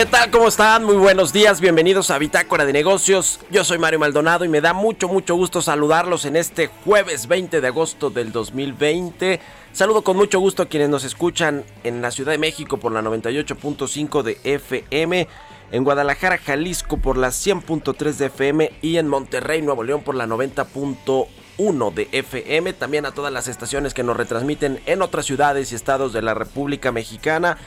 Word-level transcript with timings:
¿Qué 0.00 0.06
tal? 0.06 0.30
¿Cómo 0.30 0.48
están? 0.48 0.84
Muy 0.84 0.96
buenos 0.96 1.30
días, 1.30 1.60
bienvenidos 1.60 2.10
a 2.10 2.16
Bitácora 2.16 2.64
de 2.64 2.72
Negocios. 2.72 3.38
Yo 3.50 3.64
soy 3.64 3.76
Mario 3.76 3.98
Maldonado 3.98 4.46
y 4.46 4.48
me 4.48 4.62
da 4.62 4.72
mucho, 4.72 5.08
mucho 5.08 5.34
gusto 5.34 5.60
saludarlos 5.60 6.24
en 6.24 6.36
este 6.36 6.68
jueves 6.68 7.28
20 7.28 7.60
de 7.60 7.66
agosto 7.66 8.08
del 8.08 8.32
2020. 8.32 9.40
Saludo 9.74 10.00
con 10.00 10.16
mucho 10.16 10.40
gusto 10.40 10.62
a 10.62 10.68
quienes 10.70 10.88
nos 10.88 11.04
escuchan 11.04 11.64
en 11.84 12.00
la 12.00 12.10
Ciudad 12.12 12.32
de 12.32 12.38
México 12.38 12.78
por 12.78 12.92
la 12.92 13.02
98.5 13.02 14.22
de 14.22 14.38
FM, 14.42 15.28
en 15.70 15.84
Guadalajara, 15.84 16.38
Jalisco 16.38 16.96
por 16.96 17.18
la 17.18 17.28
100.3 17.28 18.12
de 18.14 18.24
FM 18.24 18.72
y 18.80 18.96
en 18.96 19.06
Monterrey, 19.06 19.60
Nuevo 19.60 19.84
León 19.84 20.00
por 20.00 20.14
la 20.14 20.26
90.1 20.26 21.92
de 21.92 22.08
FM. 22.10 22.72
También 22.72 23.04
a 23.04 23.12
todas 23.12 23.34
las 23.34 23.48
estaciones 23.48 23.92
que 23.92 24.02
nos 24.02 24.16
retransmiten 24.16 24.80
en 24.86 25.02
otras 25.02 25.26
ciudades 25.26 25.72
y 25.72 25.74
estados 25.74 26.14
de 26.14 26.22
la 26.22 26.32
República 26.32 26.90
Mexicana 26.90 27.58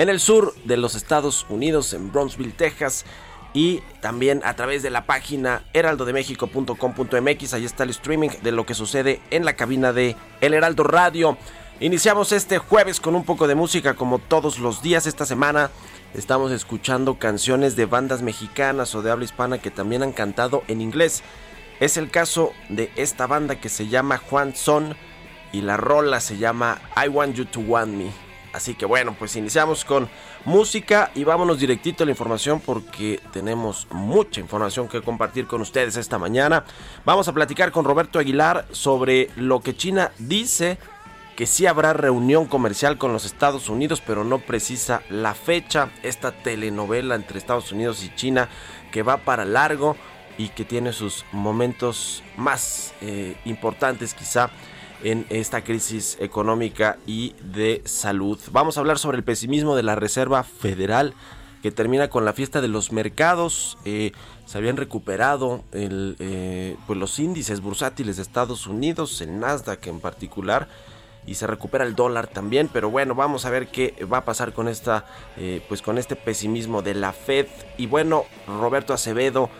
en 0.00 0.08
el 0.08 0.18
sur 0.18 0.54
de 0.64 0.78
los 0.78 0.94
Estados 0.94 1.44
Unidos, 1.50 1.92
en 1.92 2.10
Brownsville, 2.10 2.54
Texas. 2.54 3.04
Y 3.52 3.82
también 4.00 4.40
a 4.44 4.56
través 4.56 4.82
de 4.82 4.88
la 4.88 5.04
página 5.04 5.62
heraldodemexico.com.mx. 5.74 7.52
Ahí 7.52 7.66
está 7.66 7.82
el 7.84 7.90
streaming 7.90 8.30
de 8.42 8.50
lo 8.50 8.64
que 8.64 8.72
sucede 8.72 9.20
en 9.30 9.44
la 9.44 9.56
cabina 9.56 9.92
de 9.92 10.16
El 10.40 10.54
Heraldo 10.54 10.84
Radio. 10.84 11.36
Iniciamos 11.80 12.32
este 12.32 12.56
jueves 12.56 12.98
con 12.98 13.14
un 13.14 13.26
poco 13.26 13.46
de 13.46 13.54
música 13.54 13.92
como 13.92 14.18
todos 14.18 14.58
los 14.58 14.80
días 14.80 15.06
esta 15.06 15.26
semana. 15.26 15.70
Estamos 16.14 16.50
escuchando 16.50 17.18
canciones 17.18 17.76
de 17.76 17.84
bandas 17.84 18.22
mexicanas 18.22 18.94
o 18.94 19.02
de 19.02 19.10
habla 19.10 19.26
hispana 19.26 19.58
que 19.58 19.70
también 19.70 20.02
han 20.02 20.12
cantado 20.12 20.62
en 20.66 20.80
inglés. 20.80 21.22
Es 21.78 21.98
el 21.98 22.10
caso 22.10 22.54
de 22.70 22.90
esta 22.96 23.26
banda 23.26 23.60
que 23.60 23.68
se 23.68 23.88
llama 23.88 24.16
Juan 24.16 24.56
Son 24.56 24.96
y 25.52 25.60
la 25.60 25.76
rola 25.76 26.20
se 26.20 26.38
llama 26.38 26.80
I 26.96 27.08
Want 27.08 27.34
You 27.34 27.44
to 27.44 27.60
Want 27.60 27.92
Me. 27.92 28.29
Así 28.52 28.74
que 28.74 28.84
bueno, 28.84 29.14
pues 29.18 29.36
iniciamos 29.36 29.84
con 29.84 30.08
música 30.44 31.10
y 31.14 31.24
vámonos 31.24 31.60
directito 31.60 32.02
a 32.02 32.06
la 32.06 32.12
información 32.12 32.60
porque 32.60 33.20
tenemos 33.32 33.86
mucha 33.90 34.40
información 34.40 34.88
que 34.88 35.02
compartir 35.02 35.46
con 35.46 35.60
ustedes 35.60 35.96
esta 35.96 36.18
mañana. 36.18 36.64
Vamos 37.04 37.28
a 37.28 37.32
platicar 37.32 37.70
con 37.70 37.84
Roberto 37.84 38.18
Aguilar 38.18 38.66
sobre 38.72 39.30
lo 39.36 39.60
que 39.60 39.76
China 39.76 40.10
dice 40.18 40.78
que 41.36 41.46
sí 41.46 41.66
habrá 41.66 41.94
reunión 41.94 42.44
comercial 42.44 42.98
con 42.98 43.12
los 43.14 43.24
Estados 43.24 43.68
Unidos, 43.70 44.02
pero 44.04 44.24
no 44.24 44.40
precisa 44.40 45.02
la 45.08 45.32
fecha. 45.32 45.88
Esta 46.02 46.32
telenovela 46.32 47.14
entre 47.14 47.38
Estados 47.38 47.72
Unidos 47.72 48.04
y 48.04 48.14
China 48.14 48.48
que 48.90 49.02
va 49.02 49.18
para 49.18 49.44
largo 49.44 49.96
y 50.36 50.48
que 50.48 50.64
tiene 50.64 50.92
sus 50.92 51.24
momentos 51.32 52.22
más 52.36 52.94
eh, 53.00 53.36
importantes 53.44 54.12
quizá 54.14 54.50
en 55.02 55.26
esta 55.30 55.62
crisis 55.62 56.16
económica 56.20 56.98
y 57.06 57.34
de 57.42 57.82
salud. 57.84 58.38
Vamos 58.52 58.76
a 58.76 58.80
hablar 58.80 58.98
sobre 58.98 59.18
el 59.18 59.24
pesimismo 59.24 59.76
de 59.76 59.82
la 59.82 59.94
Reserva 59.94 60.42
Federal 60.42 61.14
que 61.62 61.70
termina 61.70 62.08
con 62.08 62.24
la 62.24 62.32
fiesta 62.32 62.60
de 62.60 62.68
los 62.68 62.92
mercados. 62.92 63.78
Eh, 63.84 64.12
se 64.46 64.58
habían 64.58 64.76
recuperado 64.76 65.62
eh, 65.72 66.76
pues 66.86 66.98
los 66.98 67.18
índices 67.18 67.60
bursátiles 67.60 68.16
de 68.16 68.22
Estados 68.22 68.66
Unidos, 68.66 69.20
el 69.20 69.38
Nasdaq 69.38 69.86
en 69.86 70.00
particular, 70.00 70.68
y 71.26 71.34
se 71.34 71.46
recupera 71.46 71.84
el 71.84 71.94
dólar 71.94 72.28
también. 72.28 72.68
Pero 72.72 72.90
bueno, 72.90 73.14
vamos 73.14 73.44
a 73.44 73.50
ver 73.50 73.68
qué 73.68 73.94
va 74.10 74.18
a 74.18 74.24
pasar 74.24 74.52
con 74.52 74.68
esta, 74.68 75.04
eh, 75.36 75.62
pues 75.68 75.82
con 75.82 75.98
este 75.98 76.16
pesimismo 76.16 76.82
de 76.82 76.94
la 76.94 77.12
Fed. 77.12 77.46
Y 77.76 77.86
bueno, 77.86 78.24
Roberto 78.46 78.94
Acevedo 78.94 79.50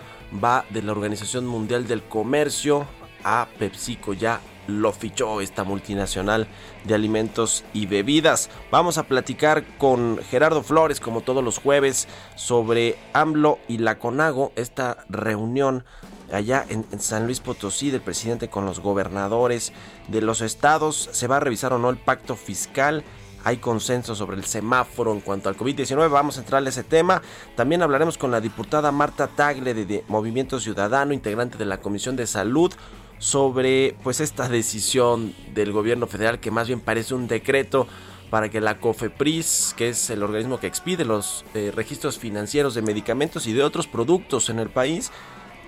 va 0.42 0.64
de 0.70 0.82
la 0.82 0.92
Organización 0.92 1.46
Mundial 1.46 1.86
del 1.86 2.02
Comercio 2.02 2.86
a 3.22 3.48
PepsiCo 3.58 4.14
ya 4.14 4.40
lo 4.66 4.92
fichó 4.92 5.40
esta 5.40 5.64
multinacional 5.64 6.46
de 6.84 6.94
alimentos 6.94 7.64
y 7.72 7.86
bebidas. 7.86 8.50
Vamos 8.70 8.98
a 8.98 9.04
platicar 9.04 9.64
con 9.78 10.18
Gerardo 10.30 10.62
Flores, 10.62 11.00
como 11.00 11.20
todos 11.20 11.42
los 11.42 11.58
jueves, 11.58 12.08
sobre 12.36 12.96
AMLO 13.12 13.58
y 13.68 13.78
la 13.78 13.98
CONAGO, 13.98 14.52
esta 14.56 15.04
reunión 15.08 15.84
allá 16.32 16.64
en, 16.68 16.84
San 17.00 17.26
Luis 17.26 17.40
Potosí 17.40 17.90
del 17.90 18.00
presidente 18.00 18.48
con 18.48 18.64
los 18.64 18.80
gobernadores 18.80 19.72
de 20.08 20.20
los 20.20 20.40
estados. 20.40 21.08
Se 21.12 21.26
va 21.26 21.36
a 21.36 21.40
revisar 21.40 21.72
o 21.72 21.78
no 21.78 21.90
el 21.90 21.96
pacto 21.96 22.36
fiscal. 22.36 23.04
Hay 23.42 23.56
consenso 23.56 24.14
sobre 24.14 24.36
el 24.36 24.44
semáforo 24.44 25.12
en 25.12 25.20
cuanto 25.20 25.48
al 25.48 25.56
COVID-19. 25.56 26.10
Vamos 26.10 26.36
a 26.36 26.40
entrar 26.40 26.64
a 26.64 26.68
ese 26.68 26.84
tema. 26.84 27.22
También 27.56 27.82
hablaremos 27.82 28.18
con 28.18 28.30
la 28.30 28.40
diputada 28.40 28.92
Marta 28.92 29.28
Tagle 29.28 29.72
de 29.72 30.04
Movimiento 30.08 30.60
Ciudadano, 30.60 31.14
integrante 31.14 31.56
de 31.56 31.64
la 31.64 31.80
Comisión 31.80 32.16
de 32.16 32.26
Salud 32.26 32.72
sobre 33.20 33.94
pues 34.02 34.18
esta 34.20 34.48
decisión 34.48 35.32
del 35.54 35.70
gobierno 35.70 36.08
federal 36.08 36.40
que 36.40 36.50
más 36.50 36.66
bien 36.66 36.80
parece 36.80 37.14
un 37.14 37.28
decreto 37.28 37.86
para 38.30 38.48
que 38.48 38.60
la 38.60 38.78
COFEPRIS, 38.78 39.74
que 39.76 39.90
es 39.90 40.08
el 40.10 40.22
organismo 40.22 40.58
que 40.58 40.66
expide 40.66 41.04
los 41.04 41.44
eh, 41.54 41.72
registros 41.74 42.18
financieros 42.18 42.74
de 42.74 42.82
medicamentos 42.82 43.46
y 43.46 43.52
de 43.52 43.62
otros 43.62 43.86
productos 43.86 44.48
en 44.48 44.58
el 44.58 44.70
país, 44.70 45.10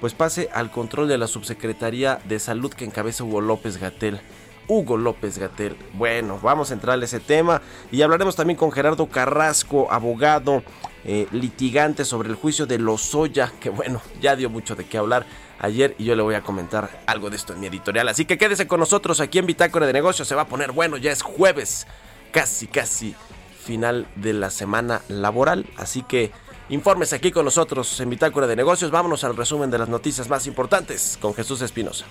pues 0.00 0.14
pase 0.14 0.48
al 0.52 0.70
control 0.70 1.08
de 1.08 1.18
la 1.18 1.26
Subsecretaría 1.26 2.20
de 2.24 2.38
Salud 2.38 2.72
que 2.72 2.84
encabeza 2.84 3.24
Hugo 3.24 3.40
López 3.40 3.78
Gatel. 3.78 4.20
Hugo 4.68 4.96
López 4.96 5.38
Gatel. 5.38 5.76
Bueno, 5.92 6.38
vamos 6.40 6.70
a 6.70 6.74
entrar 6.74 6.98
a 6.98 7.04
ese 7.04 7.20
tema 7.20 7.60
y 7.90 8.00
hablaremos 8.02 8.36
también 8.36 8.56
con 8.56 8.72
Gerardo 8.72 9.08
Carrasco, 9.08 9.88
abogado, 9.90 10.62
eh, 11.04 11.26
litigante 11.32 12.04
sobre 12.04 12.28
el 12.28 12.36
juicio 12.36 12.64
de 12.64 12.78
Lozoya, 12.78 13.52
que 13.60 13.70
bueno, 13.70 14.00
ya 14.20 14.36
dio 14.36 14.48
mucho 14.48 14.76
de 14.76 14.84
qué 14.84 14.98
hablar 14.98 15.26
ayer 15.62 15.94
y 15.98 16.04
yo 16.04 16.14
le 16.14 16.22
voy 16.22 16.34
a 16.34 16.42
comentar 16.42 17.02
algo 17.06 17.30
de 17.30 17.36
esto 17.36 17.54
en 17.54 17.60
mi 17.60 17.66
editorial. 17.68 18.08
Así 18.08 18.26
que 18.26 18.36
quédese 18.36 18.66
con 18.66 18.80
nosotros 18.80 19.20
aquí 19.20 19.38
en 19.38 19.46
Bitácora 19.46 19.86
de 19.86 19.94
Negocios. 19.94 20.28
Se 20.28 20.34
va 20.34 20.42
a 20.42 20.48
poner 20.48 20.72
bueno, 20.72 20.98
ya 20.98 21.10
es 21.10 21.22
jueves, 21.22 21.86
casi, 22.32 22.66
casi 22.66 23.14
final 23.64 24.06
de 24.16 24.34
la 24.34 24.50
semana 24.50 25.00
laboral. 25.08 25.64
Así 25.76 26.02
que 26.02 26.32
infórmese 26.68 27.16
aquí 27.16 27.30
con 27.30 27.44
nosotros 27.44 27.98
en 28.00 28.10
Bitácora 28.10 28.46
de 28.46 28.56
Negocios. 28.56 28.90
Vámonos 28.90 29.24
al 29.24 29.36
resumen 29.36 29.70
de 29.70 29.78
las 29.78 29.88
noticias 29.88 30.28
más 30.28 30.46
importantes 30.46 31.18
con 31.20 31.32
Jesús 31.32 31.62
Espinosa. 31.62 32.04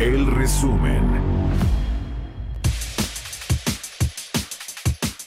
El 0.00 0.34
resumen. 0.34 1.20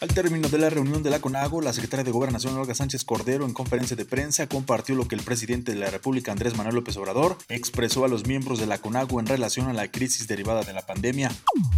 Al 0.02 0.08
término 0.16 0.50
de 0.50 0.58
la 0.58 0.72
reunión 0.72 1.04
de 1.04 1.12
la 1.12 1.20
CONAGO, 1.20 1.62
la 1.62 1.74
secretaria 1.74 2.04
de 2.04 2.10
Gobernación 2.10 2.58
Olga 2.58 2.74
Sánchez 2.74 3.06
Cordero 3.06 3.46
en 3.46 3.54
conferencia 3.54 3.96
de 3.96 4.06
prensa 4.06 4.48
compartió 4.48 4.96
lo 4.96 5.08
que 5.08 5.14
el 5.14 5.22
presidente 5.22 5.74
de 5.74 5.78
la 5.78 5.92
República 5.92 6.32
Andrés 6.32 6.58
Manuel 6.58 6.74
López 6.74 6.98
Obrador 6.98 7.38
expresó 7.50 8.04
a 8.04 8.08
los 8.08 8.26
miembros 8.26 8.58
de 8.58 8.66
la 8.66 8.80
CONAGO 8.80 9.20
en 9.20 9.28
relación 9.28 9.70
a 9.70 9.74
la 9.74 9.92
crisis 9.92 10.28
derivada 10.28 10.64
de 10.64 10.74
la 10.74 10.82
pandemia. 10.82 11.32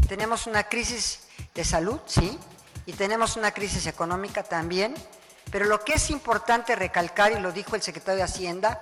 Tenemos 0.08 0.48
una 0.48 0.64
crisis 0.64 1.20
de 1.54 1.66
salud, 1.66 2.00
sí, 2.06 2.40
y 2.86 2.94
tenemos 2.94 3.36
una 3.36 3.52
crisis 3.52 3.88
económica 3.88 4.44
también, 4.44 4.94
pero 5.52 5.66
lo 5.66 5.84
que 5.84 5.96
es 5.96 6.10
importante 6.12 6.78
recalcar, 6.78 7.34
y 7.34 7.42
lo 7.42 7.52
dijo 7.52 7.76
el 7.76 7.82
secretario 7.82 8.20
de 8.20 8.24
Hacienda, 8.24 8.82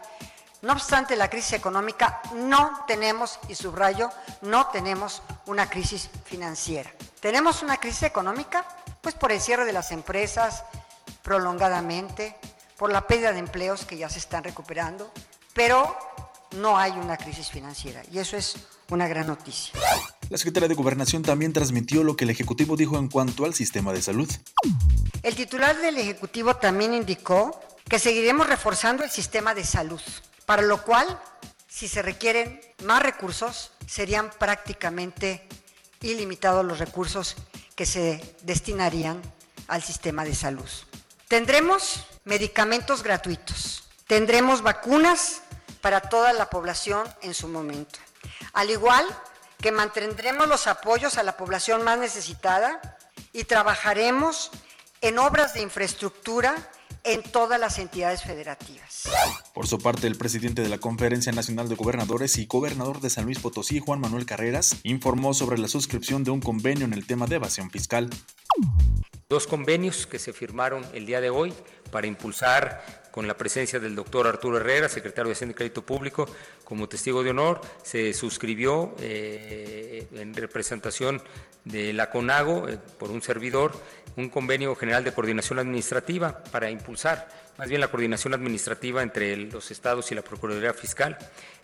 no 0.64 0.72
obstante 0.72 1.16
la 1.18 1.30
crisis 1.30 1.54
económica, 1.54 2.22
no 2.36 2.84
tenemos, 2.88 3.38
y 3.50 3.56
subrayo, 3.56 4.10
no 4.42 4.68
tenemos 4.68 5.22
una 5.46 5.70
crisis 5.70 6.10
financiera. 6.24 6.92
¿Tenemos 7.20 7.62
una 7.62 7.78
crisis 7.78 8.04
económica? 8.04 8.66
Pues 9.02 9.14
por 9.14 9.34
el 9.34 9.42
cierre 9.42 9.66
de 9.66 9.74
las 9.74 9.92
empresas 9.92 10.64
prolongadamente, 11.22 12.38
por 12.78 12.92
la 12.92 13.06
pérdida 13.06 13.34
de 13.34 13.40
empleos 13.40 13.86
que 13.86 13.98
ya 13.98 14.10
se 14.10 14.20
están 14.20 14.46
recuperando, 14.46 15.12
pero 15.54 15.98
no 16.56 16.78
hay 16.78 16.92
una 16.92 17.18
crisis 17.18 17.50
financiera 17.50 18.02
y 18.12 18.20
eso 18.20 18.38
es 18.38 18.56
una 18.90 19.08
gran 19.08 19.28
noticia. 19.28 19.74
La 20.30 20.38
secretaria 20.38 20.70
de 20.70 20.76
Gobernación 20.76 21.24
también 21.24 21.52
transmitió 21.52 22.04
lo 22.04 22.16
que 22.16 22.24
el 22.24 22.30
Ejecutivo 22.30 22.78
dijo 22.78 22.98
en 22.98 23.10
cuanto 23.10 23.44
al 23.44 23.54
sistema 23.54 23.92
de 23.92 24.02
salud. 24.02 24.32
El 25.24 25.36
titular 25.36 25.78
del 25.78 25.98
Ejecutivo 25.98 26.56
también 26.56 26.94
indicó 26.94 27.60
que 27.90 28.00
seguiremos 28.00 28.48
reforzando 28.48 29.04
el 29.04 29.12
sistema 29.12 29.54
de 29.54 29.64
salud, 29.64 30.02
para 30.46 30.62
lo 30.62 30.84
cual, 30.84 31.22
si 31.68 31.88
se 31.88 32.02
requieren 32.02 32.62
más 32.84 33.02
recursos, 33.04 33.72
serían 33.88 34.30
prácticamente 34.32 35.48
ilimitados 36.02 36.66
los 36.66 36.80
recursos 36.80 37.36
que 37.76 37.86
se 37.86 38.36
destinarían 38.42 39.22
al 39.68 39.82
sistema 39.82 40.24
de 40.26 40.36
salud. 40.36 40.70
Tendremos 41.28 42.06
medicamentos 42.26 43.04
gratuitos, 43.04 43.90
tendremos 44.08 44.62
vacunas 44.62 45.42
para 45.82 46.02
toda 46.02 46.34
la 46.34 46.50
población 46.50 47.08
en 47.22 47.34
su 47.34 47.48
momento, 47.48 48.00
al 48.54 48.70
igual 48.70 49.06
que 49.60 49.72
mantendremos 49.72 50.48
los 50.48 50.68
apoyos 50.68 51.18
a 51.18 51.24
la 51.24 51.38
población 51.38 51.84
más 51.84 51.98
necesitada 51.98 52.98
y 53.32 53.46
trabajaremos 53.46 54.52
en 55.02 55.20
obras 55.20 55.54
de 55.54 55.62
infraestructura 55.62 56.56
en 57.04 57.22
todas 57.22 57.60
las 57.60 57.80
entidades 57.80 58.24
federativas. 58.24 59.10
Por 59.54 59.68
su 59.68 59.80
parte, 59.80 60.08
el 60.08 60.16
presidente 60.18 60.62
de 60.62 60.70
la 60.70 60.78
Conferencia 60.78 61.32
Nacional 61.32 61.68
de 61.68 61.76
Gobernadores 61.76 62.38
y 62.38 62.46
gobernador 62.46 63.02
de 63.02 63.10
San 63.10 63.26
Luis 63.26 63.40
Potosí, 63.40 63.80
Juan 63.80 64.00
Manuel 64.00 64.26
Carreras, 64.26 64.78
informó 64.84 65.34
sobre 65.34 65.58
la 65.58 65.68
suscripción 65.68 66.24
de 66.24 66.32
un 66.32 66.40
convenio 66.40 66.86
en 66.86 66.94
el 66.94 67.06
tema 67.06 67.28
de 67.28 67.36
evasión 67.36 67.70
fiscal. 67.70 68.10
Dos 69.30 69.48
convenios 69.48 70.06
que 70.08 70.20
se 70.20 70.32
firmaron 70.32 70.86
el 70.94 71.06
día 71.06 71.20
de 71.20 71.30
hoy 71.30 71.54
para 71.92 72.08
impulsar 72.08 73.04
con 73.12 73.28
la 73.28 73.38
presencia 73.38 73.80
del 73.80 73.96
doctor 73.96 74.26
Arturo 74.26 74.58
Herrera, 74.58 74.90
secretario 74.90 75.30
de 75.30 75.34
Hacienda 75.34 75.52
y 75.52 75.56
Crédito 75.56 75.86
Público, 75.86 76.28
como 76.64 76.90
testigo 76.90 77.24
de 77.24 77.30
honor, 77.30 77.62
se 77.84 78.14
suscribió 78.14 78.96
eh, 79.00 80.08
en 80.14 80.34
representación 80.34 81.22
de 81.66 81.94
la 81.94 82.10
CONAGO 82.10 82.70
eh, 82.70 82.80
por 82.98 83.12
un 83.12 83.22
servidor 83.22 83.74
un 84.16 84.30
convenio 84.30 84.76
general 84.76 85.04
de 85.04 85.14
coordinación 85.14 85.60
administrativa 85.60 86.44
para 86.52 86.70
impulsar 86.70 87.28
más 87.58 87.70
bien 87.70 87.82
la 87.82 87.88
coordinación 87.88 88.34
administrativa 88.34 89.04
entre 89.04 89.38
los 89.38 89.70
estados 89.70 90.12
y 90.12 90.16
la 90.16 90.24
Procuraduría 90.24 90.74
Fiscal 90.74 91.18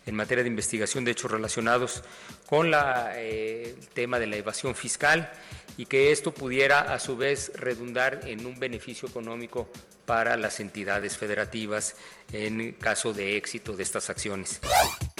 en 0.05 0.15
materia 0.15 0.43
de 0.43 0.49
investigación 0.49 1.03
de 1.03 1.11
hechos 1.11 1.31
relacionados 1.31 2.03
con 2.45 2.71
eh, 2.73 3.75
el 3.75 3.87
tema 3.87 4.19
de 4.19 4.27
la 4.27 4.35
evasión 4.35 4.75
fiscal 4.75 5.31
y 5.77 5.87
que 5.87 6.11
esto 6.11 6.31
pudiera 6.31 6.93
a 6.93 6.99
su 6.99 7.17
vez 7.17 7.51
redundar 7.55 8.21
en 8.25 8.45
un 8.45 8.59
beneficio 8.59 9.09
económico 9.09 9.69
para 10.05 10.37
las 10.37 10.59
entidades 10.59 11.17
federativas 11.17 11.95
en 12.31 12.73
caso 12.73 13.13
de 13.13 13.37
éxito 13.37 13.75
de 13.75 13.83
estas 13.83 14.09
acciones. 14.09 14.59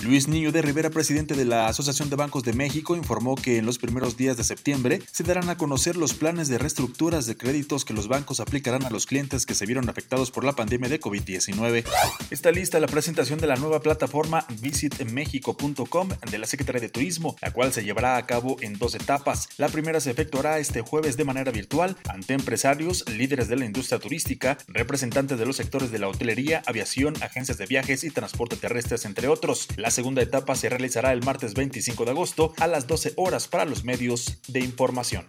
Luis 0.03 0.29
Niño 0.29 0.53
de 0.53 0.61
Rivera, 0.61 0.89
presidente 0.89 1.35
de 1.35 1.44
la 1.44 1.67
Asociación 1.67 2.09
de 2.09 2.15
Bancos 2.15 2.44
de 2.44 2.53
México, 2.53 2.95
informó 2.95 3.35
que 3.35 3.57
en 3.57 3.65
los 3.65 3.79
primeros 3.79 4.15
días 4.15 4.38
de 4.38 4.45
septiembre 4.45 5.01
se 5.11 5.23
darán 5.23 5.50
a 5.50 5.57
conocer 5.57 5.97
los 5.97 6.13
planes 6.13 6.47
de 6.47 6.57
reestructuras 6.57 7.25
de 7.25 7.35
créditos 7.35 7.83
que 7.83 7.94
los 7.94 8.07
bancos 8.07 8.39
aplicarán 8.39 8.85
a 8.85 8.89
los 8.89 9.06
clientes 9.06 9.45
que 9.45 9.56
se 9.56 9.65
vieron 9.65 9.89
afectados 9.89 10.31
por 10.31 10.45
la 10.45 10.53
pandemia 10.53 10.88
de 10.88 11.01
COVID-19. 11.01 11.83
Está 12.31 12.51
lista 12.51 12.79
la 12.79 12.88
presentación 12.88 13.39
de 13.39 13.47
la 13.47 13.57
nueva 13.57 13.81
plataforma 13.81 14.45
visitmexico.com 14.61 16.09
de 16.31 16.38
la 16.38 16.47
Secretaría 16.47 16.81
de 16.81 16.89
Turismo, 16.89 17.35
la 17.41 17.51
cual 17.51 17.73
se 17.73 17.83
llevará 17.83 18.15
a 18.15 18.25
cabo 18.25 18.56
en 18.61 18.77
dos 18.77 18.95
etapas. 18.95 19.50
La 19.57 19.67
primera 19.67 20.00
se 20.00 20.11
efectuará 20.11 20.59
este 20.59 20.81
jueves 20.81 21.17
de 21.17 21.25
manera 21.25 21.51
virtual 21.51 21.97
ante 22.07 22.33
empresarios, 22.33 23.03
líderes 23.09 23.50
de 23.50 23.57
la 23.57 23.65
industria 23.65 24.00
turística, 24.00 24.57
representantes 24.67 25.38
de 25.38 25.45
los 25.45 25.57
sectores 25.57 25.91
de 25.91 26.00
la 26.00 26.07
hotelería, 26.07 26.63
aviación, 26.65 26.99
agencias 27.22 27.57
de 27.57 27.66
viajes 27.66 28.04
y 28.04 28.12
transporte 28.12 28.56
terrestres, 28.56 29.06
entre 29.06 29.28
otros. 29.28 29.68
La 29.78 29.92
segunda 29.92 30.22
etapa 30.22 30.56
se 30.56 30.69
realizará 30.69 31.13
el 31.13 31.24
martes 31.24 31.54
25 31.54 32.06
de 32.06 32.12
agosto 32.12 32.54
a 32.57 32.68
las 32.68 32.88
12 32.88 33.13
horas 33.16 33.48
para 33.48 33.66
los 33.66 33.84
medios 33.84 34.40
de 34.48 34.60
información. 34.60 35.25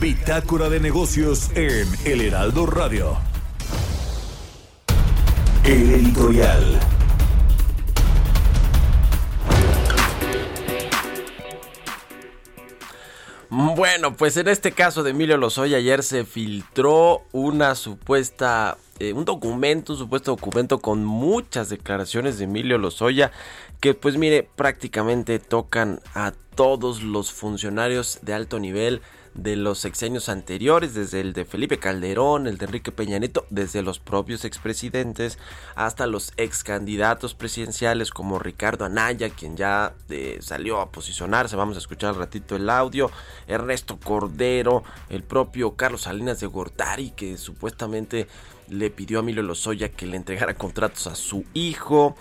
Bitácora 0.00 0.68
de 0.70 0.80
negocios 0.80 1.50
en 1.54 1.86
El 2.04 2.22
Heraldo 2.22 2.66
Radio. 2.66 3.18
El 5.64 5.94
editorial. 5.94 6.80
Bueno, 13.50 14.16
pues 14.16 14.36
en 14.36 14.46
este 14.46 14.70
caso 14.70 15.02
de 15.02 15.10
Emilio 15.10 15.36
Lozoya 15.36 15.78
ayer 15.78 16.04
se 16.04 16.24
filtró 16.24 17.22
una 17.32 17.74
supuesta, 17.74 18.78
eh, 19.00 19.14
un 19.14 19.24
documento, 19.24 19.94
un 19.94 19.98
supuesto 19.98 20.32
documento 20.32 20.78
con 20.78 21.04
muchas 21.04 21.70
declaraciones 21.70 22.38
de 22.38 22.44
Emilio 22.44 22.78
Lozoya 22.78 23.32
que 23.80 23.94
pues 23.94 24.16
mire 24.16 24.48
prácticamente 24.56 25.38
tocan 25.38 26.00
a 26.14 26.32
todos 26.54 27.02
los 27.02 27.32
funcionarios 27.32 28.18
de 28.20 28.34
alto 28.34 28.60
nivel 28.60 29.00
de 29.34 29.56
los 29.56 29.78
sexenios 29.78 30.28
anteriores, 30.28 30.92
desde 30.92 31.20
el 31.20 31.32
de 31.32 31.44
Felipe 31.44 31.78
Calderón, 31.78 32.46
el 32.46 32.58
de 32.58 32.66
Enrique 32.66 32.92
Peña 32.92 33.18
Nieto, 33.18 33.46
desde 33.48 33.82
los 33.82 33.98
propios 33.98 34.44
expresidentes 34.44 35.38
hasta 35.76 36.06
los 36.06 36.32
ex 36.36 36.64
candidatos 36.64 37.34
presidenciales 37.34 38.10
como 38.10 38.38
Ricardo 38.38 38.84
Anaya, 38.84 39.30
quien 39.30 39.56
ya 39.56 39.94
eh, 40.08 40.38
salió 40.42 40.80
a 40.80 40.90
posicionarse, 40.90 41.56
vamos 41.56 41.76
a 41.76 41.78
escuchar 41.78 42.12
un 42.12 42.18
ratito 42.18 42.56
el 42.56 42.68
audio, 42.68 43.10
Ernesto 43.46 43.98
Cordero, 43.98 44.82
el 45.08 45.22
propio 45.22 45.76
Carlos 45.76 46.02
Salinas 46.02 46.40
de 46.40 46.46
Gortari, 46.48 47.10
que 47.10 47.38
supuestamente 47.38 48.26
le 48.70 48.90
pidió 48.90 49.18
a 49.18 49.20
Emilio 49.22 49.42
Lozoya 49.42 49.90
que 49.90 50.06
le 50.06 50.16
entregara 50.16 50.54
contratos 50.54 51.06
a 51.06 51.14
su 51.14 51.44
hijo. 51.54 52.16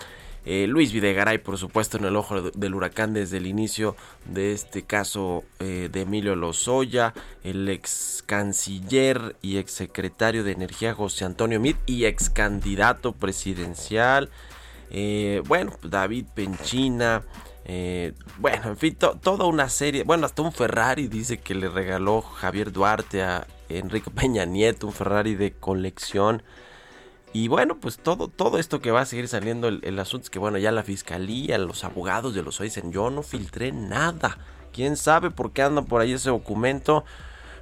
Eh, 0.46 0.68
Luis 0.68 0.92
Videgaray, 0.94 1.38
por 1.38 1.57
supuesto, 1.57 1.98
en 1.98 2.06
el 2.06 2.16
ojo 2.16 2.42
del 2.42 2.74
huracán 2.74 3.13
desde 3.13 3.38
el 3.38 3.46
inicio 3.46 3.96
de 4.25 4.54
este 4.54 4.84
caso 4.84 5.44
eh, 5.60 5.90
de 5.92 6.01
Emilio 6.01 6.36
Lozoya, 6.36 7.13
el 7.44 7.68
ex 7.69 8.24
canciller 8.25 9.36
y 9.41 9.58
ex 9.58 9.72
secretario 9.72 10.44
de 10.44 10.53
Energía 10.53 10.94
José 10.94 11.25
Antonio 11.25 11.60
Mit 11.60 11.77
y 11.86 12.06
ex 12.06 12.29
candidato 12.29 13.12
presidencial. 13.12 14.29
Eh, 14.89 15.44
bueno, 15.46 15.74
David 15.84 16.25
Penchina. 16.34 17.22
bueno, 18.39 18.70
en 18.70 18.77
fin, 18.77 18.96
toda 18.96 19.46
una 19.46 19.70
serie. 19.70 20.03
Bueno, 20.03 20.25
hasta 20.25 20.41
un 20.41 20.53
Ferrari 20.53 21.08
dice 21.08 21.38
que 21.38 21.53
le 21.53 21.70
regaló 21.70 22.22
Javier 22.22 22.72
Duarte 22.72 23.22
a 23.22 23.46
Enrique 23.69 24.09
Peña 24.15 24.45
Nieto, 24.45 24.88
un 24.88 24.93
Ferrari 24.93 25.35
de 25.35 25.53
colección. 25.53 26.43
Y 27.31 27.47
bueno, 27.47 27.79
pues 27.79 27.97
todo, 27.97 28.27
todo 28.27 28.57
esto 28.57 28.81
que 28.81 28.91
va 28.91 29.01
a 29.01 29.05
seguir 29.05 29.27
saliendo, 29.27 29.67
el, 29.67 29.99
asunto 29.99 30.23
es 30.25 30.29
que 30.31 30.39
bueno, 30.39 30.57
ya 30.57 30.71
la 30.71 30.83
fiscalía, 30.83 31.59
los 31.59 31.83
abogados 31.83 32.33
de 32.33 32.41
los 32.41 32.59
dicen, 32.59 32.91
yo 32.91 33.11
no 33.11 33.21
filtré 33.21 33.71
nada. 33.71 34.39
¿Quién 34.73 34.97
sabe 34.97 35.29
por 35.29 35.51
qué 35.51 35.61
anda 35.61 35.83
por 35.83 36.01
ahí 36.01 36.13
ese 36.13 36.29
documento? 36.29 37.05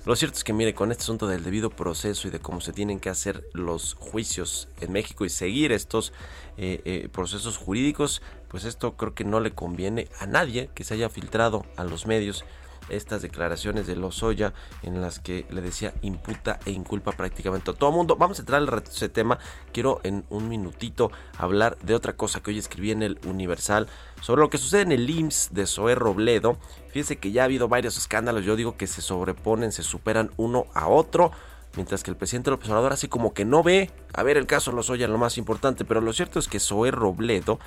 Lo 0.05 0.15
cierto 0.15 0.37
es 0.37 0.45
que 0.45 0.53
mire, 0.53 0.73
con 0.73 0.91
este 0.91 1.03
asunto 1.03 1.27
del 1.27 1.43
debido 1.43 1.69
proceso 1.69 2.29
y 2.29 2.31
de 2.31 2.39
cómo 2.39 2.61
se 2.61 2.71
tienen 2.71 3.01
que 3.01 3.09
hacer 3.09 3.45
los 3.51 3.95
juicios 3.95 4.69
en 4.79 4.93
México 4.93 5.25
y 5.25 5.29
seguir 5.29 5.73
estos 5.73 6.13
eh, 6.55 6.81
eh, 6.85 7.09
procesos 7.11 7.57
jurídicos, 7.57 8.21
pues 8.47 8.63
esto 8.63 8.95
creo 8.95 9.13
que 9.13 9.25
no 9.25 9.41
le 9.41 9.51
conviene 9.51 10.07
a 10.21 10.25
nadie 10.25 10.69
que 10.73 10.85
se 10.85 10.93
haya 10.93 11.09
filtrado 11.09 11.65
a 11.75 11.83
los 11.83 12.05
medios 12.05 12.45
estas 12.89 13.21
declaraciones 13.21 13.87
de 13.87 13.95
Lozoya 13.95 14.53
en 14.83 15.01
las 15.01 15.19
que 15.19 15.45
le 15.49 15.61
decía 15.61 15.93
imputa 16.01 16.59
e 16.65 16.71
inculpa 16.71 17.11
prácticamente 17.11 17.71
a 17.71 17.73
todo 17.73 17.91
mundo. 17.91 18.15
Vamos 18.15 18.39
a 18.39 18.41
entrar 18.41 18.61
al 18.61 18.83
ese 18.89 19.09
tema. 19.09 19.39
Quiero 19.73 19.99
en 20.03 20.25
un 20.29 20.49
minutito 20.49 21.11
hablar 21.37 21.77
de 21.79 21.95
otra 21.95 22.13
cosa 22.13 22.41
que 22.41 22.51
hoy 22.51 22.57
escribí 22.57 22.91
en 22.91 23.03
el 23.03 23.19
Universal 23.25 23.87
sobre 24.21 24.41
lo 24.41 24.49
que 24.49 24.57
sucede 24.57 24.81
en 24.81 24.91
el 24.91 25.09
IMSS 25.09 25.53
de 25.53 25.65
Zoé 25.65 25.95
Robledo. 25.95 26.57
Fíjese 26.89 27.17
que 27.17 27.31
ya 27.31 27.43
ha 27.43 27.45
habido 27.45 27.67
varios 27.67 27.97
escándalos, 27.97 28.45
yo 28.45 28.55
digo 28.55 28.77
que 28.77 28.87
se 28.87 29.01
sobreponen, 29.01 29.71
se 29.71 29.83
superan 29.83 30.31
uno 30.37 30.65
a 30.73 30.87
otro 30.87 31.31
mientras 31.75 32.03
que 32.03 32.09
el 32.09 32.17
presidente 32.17 32.49
López 32.49 32.69
Obrador 32.69 32.91
así 32.91 33.07
como 33.07 33.33
que 33.33 33.45
no 33.45 33.61
ve, 33.61 33.91
a 34.13 34.23
ver 34.23 34.35
el 34.37 34.47
caso 34.47 34.71
Lozoya 34.71 35.07
lo 35.07 35.19
más 35.19 35.37
importante, 35.37 35.85
pero 35.85 36.01
lo 36.01 36.11
cierto 36.11 36.39
es 36.39 36.47
que 36.47 36.59
Zoé 36.59 36.91
Robledo 36.91 37.59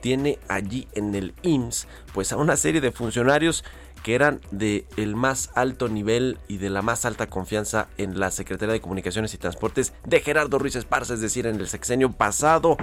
tiene 0.00 0.38
allí 0.48 0.88
en 0.92 1.14
el 1.14 1.34
IMSS 1.42 1.86
pues 2.14 2.32
a 2.32 2.36
una 2.36 2.56
serie 2.56 2.80
de 2.80 2.90
funcionarios 2.90 3.64
que 4.02 4.14
eran 4.14 4.40
de 4.50 4.86
el 4.96 5.16
más 5.16 5.50
alto 5.54 5.88
nivel 5.88 6.38
y 6.48 6.58
de 6.58 6.70
la 6.70 6.82
más 6.82 7.04
alta 7.04 7.28
confianza 7.28 7.88
en 7.98 8.18
la 8.18 8.30
Secretaría 8.30 8.72
de 8.72 8.80
Comunicaciones 8.80 9.34
y 9.34 9.38
Transportes 9.38 9.92
de 10.04 10.20
Gerardo 10.20 10.58
Ruiz 10.58 10.76
Esparza, 10.76 11.14
es 11.14 11.20
decir, 11.20 11.46
en 11.46 11.56
el 11.56 11.68
sexenio 11.68 12.12
pasado. 12.12 12.76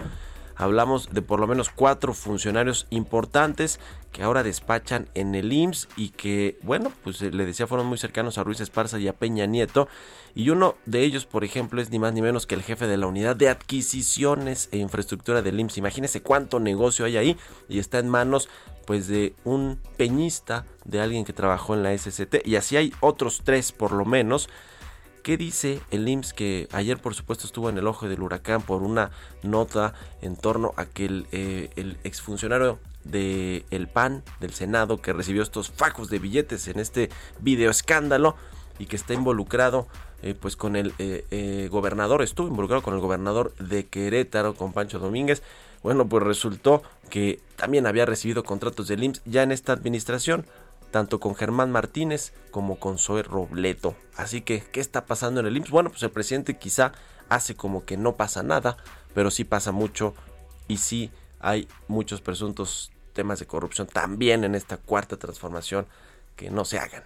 Hablamos 0.60 1.14
de 1.14 1.22
por 1.22 1.40
lo 1.40 1.46
menos 1.46 1.70
cuatro 1.70 2.16
funcionarios 2.16 2.88
importantes 2.90 3.80
que 4.12 4.24
ahora 4.24 4.42
despachan 4.42 5.08
en 5.14 5.36
el 5.36 5.54
IMSS 5.54 5.88
y 5.96 6.10
que, 6.10 6.58
bueno, 6.64 6.92
pues 7.04 7.22
le 7.22 7.46
decía, 7.46 7.68
fueron 7.68 7.86
muy 7.86 8.00
cercanos 8.00 8.40
a 8.40 8.44
Ruiz 8.44 8.60
Esparza 8.60 8.98
y 8.98 9.08
a 9.08 9.14
Peña 9.14 9.46
Nieto. 9.46 9.88
Y 10.34 10.50
uno 10.50 10.74
de 10.88 11.02
ellos, 11.02 11.28
por 11.28 11.44
ejemplo, 11.44 11.80
es 11.80 11.92
ni 11.92 12.00
más 12.00 12.14
ni 12.14 12.24
menos 12.24 12.48
que 12.48 12.56
el 12.56 12.64
jefe 12.64 12.88
de 12.88 12.98
la 12.98 13.06
unidad 13.06 13.36
de 13.36 13.50
adquisiciones 13.50 14.70
e 14.72 14.78
infraestructura 14.78 15.44
del 15.44 15.60
IMSS. 15.60 15.78
Imagínese 15.78 16.24
cuánto 16.24 16.60
negocio 16.60 17.06
hay 17.06 17.18
ahí 17.18 17.38
y 17.70 17.78
está 17.78 18.00
en 18.00 18.10
manos 18.10 18.50
pues 18.88 19.08
de 19.08 19.36
un 19.44 19.80
peñista, 19.98 20.66
de 20.86 21.02
alguien 21.02 21.26
que 21.26 21.34
trabajó 21.34 21.76
en 21.76 21.84
la 21.84 21.96
SCT 21.96 22.48
y 22.48 22.56
así 22.56 22.78
hay 22.78 22.94
otros 23.02 23.42
tres 23.44 23.72
por 23.72 23.92
lo 23.92 24.06
menos 24.06 24.50
¿Qué 25.28 25.36
dice 25.36 25.82
el 25.92 26.08
IMSS 26.08 26.32
que 26.32 26.70
ayer 26.72 26.98
por 27.00 27.14
supuesto 27.14 27.48
estuvo 27.48 27.70
en 27.70 27.78
el 27.78 27.86
ojo 27.86 28.08
del 28.08 28.22
huracán 28.22 28.62
por 28.62 28.82
una 28.82 29.12
nota 29.44 29.94
en 30.22 30.38
torno 30.38 30.74
a 30.78 30.86
que 30.86 31.04
el, 31.04 31.28
eh, 31.34 31.98
exfuncionario 32.06 32.80
del 33.04 33.66
el 33.70 33.90
PAN 33.90 34.24
del 34.40 34.54
Senado 34.54 35.02
que 35.02 35.12
recibió 35.12 35.44
estos 35.44 35.70
fajos 35.70 36.10
de 36.10 36.20
billetes 36.20 36.70
en 36.70 36.80
este 36.80 37.10
video 37.42 37.72
escándalo 37.72 38.38
y 38.80 38.86
que 38.86 38.96
está 38.96 39.14
involucrado 39.14 39.90
eh, 40.24 40.34
pues 40.34 40.56
con 40.56 40.78
el 40.78 40.94
eh, 40.98 41.68
gobernador, 41.70 42.22
estuvo 42.22 42.48
involucrado 42.48 42.82
con 42.82 42.94
el 42.94 43.02
gobernador 43.02 43.54
de 43.58 43.86
Querétaro, 43.86 44.56
con 44.56 44.72
Pancho 44.72 44.98
Domínguez. 44.98 45.44
Bueno, 45.88 46.10
pues 46.10 46.22
resultó 46.22 46.84
que 47.10 47.40
también 47.56 47.88
había 47.88 48.06
recibido 48.06 48.44
contratos 48.44 48.90
del 48.90 49.06
IMSS 49.06 49.22
ya 49.24 49.44
en 49.44 49.54
esta 49.54 49.72
administración 49.72 50.46
tanto 50.92 51.22
con 51.22 51.34
Germán 51.34 51.72
Martínez 51.72 52.34
como 52.52 52.78
con 52.78 52.98
Zoe 52.98 53.24
Robleto. 53.24 53.96
Así 54.18 54.42
que, 54.42 54.62
¿qué 54.70 54.82
está 54.82 55.06
pasando 55.06 55.40
en 55.40 55.46
el 55.46 55.56
IMSS? 55.56 55.70
Bueno, 55.70 55.90
pues 55.90 56.04
el 56.04 56.10
presidente 56.10 56.58
quizá 56.58 56.92
hace 57.30 57.56
como 57.56 57.86
que 57.86 57.96
no 57.96 58.18
pasa 58.18 58.44
nada, 58.44 58.76
pero 59.14 59.32
sí 59.32 59.46
pasa 59.46 59.72
mucho 59.72 60.14
y 60.68 60.80
sí 60.80 61.10
hay 61.40 61.70
muchos 61.88 62.20
presuntos 62.20 62.92
temas 63.14 63.40
de 63.40 63.46
corrupción 63.46 63.88
también 63.88 64.44
en 64.44 64.56
esta 64.56 64.76
cuarta 64.76 65.16
transformación 65.16 65.88
que 66.36 66.52
no 66.52 66.66
se 66.66 66.80
hagan. 66.80 67.04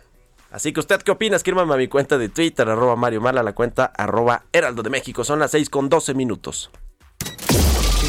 Así 0.50 0.74
que 0.74 0.80
usted 0.80 1.04
qué 1.04 1.12
opina? 1.12 1.36
Escríbame 1.36 1.72
a 1.72 1.78
mi 1.78 1.88
cuenta 1.88 2.18
de 2.18 2.30
Twitter, 2.30 2.68
arroba 2.68 2.96
Mario 2.96 3.22
Mala, 3.22 3.44
la 3.44 3.54
cuenta 3.54 3.86
arroba 3.86 4.46
Heraldo 4.52 4.82
de 4.82 4.90
México. 4.90 5.24
Son 5.24 5.38
las 5.38 5.52
6 5.52 5.70
con 5.70 5.88
12 5.88 6.16
minutos. 6.16 6.72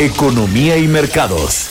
Economía 0.01 0.79
y 0.79 0.89
mercados. 0.89 1.71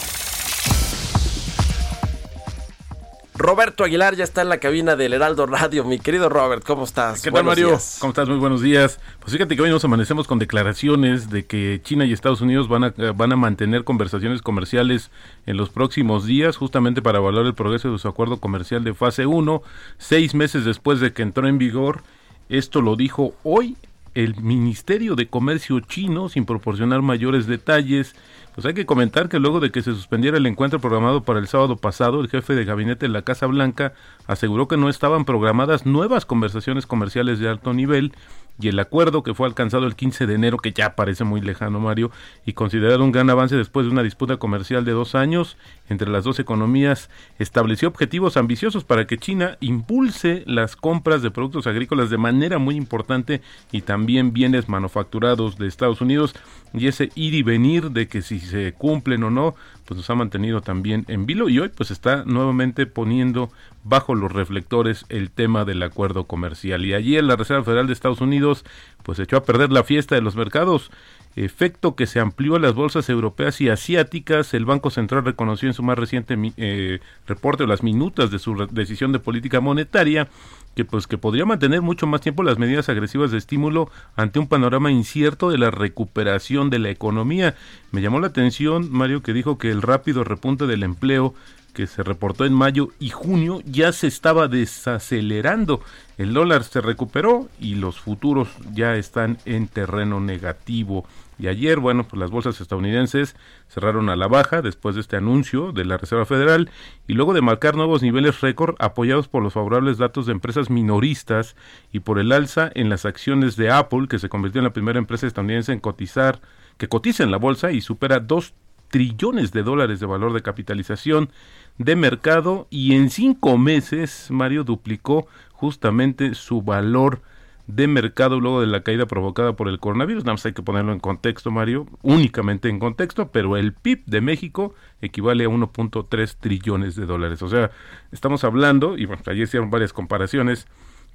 Roberto 3.33 3.83
Aguilar 3.83 4.15
ya 4.15 4.23
está 4.23 4.43
en 4.43 4.49
la 4.49 4.59
cabina 4.59 4.95
del 4.95 5.13
Heraldo 5.13 5.47
Radio. 5.47 5.83
Mi 5.83 5.97
querido 5.97 6.29
Robert, 6.29 6.63
¿cómo 6.63 6.83
estás? 6.83 7.23
¿Qué 7.23 7.31
tal, 7.31 7.43
Mario? 7.43 7.79
¿Cómo 7.99 8.11
estás? 8.11 8.29
Muy 8.29 8.37
buenos 8.37 8.61
días. 8.61 8.99
Pues 9.19 9.33
fíjate 9.33 9.55
que 9.55 9.63
hoy 9.63 9.71
nos 9.71 9.83
amanecemos 9.83 10.27
con 10.27 10.37
declaraciones 10.37 11.31
de 11.31 11.47
que 11.47 11.81
China 11.83 12.05
y 12.05 12.13
Estados 12.13 12.41
Unidos 12.41 12.67
van 12.67 12.83
a, 12.83 12.93
van 13.13 13.31
a 13.31 13.35
mantener 13.35 13.83
conversaciones 13.83 14.43
comerciales 14.43 15.09
en 15.47 15.57
los 15.57 15.69
próximos 15.69 16.27
días, 16.27 16.57
justamente 16.57 17.01
para 17.01 17.17
evaluar 17.17 17.47
el 17.47 17.55
progreso 17.55 17.91
de 17.91 17.97
su 17.97 18.07
acuerdo 18.07 18.37
comercial 18.39 18.83
de 18.83 18.93
fase 18.93 19.25
1, 19.25 19.63
seis 19.97 20.35
meses 20.35 20.63
después 20.63 20.99
de 20.99 21.11
que 21.11 21.23
entró 21.23 21.47
en 21.47 21.57
vigor. 21.57 22.03
Esto 22.49 22.81
lo 22.81 22.95
dijo 22.95 23.33
hoy 23.43 23.75
el 24.13 24.35
Ministerio 24.41 25.15
de 25.15 25.27
Comercio 25.27 25.79
chino, 25.79 26.29
sin 26.29 26.45
proporcionar 26.45 27.01
mayores 27.01 27.47
detalles. 27.47 28.15
Pues 28.53 28.65
hay 28.65 28.73
que 28.73 28.85
comentar 28.85 29.29
que 29.29 29.39
luego 29.39 29.59
de 29.59 29.71
que 29.71 29.81
se 29.81 29.93
suspendiera 29.93 30.37
el 30.37 30.45
encuentro 30.45 30.79
programado 30.79 31.23
para 31.23 31.39
el 31.39 31.47
sábado 31.47 31.77
pasado, 31.77 32.19
el 32.19 32.29
jefe 32.29 32.53
de 32.53 32.65
gabinete 32.65 33.05
de 33.05 33.13
la 33.13 33.21
Casa 33.21 33.45
Blanca 33.47 33.93
aseguró 34.27 34.67
que 34.67 34.77
no 34.77 34.89
estaban 34.89 35.23
programadas 35.23 35.85
nuevas 35.85 36.25
conversaciones 36.25 36.85
comerciales 36.85 37.39
de 37.39 37.47
alto 37.47 37.73
nivel 37.73 38.13
y 38.61 38.67
el 38.67 38.79
acuerdo 38.79 39.23
que 39.23 39.33
fue 39.33 39.47
alcanzado 39.47 39.85
el 39.85 39.95
15 39.95 40.27
de 40.27 40.35
enero, 40.35 40.57
que 40.57 40.71
ya 40.71 40.95
parece 40.95 41.23
muy 41.23 41.41
lejano, 41.41 41.79
Mario, 41.79 42.11
y 42.45 42.53
considerado 42.53 43.03
un 43.03 43.11
gran 43.11 43.29
avance 43.29 43.55
después 43.55 43.85
de 43.85 43.91
una 43.91 44.03
disputa 44.03 44.37
comercial 44.37 44.85
de 44.85 44.91
dos 44.91 45.15
años 45.15 45.57
entre 45.89 46.09
las 46.09 46.23
dos 46.23 46.39
economías, 46.39 47.09
estableció 47.39 47.87
objetivos 47.87 48.37
ambiciosos 48.37 48.83
para 48.83 49.07
que 49.07 49.17
China 49.17 49.57
impulse 49.59 50.43
las 50.45 50.75
compras 50.75 51.21
de 51.21 51.31
productos 51.31 51.67
agrícolas 51.67 52.09
de 52.09 52.17
manera 52.17 52.59
muy 52.59 52.75
importante 52.75 53.41
y 53.71 53.81
también 53.81 54.33
bienes 54.33 54.69
manufacturados 54.69 55.57
de 55.57 55.67
Estados 55.67 56.01
Unidos. 56.01 56.33
Y 56.73 56.87
ese 56.87 57.09
ir 57.15 57.33
y 57.33 57.43
venir 57.43 57.91
de 57.91 58.07
que 58.07 58.21
si 58.21 58.39
se 58.39 58.73
cumplen 58.73 59.23
o 59.23 59.29
no, 59.29 59.55
pues 59.85 59.97
nos 59.97 60.09
ha 60.09 60.15
mantenido 60.15 60.61
también 60.61 61.05
en 61.07 61.25
vilo 61.25 61.49
y 61.49 61.59
hoy 61.59 61.69
pues 61.69 61.91
está 61.91 62.23
nuevamente 62.25 62.85
poniendo 62.85 63.51
bajo 63.83 64.15
los 64.15 64.31
reflectores 64.31 65.05
el 65.09 65.31
tema 65.31 65.65
del 65.65 65.83
acuerdo 65.83 66.25
comercial. 66.25 66.85
Y 66.85 66.93
ayer 66.93 67.23
la 67.23 67.35
Reserva 67.35 67.63
Federal 67.63 67.87
de 67.87 67.93
Estados 67.93 68.21
Unidos 68.21 68.63
pues 69.03 69.19
echó 69.19 69.37
a 69.37 69.43
perder 69.43 69.71
la 69.71 69.83
fiesta 69.83 70.15
de 70.15 70.21
los 70.21 70.35
mercados 70.35 70.91
efecto 71.35 71.95
que 71.95 72.07
se 72.07 72.19
amplió 72.19 72.55
a 72.55 72.59
las 72.59 72.73
bolsas 72.73 73.09
europeas 73.09 73.61
y 73.61 73.69
asiáticas. 73.69 74.53
El 74.53 74.65
Banco 74.65 74.89
Central 74.89 75.23
reconoció 75.23 75.67
en 75.67 75.73
su 75.73 75.83
más 75.83 75.97
reciente 75.97 76.37
eh, 76.57 76.99
reporte 77.25 77.65
las 77.67 77.83
minutas 77.83 78.31
de 78.31 78.39
su 78.39 78.67
decisión 78.69 79.11
de 79.11 79.19
política 79.19 79.61
monetaria 79.61 80.27
que 80.75 80.85
pues 80.85 81.07
que 81.07 81.17
podría 81.17 81.45
mantener 81.45 81.81
mucho 81.81 82.07
más 82.07 82.21
tiempo 82.21 82.43
las 82.43 82.57
medidas 82.57 82.89
agresivas 82.89 83.31
de 83.31 83.37
estímulo 83.37 83.89
ante 84.15 84.39
un 84.39 84.47
panorama 84.47 84.91
incierto 84.91 85.49
de 85.49 85.57
la 85.57 85.71
recuperación 85.71 86.69
de 86.69 86.79
la 86.79 86.89
economía. 86.89 87.55
Me 87.91 88.01
llamó 88.01 88.19
la 88.19 88.27
atención 88.27 88.91
Mario 88.91 89.21
que 89.21 89.33
dijo 89.33 89.57
que 89.57 89.71
el 89.71 89.81
rápido 89.81 90.23
repunte 90.23 90.67
del 90.67 90.83
empleo 90.83 91.33
que 91.73 91.87
se 91.87 92.03
reportó 92.03 92.45
en 92.45 92.53
mayo 92.53 92.89
y 92.99 93.09
junio 93.09 93.61
ya 93.65 93.91
se 93.91 94.07
estaba 94.07 94.47
desacelerando. 94.47 95.81
El 96.17 96.33
dólar 96.33 96.63
se 96.63 96.81
recuperó 96.81 97.49
y 97.59 97.75
los 97.75 97.99
futuros 97.99 98.49
ya 98.73 98.95
están 98.95 99.37
en 99.45 99.67
terreno 99.67 100.19
negativo. 100.19 101.05
Y 101.41 101.47
ayer, 101.47 101.79
bueno, 101.79 102.03
pues 102.03 102.19
las 102.19 102.29
bolsas 102.29 102.61
estadounidenses 102.61 103.35
cerraron 103.67 104.09
a 104.09 104.15
la 104.15 104.27
baja 104.27 104.61
después 104.61 104.93
de 104.93 105.01
este 105.01 105.17
anuncio 105.17 105.71
de 105.71 105.85
la 105.85 105.97
Reserva 105.97 106.27
Federal 106.27 106.69
y 107.07 107.13
luego 107.13 107.33
de 107.33 107.41
marcar 107.41 107.75
nuevos 107.75 108.03
niveles 108.03 108.41
récord 108.41 108.75
apoyados 108.77 109.27
por 109.27 109.41
los 109.41 109.53
favorables 109.53 109.97
datos 109.97 110.27
de 110.27 110.33
empresas 110.33 110.69
minoristas 110.69 111.55
y 111.91 112.01
por 112.01 112.19
el 112.19 112.31
alza 112.31 112.69
en 112.75 112.89
las 112.89 113.05
acciones 113.05 113.55
de 113.55 113.71
Apple, 113.71 114.07
que 114.07 114.19
se 114.19 114.29
convirtió 114.29 114.59
en 114.59 114.65
la 114.65 114.73
primera 114.73 114.99
empresa 114.99 115.25
estadounidense 115.25 115.73
en 115.73 115.79
cotizar, 115.79 116.41
que 116.77 116.87
cotiza 116.87 117.23
en 117.23 117.31
la 117.31 117.37
bolsa 117.37 117.71
y 117.71 117.81
supera 117.81 118.19
2 118.19 118.53
trillones 118.89 119.51
de 119.51 119.63
dólares 119.63 119.99
de 119.99 120.05
valor 120.05 120.33
de 120.33 120.43
capitalización 120.43 121.31
de 121.79 121.95
mercado. 121.95 122.67
Y 122.69 122.93
en 122.93 123.09
cinco 123.09 123.57
meses 123.57 124.27
Mario 124.29 124.63
duplicó 124.63 125.25
justamente 125.53 126.35
su 126.35 126.61
valor 126.61 127.23
de 127.67 127.87
mercado 127.87 128.39
luego 128.39 128.61
de 128.61 128.67
la 128.67 128.81
caída 128.81 129.05
provocada 129.05 129.53
por 129.53 129.67
el 129.67 129.79
coronavirus. 129.79 130.23
Nada 130.23 130.33
más 130.33 130.45
hay 130.45 130.53
que 130.53 130.63
ponerlo 130.63 130.93
en 130.93 130.99
contexto, 130.99 131.51
Mario, 131.51 131.87
únicamente 132.01 132.69
en 132.69 132.79
contexto, 132.79 133.29
pero 133.31 133.57
el 133.57 133.73
PIB 133.73 134.03
de 134.05 134.21
México 134.21 134.73
equivale 135.01 135.45
a 135.45 135.49
1.3 135.49 136.35
trillones 136.39 136.95
de 136.95 137.05
dólares. 137.05 137.41
O 137.41 137.47
sea, 137.47 137.71
estamos 138.11 138.43
hablando, 138.43 138.97
y 138.97 139.05
bueno, 139.05 139.21
ayer 139.25 139.43
hicieron 139.43 139.69
varias 139.69 139.93
comparaciones, 139.93 140.67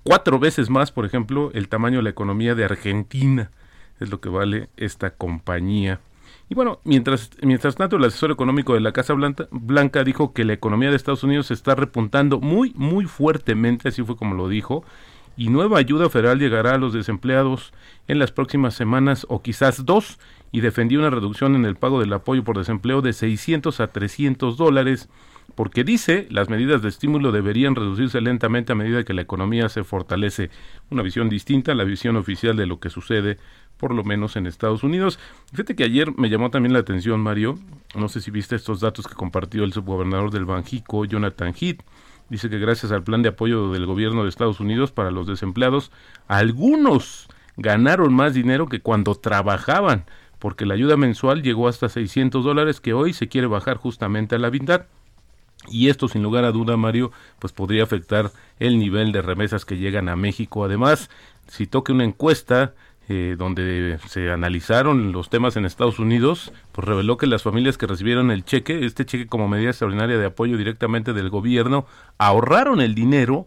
cuatro 0.02 0.38
veces 0.38 0.70
más, 0.70 0.92
por 0.92 1.04
ejemplo, 1.04 1.50
el 1.54 1.68
tamaño 1.68 1.98
de 1.98 2.04
la 2.04 2.10
economía 2.10 2.54
de 2.54 2.64
Argentina 2.64 3.50
es 4.00 4.10
lo 4.10 4.20
que 4.20 4.28
vale 4.28 4.68
esta 4.76 5.10
compañía. 5.10 6.00
Y 6.48 6.54
bueno, 6.54 6.80
mientras, 6.84 7.30
mientras 7.42 7.74
tanto, 7.74 7.96
el 7.96 8.04
asesor 8.04 8.30
económico 8.30 8.74
de 8.74 8.80
la 8.80 8.92
Casa 8.92 9.14
Blanca, 9.14 9.48
Blanca 9.50 10.04
dijo 10.04 10.32
que 10.32 10.44
la 10.44 10.52
economía 10.52 10.90
de 10.90 10.96
Estados 10.96 11.24
Unidos 11.24 11.50
está 11.50 11.74
repuntando 11.74 12.38
muy, 12.38 12.72
muy 12.76 13.06
fuertemente, 13.06 13.88
así 13.88 14.02
fue 14.04 14.16
como 14.16 14.36
lo 14.36 14.48
dijo, 14.48 14.84
y 15.36 15.48
nueva 15.48 15.78
ayuda 15.78 16.08
federal 16.08 16.38
llegará 16.38 16.74
a 16.74 16.78
los 16.78 16.92
desempleados 16.92 17.72
en 18.08 18.18
las 18.18 18.32
próximas 18.32 18.74
semanas 18.74 19.26
o 19.28 19.42
quizás 19.42 19.84
dos, 19.84 20.18
y 20.52 20.60
defendió 20.60 21.00
una 21.00 21.10
reducción 21.10 21.54
en 21.54 21.64
el 21.64 21.76
pago 21.76 22.00
del 22.00 22.12
apoyo 22.12 22.44
por 22.44 22.56
desempleo 22.56 23.02
de 23.02 23.12
600 23.12 23.80
a 23.80 23.88
300 23.88 24.56
dólares, 24.56 25.08
porque 25.54 25.84
dice 25.84 26.26
las 26.30 26.48
medidas 26.48 26.82
de 26.82 26.88
estímulo 26.88 27.32
deberían 27.32 27.74
reducirse 27.74 28.20
lentamente 28.20 28.72
a 28.72 28.76
medida 28.76 29.04
que 29.04 29.14
la 29.14 29.22
economía 29.22 29.68
se 29.68 29.84
fortalece. 29.84 30.50
Una 30.90 31.02
visión 31.02 31.28
distinta 31.28 31.72
a 31.72 31.74
la 31.74 31.84
visión 31.84 32.16
oficial 32.16 32.56
de 32.56 32.66
lo 32.66 32.80
que 32.80 32.90
sucede 32.90 33.38
por 33.76 33.94
lo 33.94 34.04
menos 34.04 34.36
en 34.36 34.46
Estados 34.46 34.82
Unidos. 34.82 35.18
Fíjate 35.50 35.76
que 35.76 35.84
ayer 35.84 36.16
me 36.16 36.30
llamó 36.30 36.50
también 36.50 36.72
la 36.72 36.78
atención, 36.78 37.20
Mario, 37.20 37.58
no 37.94 38.08
sé 38.08 38.20
si 38.20 38.30
viste 38.30 38.56
estos 38.56 38.80
datos 38.80 39.06
que 39.06 39.14
compartió 39.14 39.64
el 39.64 39.72
subgobernador 39.72 40.30
del 40.30 40.44
Banjico, 40.44 41.04
Jonathan 41.04 41.54
Heath. 41.58 41.82
Dice 42.28 42.50
que 42.50 42.58
gracias 42.58 42.90
al 42.90 43.04
plan 43.04 43.22
de 43.22 43.28
apoyo 43.28 43.70
del 43.70 43.86
gobierno 43.86 44.22
de 44.22 44.28
Estados 44.28 44.60
Unidos 44.60 44.90
para 44.90 45.10
los 45.10 45.26
desempleados, 45.26 45.92
algunos 46.26 47.28
ganaron 47.56 48.12
más 48.12 48.34
dinero 48.34 48.68
que 48.68 48.80
cuando 48.80 49.14
trabajaban, 49.14 50.04
porque 50.38 50.66
la 50.66 50.74
ayuda 50.74 50.96
mensual 50.96 51.42
llegó 51.42 51.68
hasta 51.68 51.88
600 51.88 52.44
dólares 52.44 52.80
que 52.80 52.94
hoy 52.94 53.12
se 53.12 53.28
quiere 53.28 53.46
bajar 53.46 53.76
justamente 53.76 54.34
a 54.34 54.38
la 54.38 54.50
mitad. 54.50 54.86
Y 55.68 55.88
esto, 55.88 56.08
sin 56.08 56.22
lugar 56.22 56.44
a 56.44 56.52
duda, 56.52 56.76
Mario, 56.76 57.12
pues 57.38 57.52
podría 57.52 57.82
afectar 57.82 58.30
el 58.58 58.78
nivel 58.78 59.12
de 59.12 59.22
remesas 59.22 59.64
que 59.64 59.78
llegan 59.78 60.08
a 60.08 60.16
México. 60.16 60.64
Además, 60.64 61.10
si 61.48 61.66
toque 61.66 61.92
una 61.92 62.04
encuesta 62.04 62.74
eh, 63.08 63.36
donde 63.38 63.98
se 64.08 64.30
analizaron 64.30 65.12
los 65.12 65.30
temas 65.30 65.56
en 65.56 65.64
Estados 65.64 65.98
Unidos, 65.98 66.52
pues 66.72 66.86
reveló 66.86 67.16
que 67.16 67.26
las 67.26 67.42
familias 67.42 67.78
que 67.78 67.86
recibieron 67.86 68.30
el 68.30 68.44
cheque, 68.44 68.84
este 68.84 69.04
cheque 69.04 69.26
como 69.26 69.48
medida 69.48 69.70
extraordinaria 69.70 70.18
de 70.18 70.26
apoyo 70.26 70.56
directamente 70.56 71.12
del 71.12 71.30
gobierno, 71.30 71.86
ahorraron 72.18 72.80
el 72.80 72.94
dinero 72.94 73.46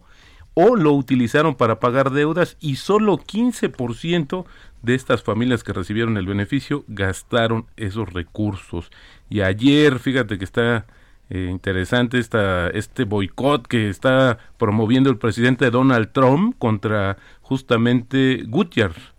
o 0.54 0.76
lo 0.76 0.92
utilizaron 0.92 1.54
para 1.54 1.78
pagar 1.78 2.10
deudas 2.10 2.56
y 2.60 2.76
solo 2.76 3.18
15% 3.18 4.44
de 4.82 4.94
estas 4.94 5.22
familias 5.22 5.62
que 5.62 5.72
recibieron 5.72 6.16
el 6.16 6.26
beneficio 6.26 6.84
gastaron 6.88 7.66
esos 7.76 8.12
recursos. 8.12 8.90
Y 9.28 9.42
ayer, 9.42 9.98
fíjate 9.98 10.38
que 10.38 10.44
está 10.44 10.86
eh, 11.28 11.48
interesante 11.50 12.18
esta, 12.18 12.68
este 12.70 13.04
boicot 13.04 13.66
que 13.66 13.88
está 13.88 14.38
promoviendo 14.58 15.10
el 15.10 15.18
presidente 15.18 15.70
Donald 15.70 16.12
Trump 16.12 16.56
contra 16.58 17.18
justamente 17.42 18.42
Gutiérrez, 18.46 19.12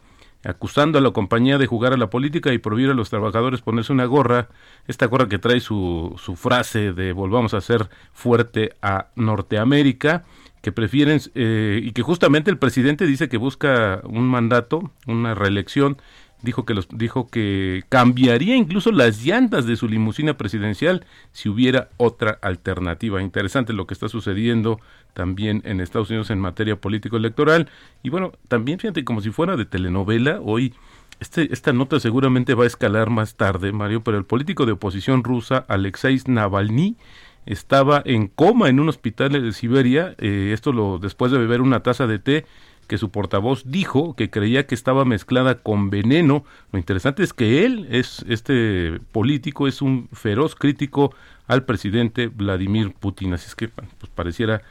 acusando 0.44 0.98
a 0.98 1.02
la 1.02 1.12
compañía 1.12 1.58
de 1.58 1.68
jugar 1.68 1.94
a 1.94 1.98
la 1.98 2.10
política 2.10 2.54
y 2.54 2.58
prohibir 2.58 2.90
a 2.90 2.94
los 2.94 3.10
trabajadores 3.10 3.62
ponerse 3.62 3.94
una 3.94 4.06
gorra, 4.06 4.50
esta 4.88 5.06
gorra 5.06 5.28
que 5.28 5.40
trae 5.40 5.60
su, 5.60 6.16
su 6.18 6.36
frase 6.36 6.94
de 6.94 7.14
volvamos 7.14 7.54
a 7.54 7.62
ser 7.62 7.90
fuerte 8.14 8.76
a 8.82 9.08
Norteamérica, 9.16 10.24
que 10.62 10.72
prefieren 10.72 11.20
eh, 11.36 11.82
y 11.84 11.92
que 11.92 12.04
justamente 12.04 12.52
el 12.52 12.58
presidente 12.58 13.06
dice 13.06 13.30
que 13.30 13.38
busca 13.38 14.02
un 14.04 14.28
mandato, 14.28 14.92
una 15.08 15.34
reelección 15.34 15.98
dijo 16.42 16.66
que 16.66 16.74
los 16.74 16.88
dijo 16.90 17.28
que 17.28 17.84
cambiaría 17.90 18.56
incluso 18.56 18.92
las 18.92 19.24
llantas 19.24 19.66
de 19.66 19.76
su 19.76 19.88
limusina 19.88 20.38
presidencial 20.38 21.06
si 21.32 21.50
hubiera 21.50 21.90
otra 21.98 22.40
alternativa. 22.42 23.22
Interesante 23.22 23.74
lo 23.74 23.88
que 23.88 23.94
está 23.94 24.10
sucediendo 24.10 24.80
también 25.14 25.62
en 25.66 25.82
Estados 25.82 26.10
Unidos 26.10 26.30
en 26.30 26.40
materia 26.40 26.76
político 26.76 27.18
electoral 27.18 27.70
y 28.04 28.10
bueno, 28.10 28.32
también 28.48 28.80
fíjate 28.80 29.04
como 29.04 29.22
si 29.22 29.32
fuera 29.32 29.58
de 29.58 29.66
telenovela 29.66 30.40
hoy 30.42 30.74
este, 31.22 31.54
esta 31.54 31.72
nota 31.72 32.00
seguramente 32.00 32.56
va 32.56 32.64
a 32.64 32.68
escalar 32.68 33.12
más 33.12 33.36
tarde, 33.36 33.72
Mario, 33.72 34.04
pero 34.04 34.18
el 34.18 34.26
político 34.26 34.66
de 34.66 34.72
oposición 34.72 35.24
rusa, 35.24 35.66
Alexei 35.68 36.20
Navalny, 36.26 36.98
estaba 37.46 38.02
en 38.06 38.28
coma 38.28 38.70
en 38.70 38.80
un 38.80 38.90
hospital 38.90 39.32
de 39.34 39.54
Siberia, 39.54 40.16
eh, 40.18 40.50
esto 40.52 40.74
lo 40.74 40.98
después 40.98 41.32
de 41.32 41.38
beber 41.38 41.62
una 41.62 41.84
taza 41.84 42.08
de 42.08 42.18
té 42.18 42.46
que 42.92 42.98
su 42.98 43.10
portavoz 43.10 43.64
dijo 43.68 44.18
que 44.18 44.30
creía 44.30 44.68
que 44.68 44.76
estaba 44.76 45.06
mezclada 45.06 45.60
con 45.60 45.90
veneno. 45.90 46.44
Lo 46.74 46.78
interesante 46.78 47.24
es 47.24 47.32
que 47.32 47.64
él 47.64 47.88
es 47.90 48.26
este 48.28 49.00
político 49.14 49.70
es 49.70 49.82
un 49.82 50.10
feroz 50.12 50.56
crítico 50.56 51.16
al 51.48 51.64
presidente 51.64 52.28
Vladimir 52.28 52.94
Putin, 52.94 53.34
así 53.34 53.46
es 53.48 53.56
que 53.56 53.70
pues 53.70 53.88
pareciera 54.14 54.62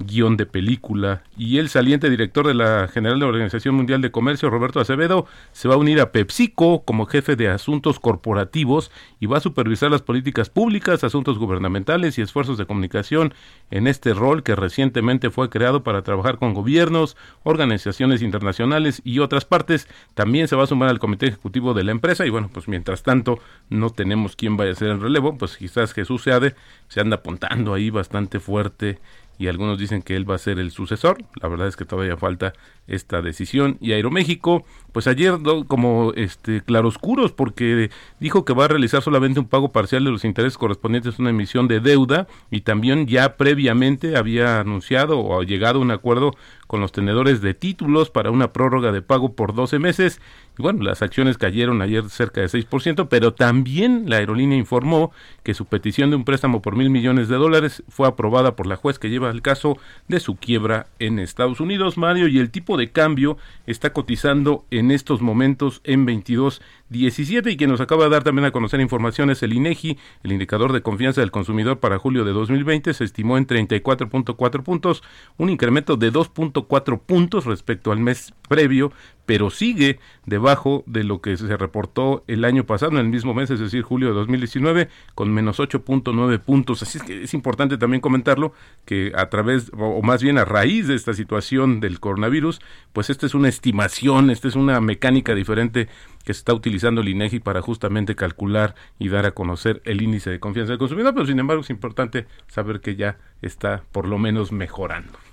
guion 0.00 0.36
de 0.36 0.46
película. 0.46 1.22
Y 1.36 1.58
el 1.58 1.68
saliente 1.68 2.10
director 2.10 2.46
de 2.46 2.54
la 2.54 2.88
General 2.88 3.18
de 3.18 3.26
Organización 3.26 3.74
Mundial 3.74 4.00
de 4.00 4.10
Comercio, 4.10 4.50
Roberto 4.50 4.80
Acevedo, 4.80 5.26
se 5.52 5.68
va 5.68 5.74
a 5.74 5.78
unir 5.78 6.00
a 6.00 6.12
PepsiCo 6.12 6.82
como 6.84 7.06
jefe 7.06 7.36
de 7.36 7.48
asuntos 7.48 8.00
corporativos 8.00 8.90
y 9.20 9.26
va 9.26 9.38
a 9.38 9.40
supervisar 9.40 9.90
las 9.90 10.02
políticas 10.02 10.50
públicas, 10.50 11.04
asuntos 11.04 11.38
gubernamentales 11.38 12.18
y 12.18 12.22
esfuerzos 12.22 12.58
de 12.58 12.66
comunicación 12.66 13.34
en 13.70 13.86
este 13.86 14.14
rol 14.14 14.42
que 14.42 14.56
recientemente 14.56 15.30
fue 15.30 15.50
creado 15.50 15.82
para 15.82 16.02
trabajar 16.02 16.38
con 16.38 16.54
gobiernos, 16.54 17.16
organizaciones 17.42 18.22
internacionales 18.22 19.02
y 19.04 19.18
otras 19.18 19.44
partes. 19.44 19.88
También 20.14 20.48
se 20.48 20.56
va 20.56 20.64
a 20.64 20.66
sumar 20.66 20.88
al 20.88 20.98
comité 20.98 21.26
ejecutivo 21.26 21.74
de 21.74 21.84
la 21.84 21.92
empresa 21.92 22.26
y 22.26 22.30
bueno, 22.30 22.50
pues 22.52 22.68
mientras 22.68 23.02
tanto 23.02 23.38
no 23.68 23.90
tenemos 23.90 24.36
quién 24.36 24.56
vaya 24.56 24.72
a 24.72 24.76
ser 24.76 24.88
el 24.88 25.00
relevo, 25.00 25.36
pues 25.36 25.56
quizás 25.56 25.92
Jesús 25.92 26.22
Seade 26.22 26.54
se 26.88 27.00
anda 27.00 27.16
apuntando 27.16 27.74
ahí 27.74 27.90
bastante 27.90 28.40
fuerte 28.40 28.98
y 29.40 29.48
algunos 29.48 29.78
dicen 29.78 30.02
que 30.02 30.16
él 30.16 30.30
va 30.30 30.34
a 30.34 30.38
ser 30.38 30.58
el 30.58 30.70
sucesor. 30.70 31.24
La 31.40 31.48
verdad 31.48 31.66
es 31.66 31.74
que 31.74 31.86
todavía 31.86 32.18
falta 32.18 32.52
esta 32.90 33.22
decisión. 33.22 33.78
Y 33.80 33.92
Aeroméxico, 33.92 34.64
pues 34.92 35.06
ayer 35.06 35.38
como 35.66 36.12
este 36.14 36.60
claroscuros 36.60 37.32
porque 37.32 37.90
dijo 38.18 38.44
que 38.44 38.52
va 38.52 38.66
a 38.66 38.68
realizar 38.68 39.02
solamente 39.02 39.40
un 39.40 39.48
pago 39.48 39.72
parcial 39.72 40.04
de 40.04 40.10
los 40.10 40.24
intereses 40.24 40.58
correspondientes 40.58 41.18
a 41.18 41.22
una 41.22 41.30
emisión 41.30 41.68
de 41.68 41.80
deuda 41.80 42.26
y 42.50 42.62
también 42.62 43.06
ya 43.06 43.36
previamente 43.36 44.16
había 44.16 44.60
anunciado 44.60 45.20
o 45.20 45.42
llegado 45.42 45.78
a 45.78 45.82
un 45.82 45.92
acuerdo 45.92 46.32
con 46.66 46.80
los 46.80 46.92
tenedores 46.92 47.40
de 47.40 47.52
títulos 47.52 48.10
para 48.10 48.30
una 48.30 48.52
prórroga 48.52 48.92
de 48.92 49.02
pago 49.02 49.34
por 49.34 49.54
12 49.54 49.80
meses. 49.80 50.20
Y 50.56 50.62
bueno, 50.62 50.84
las 50.84 51.02
acciones 51.02 51.36
cayeron 51.36 51.82
ayer 51.82 52.08
cerca 52.10 52.42
de 52.42 52.46
6%, 52.46 53.08
pero 53.08 53.34
también 53.34 54.04
la 54.08 54.18
aerolínea 54.18 54.56
informó 54.56 55.10
que 55.42 55.54
su 55.54 55.64
petición 55.64 56.10
de 56.10 56.16
un 56.16 56.24
préstamo 56.24 56.62
por 56.62 56.76
mil 56.76 56.90
millones 56.90 57.28
de 57.28 57.36
dólares 57.36 57.82
fue 57.88 58.06
aprobada 58.06 58.54
por 58.54 58.68
la 58.68 58.76
juez 58.76 59.00
que 59.00 59.10
lleva 59.10 59.30
el 59.30 59.42
caso 59.42 59.78
de 60.06 60.20
su 60.20 60.36
quiebra 60.36 60.86
en 61.00 61.18
Estados 61.18 61.58
Unidos, 61.58 61.98
Mario, 61.98 62.28
y 62.28 62.38
el 62.38 62.50
tipo 62.50 62.76
de 62.76 62.79
cambio 62.88 63.36
está 63.66 63.92
cotizando 63.92 64.64
en 64.70 64.90
estos 64.90 65.20
momentos 65.20 65.80
en 65.84 66.06
22.17 66.06 67.52
y 67.52 67.56
quien 67.56 67.70
nos 67.70 67.80
acaba 67.80 68.04
de 68.04 68.10
dar 68.10 68.24
también 68.24 68.46
a 68.46 68.50
conocer 68.50 68.80
información 68.80 69.30
es 69.30 69.42
el 69.42 69.52
INEGI, 69.52 69.98
el 70.22 70.32
indicador 70.32 70.72
de 70.72 70.82
confianza 70.82 71.20
del 71.20 71.30
consumidor 71.30 71.78
para 71.78 71.98
julio 71.98 72.24
de 72.24 72.32
2020 72.32 72.94
se 72.94 73.04
estimó 73.04 73.36
en 73.36 73.46
34.4 73.46 74.62
puntos, 74.62 75.02
un 75.36 75.50
incremento 75.50 75.96
de 75.96 76.12
2.4 76.12 77.00
puntos 77.00 77.44
respecto 77.44 77.92
al 77.92 78.00
mes 78.00 78.32
previo, 78.48 78.92
pero 79.30 79.48
sigue 79.48 80.00
debajo 80.26 80.82
de 80.88 81.04
lo 81.04 81.20
que 81.20 81.36
se 81.36 81.56
reportó 81.56 82.24
el 82.26 82.44
año 82.44 82.66
pasado, 82.66 82.90
en 82.90 82.98
el 82.98 83.10
mismo 83.10 83.32
mes, 83.32 83.48
es 83.48 83.60
decir, 83.60 83.82
julio 83.82 84.08
de 84.08 84.14
2019, 84.14 84.88
con 85.14 85.32
menos 85.32 85.60
8.9 85.60 86.40
puntos. 86.40 86.82
Así 86.82 86.98
es 86.98 87.04
que 87.04 87.22
es 87.22 87.32
importante 87.32 87.78
también 87.78 88.00
comentarlo, 88.00 88.52
que 88.84 89.12
a 89.14 89.30
través, 89.30 89.70
o 89.78 90.02
más 90.02 90.20
bien 90.20 90.36
a 90.36 90.44
raíz 90.44 90.88
de 90.88 90.96
esta 90.96 91.14
situación 91.14 91.78
del 91.78 92.00
coronavirus, 92.00 92.60
pues 92.92 93.08
esta 93.08 93.24
es 93.24 93.36
una 93.36 93.48
estimación, 93.48 94.30
esta 94.30 94.48
es 94.48 94.56
una 94.56 94.80
mecánica 94.80 95.32
diferente 95.36 95.86
que 96.24 96.34
se 96.34 96.40
está 96.40 96.52
utilizando 96.52 97.00
el 97.00 97.08
INEGI 97.08 97.38
para 97.38 97.62
justamente 97.62 98.16
calcular 98.16 98.74
y 98.98 99.10
dar 99.10 99.26
a 99.26 99.30
conocer 99.30 99.80
el 99.84 100.02
índice 100.02 100.30
de 100.30 100.40
confianza 100.40 100.72
del 100.72 100.80
consumidor, 100.80 101.14
pero 101.14 101.26
sin 101.26 101.38
embargo 101.38 101.62
es 101.62 101.70
importante 101.70 102.26
saber 102.48 102.80
que 102.80 102.96
ya 102.96 103.18
está 103.42 103.84
por 103.92 104.08
lo 104.08 104.18
menos 104.18 104.50
mejorando. 104.50 105.29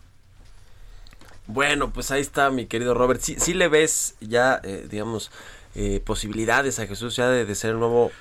Bueno, 1.48 1.92
pues 1.92 2.12
ahí 2.12 2.22
está 2.22 2.50
mi 2.52 2.66
querido 2.66 2.94
Robert. 2.94 3.22
Sí, 3.22 3.36
sí 3.40 3.54
le 3.54 3.68
ves 3.68 4.16
ya, 4.20 4.60
eh, 4.64 4.86
digamos, 4.90 5.32
eh, 5.76 6.02
posibilidades 6.04 6.80
a 6.80 6.88
Jesús 6.88 7.16
ya 7.16 7.30
de, 7.30 7.46
de 7.46 7.56
ser 7.56 7.72
el 7.72 7.80
nuevo 7.80 8.12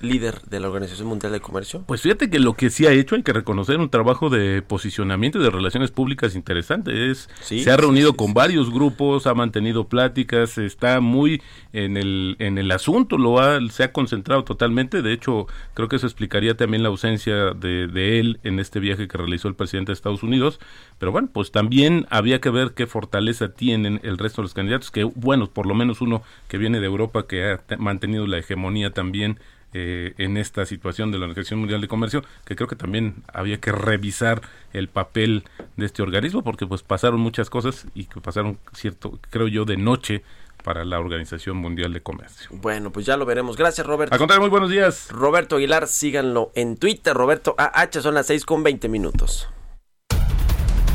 líder 0.00 0.42
de 0.42 0.60
la 0.60 0.68
Organización 0.68 1.08
Mundial 1.08 1.32
de 1.32 1.40
Comercio? 1.40 1.84
Pues 1.86 2.02
fíjate 2.02 2.28
que 2.28 2.38
lo 2.38 2.54
que 2.54 2.70
sí 2.70 2.86
ha 2.86 2.92
hecho, 2.92 3.14
hay 3.14 3.22
que 3.22 3.32
reconocer 3.32 3.78
un 3.78 3.88
trabajo 3.88 4.28
de 4.28 4.62
posicionamiento 4.62 5.38
y 5.38 5.42
de 5.42 5.50
relaciones 5.50 5.90
públicas 5.90 6.34
interesante. 6.34 7.10
Es, 7.10 7.28
se 7.40 7.70
ha 7.70 7.76
reunido 7.76 8.14
con 8.14 8.34
varios 8.34 8.72
grupos, 8.72 9.26
ha 9.26 9.34
mantenido 9.34 9.88
pláticas, 9.88 10.58
está 10.58 11.00
muy 11.00 11.42
en 11.72 11.96
el, 11.96 12.36
en 12.38 12.58
el 12.58 12.70
asunto, 12.70 13.18
lo 13.18 13.40
ha, 13.40 13.58
se 13.70 13.84
ha 13.84 13.92
concentrado 13.92 14.44
totalmente. 14.44 15.02
De 15.02 15.12
hecho, 15.12 15.46
creo 15.74 15.88
que 15.88 15.96
eso 15.96 16.06
explicaría 16.06 16.56
también 16.56 16.82
la 16.82 16.90
ausencia 16.90 17.52
de, 17.52 17.86
de 17.86 18.20
él 18.20 18.40
en 18.42 18.58
este 18.58 18.80
viaje 18.80 19.08
que 19.08 19.18
realizó 19.18 19.48
el 19.48 19.54
presidente 19.54 19.90
de 19.90 19.94
Estados 19.94 20.22
Unidos. 20.22 20.60
Pero 20.98 21.12
bueno, 21.12 21.28
pues 21.32 21.50
también 21.52 22.06
había 22.10 22.40
que 22.40 22.50
ver 22.50 22.72
qué 22.74 22.86
fortaleza 22.86 23.48
tienen 23.54 24.00
el 24.02 24.18
resto 24.18 24.42
de 24.42 24.44
los 24.44 24.54
candidatos, 24.54 24.90
que 24.90 25.04
bueno, 25.04 25.48
por 25.48 25.66
lo 25.66 25.74
menos 25.74 26.00
uno 26.00 26.22
que 26.48 26.58
viene 26.58 26.80
de 26.80 26.86
Europa, 26.86 27.26
que 27.26 27.52
ha 27.52 27.60
mantenido 27.78 28.26
la 28.26 28.38
hegemonía 28.38 28.92
también 28.92 29.38
eh, 29.72 30.14
en 30.18 30.36
esta 30.36 30.64
situación 30.64 31.10
de 31.10 31.18
la 31.18 31.24
Organización 31.24 31.60
Mundial 31.60 31.80
de 31.80 31.88
Comercio, 31.88 32.24
que 32.44 32.56
creo 32.56 32.68
que 32.68 32.76
también 32.76 33.24
había 33.32 33.58
que 33.58 33.72
revisar 33.72 34.40
el 34.72 34.88
papel 34.88 35.44
de 35.76 35.86
este 35.86 36.02
organismo, 36.02 36.42
porque 36.42 36.66
pues 36.66 36.82
pasaron 36.82 37.20
muchas 37.20 37.50
cosas 37.50 37.86
y 37.94 38.04
que 38.04 38.20
pasaron 38.20 38.58
cierto, 38.72 39.18
creo 39.30 39.48
yo, 39.48 39.64
de 39.64 39.76
noche 39.76 40.22
para 40.64 40.84
la 40.84 40.98
Organización 40.98 41.58
Mundial 41.58 41.92
de 41.92 42.02
Comercio. 42.02 42.48
Bueno, 42.52 42.90
pues 42.90 43.06
ya 43.06 43.16
lo 43.16 43.24
veremos. 43.24 43.56
Gracias, 43.56 43.86
Roberto. 43.86 44.14
A 44.14 44.18
contar, 44.18 44.40
muy 44.40 44.48
buenos 44.48 44.70
días. 44.70 45.08
Roberto 45.10 45.56
Aguilar, 45.56 45.86
síganlo 45.86 46.50
en 46.54 46.76
Twitter. 46.76 47.14
Roberto 47.14 47.54
AH, 47.56 48.00
son 48.00 48.14
las 48.14 48.26
6 48.26 48.44
con 48.44 48.62
20 48.62 48.88
minutos. 48.88 49.48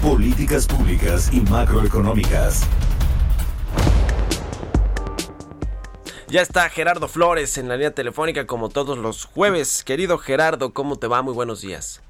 Políticas 0.01 0.67
públicas 0.67 1.31
y 1.31 1.41
macroeconómicas. 1.41 2.67
Ya 6.31 6.41
está 6.41 6.69
Gerardo 6.69 7.09
Flores 7.09 7.57
en 7.57 7.67
la 7.67 7.75
línea 7.75 7.91
telefónica 7.91 8.47
como 8.47 8.69
todos 8.69 8.97
los 8.97 9.25
jueves. 9.25 9.83
Querido 9.83 10.17
Gerardo, 10.17 10.73
¿cómo 10.73 10.97
te 10.97 11.07
va? 11.07 11.21
Muy 11.21 11.33
buenos 11.33 11.61
días. 11.61 12.01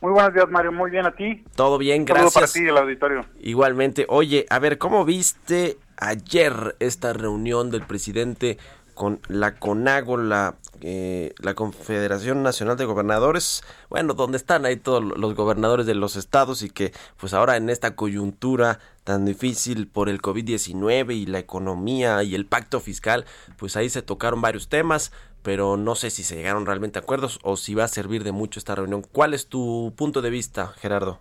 Muy 0.00 0.10
buenos 0.10 0.34
días, 0.34 0.48
Mario. 0.50 0.72
Muy 0.72 0.90
bien 0.90 1.06
a 1.06 1.14
ti. 1.14 1.44
Todo 1.54 1.78
bien, 1.78 2.04
gracias. 2.04 2.32
Todo 2.32 2.40
para 2.40 2.52
ti, 2.52 2.66
el 2.66 2.76
auditorio. 2.76 3.26
Igualmente. 3.38 4.06
Oye, 4.08 4.44
a 4.50 4.58
ver, 4.58 4.76
¿cómo 4.76 5.04
viste 5.04 5.78
ayer 5.98 6.74
esta 6.80 7.12
reunión 7.12 7.70
del 7.70 7.82
presidente 7.82 8.58
con 8.98 9.20
la 9.28 9.54
CONAGO, 9.54 10.16
la, 10.16 10.56
eh, 10.82 11.32
la 11.38 11.54
Confederación 11.54 12.42
Nacional 12.42 12.76
de 12.76 12.84
Gobernadores, 12.84 13.62
bueno, 13.88 14.12
donde 14.12 14.36
están 14.36 14.66
ahí 14.66 14.76
todos 14.76 15.02
los 15.02 15.36
gobernadores 15.36 15.86
de 15.86 15.94
los 15.94 16.16
estados 16.16 16.64
y 16.64 16.68
que 16.68 16.92
pues 17.16 17.32
ahora 17.32 17.56
en 17.56 17.70
esta 17.70 17.94
coyuntura 17.94 18.80
tan 19.04 19.24
difícil 19.24 19.86
por 19.86 20.08
el 20.08 20.20
COVID-19 20.20 21.14
y 21.14 21.26
la 21.26 21.38
economía 21.38 22.24
y 22.24 22.34
el 22.34 22.44
pacto 22.44 22.80
fiscal, 22.80 23.24
pues 23.56 23.76
ahí 23.76 23.88
se 23.88 24.02
tocaron 24.02 24.40
varios 24.40 24.68
temas, 24.68 25.12
pero 25.44 25.76
no 25.76 25.94
sé 25.94 26.10
si 26.10 26.24
se 26.24 26.34
llegaron 26.34 26.66
realmente 26.66 26.98
a 26.98 27.02
acuerdos 27.02 27.38
o 27.44 27.56
si 27.56 27.76
va 27.76 27.84
a 27.84 27.88
servir 27.88 28.24
de 28.24 28.32
mucho 28.32 28.58
esta 28.58 28.74
reunión. 28.74 29.02
¿Cuál 29.12 29.32
es 29.32 29.48
tu 29.48 29.94
punto 29.96 30.22
de 30.22 30.30
vista, 30.30 30.66
Gerardo? 30.76 31.20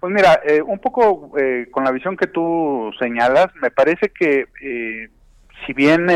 Pues 0.00 0.10
mira, 0.10 0.40
eh, 0.46 0.62
un 0.62 0.78
poco 0.78 1.32
eh, 1.38 1.68
con 1.70 1.84
la 1.84 1.90
visión 1.90 2.16
que 2.16 2.26
tú 2.26 2.90
señalas, 2.98 3.48
me 3.60 3.70
parece 3.70 4.08
que 4.08 4.46
eh, 4.62 5.10
si 5.64 5.72
bien 5.72 6.06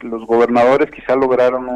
los 0.00 0.26
gobernadores 0.26 0.90
quizá 0.90 1.14
lograron 1.14 1.68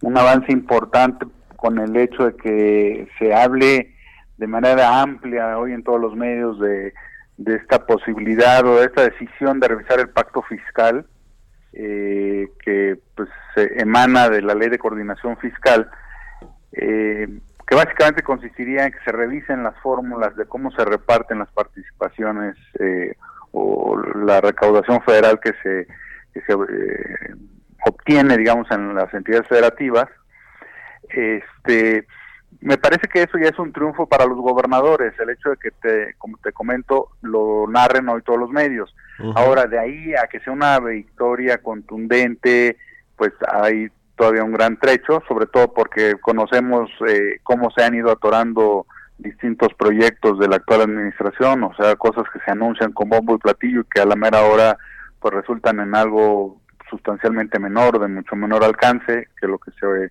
un, 0.00 0.16
avance 0.16 0.52
importante 0.52 1.26
con 1.56 1.78
el 1.78 1.96
hecho 1.96 2.26
de 2.26 2.36
que 2.36 3.08
se 3.18 3.34
hable 3.34 3.94
de 4.36 4.46
manera 4.46 5.00
amplia 5.00 5.58
hoy 5.58 5.72
en 5.72 5.84
todos 5.84 6.00
los 6.00 6.16
medios 6.16 6.58
de, 6.58 6.92
de 7.36 7.56
esta 7.56 7.86
posibilidad 7.86 8.64
o 8.66 8.76
de 8.76 8.86
esta 8.86 9.02
decisión 9.02 9.60
de 9.60 9.68
revisar 9.68 10.00
el 10.00 10.10
pacto 10.10 10.42
fiscal 10.42 11.06
que 11.72 12.98
pues 13.14 13.28
emana 13.56 14.28
de 14.28 14.42
la 14.42 14.54
ley 14.54 14.68
de 14.68 14.78
coordinación 14.78 15.36
fiscal 15.38 15.90
eh, 16.72 17.28
que 17.66 17.74
básicamente 17.74 18.22
consistiría 18.22 18.84
en 18.84 18.92
que 18.92 18.98
se 19.04 19.12
revisen 19.12 19.62
las 19.62 19.78
fórmulas 19.80 20.34
de 20.36 20.46
cómo 20.46 20.70
se 20.72 20.84
reparten 20.84 21.38
las 21.38 21.50
participaciones 21.52 22.56
eh, 22.78 23.14
o 23.52 23.96
la 24.24 24.40
recaudación 24.40 25.00
federal 25.02 25.38
que 25.40 25.52
se, 25.62 25.86
que 26.34 26.40
se 26.42 26.52
eh, 26.52 27.34
obtiene, 27.86 28.36
digamos, 28.36 28.70
en 28.70 28.94
las 28.94 29.12
entidades 29.14 29.46
federativas. 29.48 30.08
Este, 31.08 32.06
me 32.60 32.78
parece 32.78 33.08
que 33.08 33.22
eso 33.22 33.38
ya 33.38 33.48
es 33.48 33.58
un 33.58 33.72
triunfo 33.72 34.06
para 34.06 34.26
los 34.26 34.36
gobernadores, 34.38 35.12
el 35.18 35.30
hecho 35.30 35.50
de 35.50 35.56
que, 35.56 35.70
te, 35.70 36.14
como 36.18 36.36
te 36.38 36.52
comento, 36.52 37.08
lo 37.22 37.66
narren 37.68 38.08
hoy 38.08 38.22
todos 38.22 38.38
los 38.38 38.50
medios. 38.50 38.94
Ahora, 39.36 39.66
de 39.66 39.78
ahí 39.78 40.14
a 40.14 40.26
que 40.26 40.40
sea 40.40 40.52
una 40.52 40.80
victoria 40.80 41.58
contundente, 41.58 42.76
pues 43.16 43.32
hay 43.46 43.88
todavía 44.16 44.42
un 44.42 44.52
gran 44.52 44.78
trecho, 44.78 45.22
sobre 45.28 45.46
todo 45.46 45.72
porque 45.72 46.16
conocemos 46.20 46.90
eh, 47.06 47.38
cómo 47.42 47.70
se 47.70 47.84
han 47.84 47.94
ido 47.94 48.10
atorando 48.10 48.86
distintos 49.22 49.72
proyectos 49.74 50.38
de 50.38 50.48
la 50.48 50.56
actual 50.56 50.82
administración, 50.82 51.64
o 51.64 51.74
sea, 51.74 51.96
cosas 51.96 52.24
que 52.32 52.40
se 52.40 52.50
anuncian 52.50 52.92
con 52.92 53.08
bombo 53.08 53.34
y 53.34 53.38
platillo 53.38 53.80
y 53.80 53.84
que 53.92 54.00
a 54.00 54.06
la 54.06 54.16
mera 54.16 54.42
hora 54.42 54.76
pues 55.20 55.32
resultan 55.34 55.80
en 55.80 55.94
algo 55.94 56.60
sustancialmente 56.90 57.58
menor, 57.58 57.98
de 57.98 58.08
mucho 58.08 58.36
menor 58.36 58.64
alcance 58.64 59.28
que 59.40 59.46
lo 59.46 59.58
que 59.58 59.70
se 59.72 60.10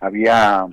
había 0.00 0.66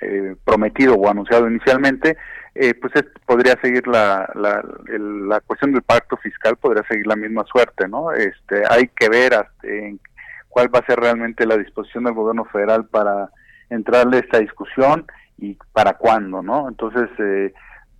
eh, 0.00 0.34
prometido 0.44 0.94
o 0.94 1.08
anunciado 1.08 1.48
inicialmente, 1.48 2.16
eh, 2.54 2.74
pues 2.74 2.92
podría 3.24 3.58
seguir 3.60 3.86
la, 3.86 4.28
la, 4.34 4.62
la 4.98 5.40
cuestión 5.42 5.72
del 5.72 5.82
pacto 5.82 6.16
fiscal, 6.16 6.56
podría 6.56 6.82
seguir 6.88 7.06
la 7.06 7.16
misma 7.16 7.44
suerte, 7.44 7.86
¿no? 7.86 8.12
Este, 8.12 8.62
hay 8.68 8.88
que 8.88 9.08
ver 9.08 9.34
hasta 9.34 9.66
en 9.66 10.00
cuál 10.48 10.74
va 10.74 10.78
a 10.78 10.86
ser 10.86 10.98
realmente 10.98 11.46
la 11.46 11.58
disposición 11.58 12.04
del 12.04 12.14
gobierno 12.14 12.46
federal 12.46 12.86
para 12.86 13.30
entrarle 13.68 14.16
a 14.16 14.20
esta 14.20 14.38
discusión 14.38 15.06
y 15.38 15.56
para 15.72 15.94
cuándo, 15.94 16.42
¿no? 16.42 16.68
Entonces, 16.68 17.08
eh, 17.18 17.52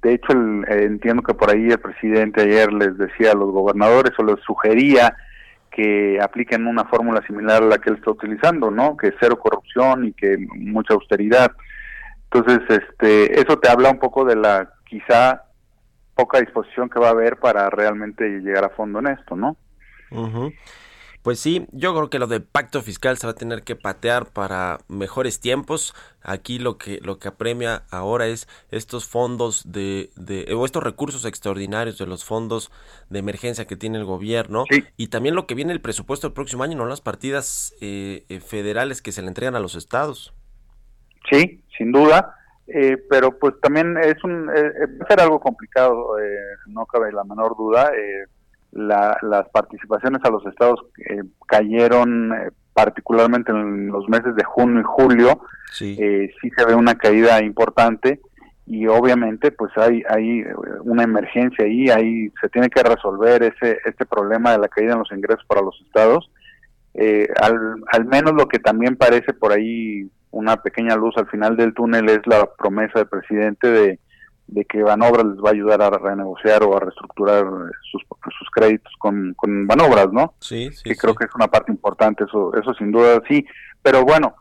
de 0.03 0.14
hecho, 0.14 0.33
eh, 0.33 0.85
entiendo 0.85 1.22
que 1.22 1.35
por 1.35 1.51
ahí 1.51 1.68
el 1.68 1.79
presidente 1.79 2.42
ayer 2.42 2.72
les 2.72 2.96
decía 2.96 3.33
a 3.33 3.37
los 3.37 3.51
gobernadores 3.51 4.12
o 4.18 4.25
les 4.25 4.40
sugería 4.44 5.14
que 5.70 6.18
apliquen 6.20 6.66
una 6.66 6.85
fórmula 6.85 7.22
similar 7.27 7.62
a 7.62 7.66
la 7.66 7.79
que 7.79 7.90
él 7.90 7.96
está 7.96 8.11
utilizando, 8.11 8.70
¿no? 8.70 8.96
Que 8.96 9.12
cero 9.20 9.38
corrupción 9.38 10.07
y 10.07 10.12
que 10.12 10.38
mucha 10.55 10.94
austeridad. 10.94 11.53
Entonces, 12.31 12.61
este, 12.68 13.38
eso 13.40 13.59
te 13.59 13.68
habla 13.68 13.90
un 13.90 13.99
poco 13.99 14.25
de 14.25 14.37
la 14.37 14.70
quizá 14.87 15.42
poca 16.14 16.40
disposición 16.40 16.88
que 16.88 16.99
va 16.99 17.09
a 17.09 17.11
haber 17.11 17.37
para 17.37 17.68
realmente 17.68 18.40
llegar 18.40 18.64
a 18.64 18.70
fondo 18.70 19.01
en 19.01 19.09
esto, 19.09 19.37
¿no? 19.37 19.57
Pues 21.27 21.41
sí, 21.41 21.67
yo 21.73 21.93
creo 21.93 22.09
que 22.09 22.21
lo 22.21 22.29
del 22.29 22.45
pacto 22.45 22.83
fiscal 22.83 23.19
se 23.19 23.27
va 23.27 23.33
a 23.33 23.35
tener 23.35 23.65
que 23.65 23.75
patear 23.75 24.27
para 24.27 24.79
mejores 24.87 25.41
tiempos. 25.41 25.93
Aquí 26.23 26.61
lo 26.61 26.79
que 26.79 27.01
lo 27.03 27.19
que 27.19 27.27
apremia 27.27 27.83
ahora 27.91 28.29
es 28.29 28.47
estos 28.71 29.09
fondos 29.09 29.73
de, 29.73 30.11
de 30.15 30.55
o 30.55 30.65
estos 30.65 30.85
recursos 30.85 31.25
extraordinarios 31.25 31.99
de 31.99 32.07
los 32.07 32.25
fondos 32.25 32.71
de 33.11 33.19
emergencia 33.19 33.65
que 33.65 33.75
tiene 33.75 33.99
el 33.99 34.05
gobierno 34.05 34.67
y 34.97 35.09
también 35.09 35.35
lo 35.35 35.49
que 35.49 35.57
viene 35.57 35.73
el 35.73 35.81
presupuesto 35.81 36.29
del 36.29 36.35
próximo 36.35 36.62
año, 36.62 36.77
no 36.77 36.87
las 36.87 37.01
partidas 37.01 37.75
eh, 37.81 38.25
eh, 38.29 38.39
federales 38.39 39.03
que 39.03 39.11
se 39.11 39.21
le 39.21 39.27
entregan 39.27 39.57
a 39.57 39.61
los 39.61 39.75
estados. 39.75 40.33
Sí, 41.29 41.61
sin 41.77 41.91
duda. 41.91 42.37
Eh, 42.69 42.99
pero 43.11 43.37
pues 43.37 43.55
también 43.61 43.97
es 43.99 44.23
un 44.23 44.47
va 44.47 45.05
a 45.05 45.09
ser 45.09 45.21
algo 45.21 45.41
complicado, 45.41 46.07
no 46.69 46.87
cabe 46.87 47.11
la 47.11 47.25
menor 47.25 47.57
duda. 47.57 47.91
Eh, 47.97 48.27
las 48.77 49.49
participaciones 49.51 50.21
a 50.25 50.31
los 50.31 50.45
estados 50.47 50.81
eh, 50.99 51.23
cayeron 51.47 52.33
eh, 52.33 52.51
particularmente 52.73 53.53
en 53.53 53.89
los 53.89 54.09
meses 54.09 54.35
de 54.37 54.45
junio 54.45 54.81
y 54.81 54.85
julio, 54.85 55.41
sí. 55.73 55.97
Eh, 55.99 56.31
sí 56.41 56.51
se 56.57 56.65
ve 56.65 56.75
una 56.75 56.97
caída 56.97 57.43
importante 57.43 58.21
y 58.67 58.87
obviamente 58.87 59.51
pues 59.53 59.73
hay 59.77 60.03
hay 60.09 60.45
una 60.83 61.05
emergencia 61.05 61.65
ahí, 61.65 61.89
ahí 61.89 62.31
se 62.41 62.49
tiene 62.49 62.69
que 62.69 62.83
resolver 62.83 63.43
ese 63.43 63.79
este 63.85 64.05
problema 64.05 64.53
de 64.53 64.59
la 64.59 64.69
caída 64.69 64.93
en 64.93 64.99
los 64.99 65.12
ingresos 65.12 65.45
para 65.47 65.62
los 65.62 65.81
estados. 65.87 66.31
al, 67.41 67.85
al 67.93 68.05
menos 68.05 68.33
lo 68.35 68.49
que 68.49 68.59
también 68.59 68.97
parece 68.97 69.33
por 69.33 69.53
ahí 69.53 70.11
una 70.31 70.61
pequeña 70.61 70.97
luz 70.97 71.17
al 71.17 71.29
final 71.29 71.57
del 71.57 71.75
túnel 71.75 72.09
es 72.09 72.27
la 72.27 72.51
promesa 72.59 72.99
del 72.99 73.09
presidente 73.09 73.69
de 73.69 74.01
de 74.46 74.64
que 74.64 74.82
Banobras 74.82 75.26
les 75.26 75.38
va 75.38 75.50
a 75.50 75.52
ayudar 75.52 75.82
a 75.82 75.90
renegociar 75.90 76.62
o 76.62 76.76
a 76.76 76.80
reestructurar 76.80 77.44
sus, 77.90 78.02
sus 78.38 78.50
créditos 78.50 78.92
con, 78.98 79.35
con 79.35 79.66
Banobras, 79.66 80.12
¿no? 80.12 80.35
Sí, 80.40 80.70
sí. 80.72 80.85
Que 80.85 80.96
creo 80.96 81.14
que 81.14 81.24
es 81.24 81.35
una 81.35 81.48
parte 81.48 81.72
importante, 81.72 82.24
eso, 82.24 82.54
eso 82.54 82.74
sin 82.74 82.92
duda 82.92 83.20
sí. 83.28 83.44
Pero 83.82 84.04
bueno, 84.04 84.35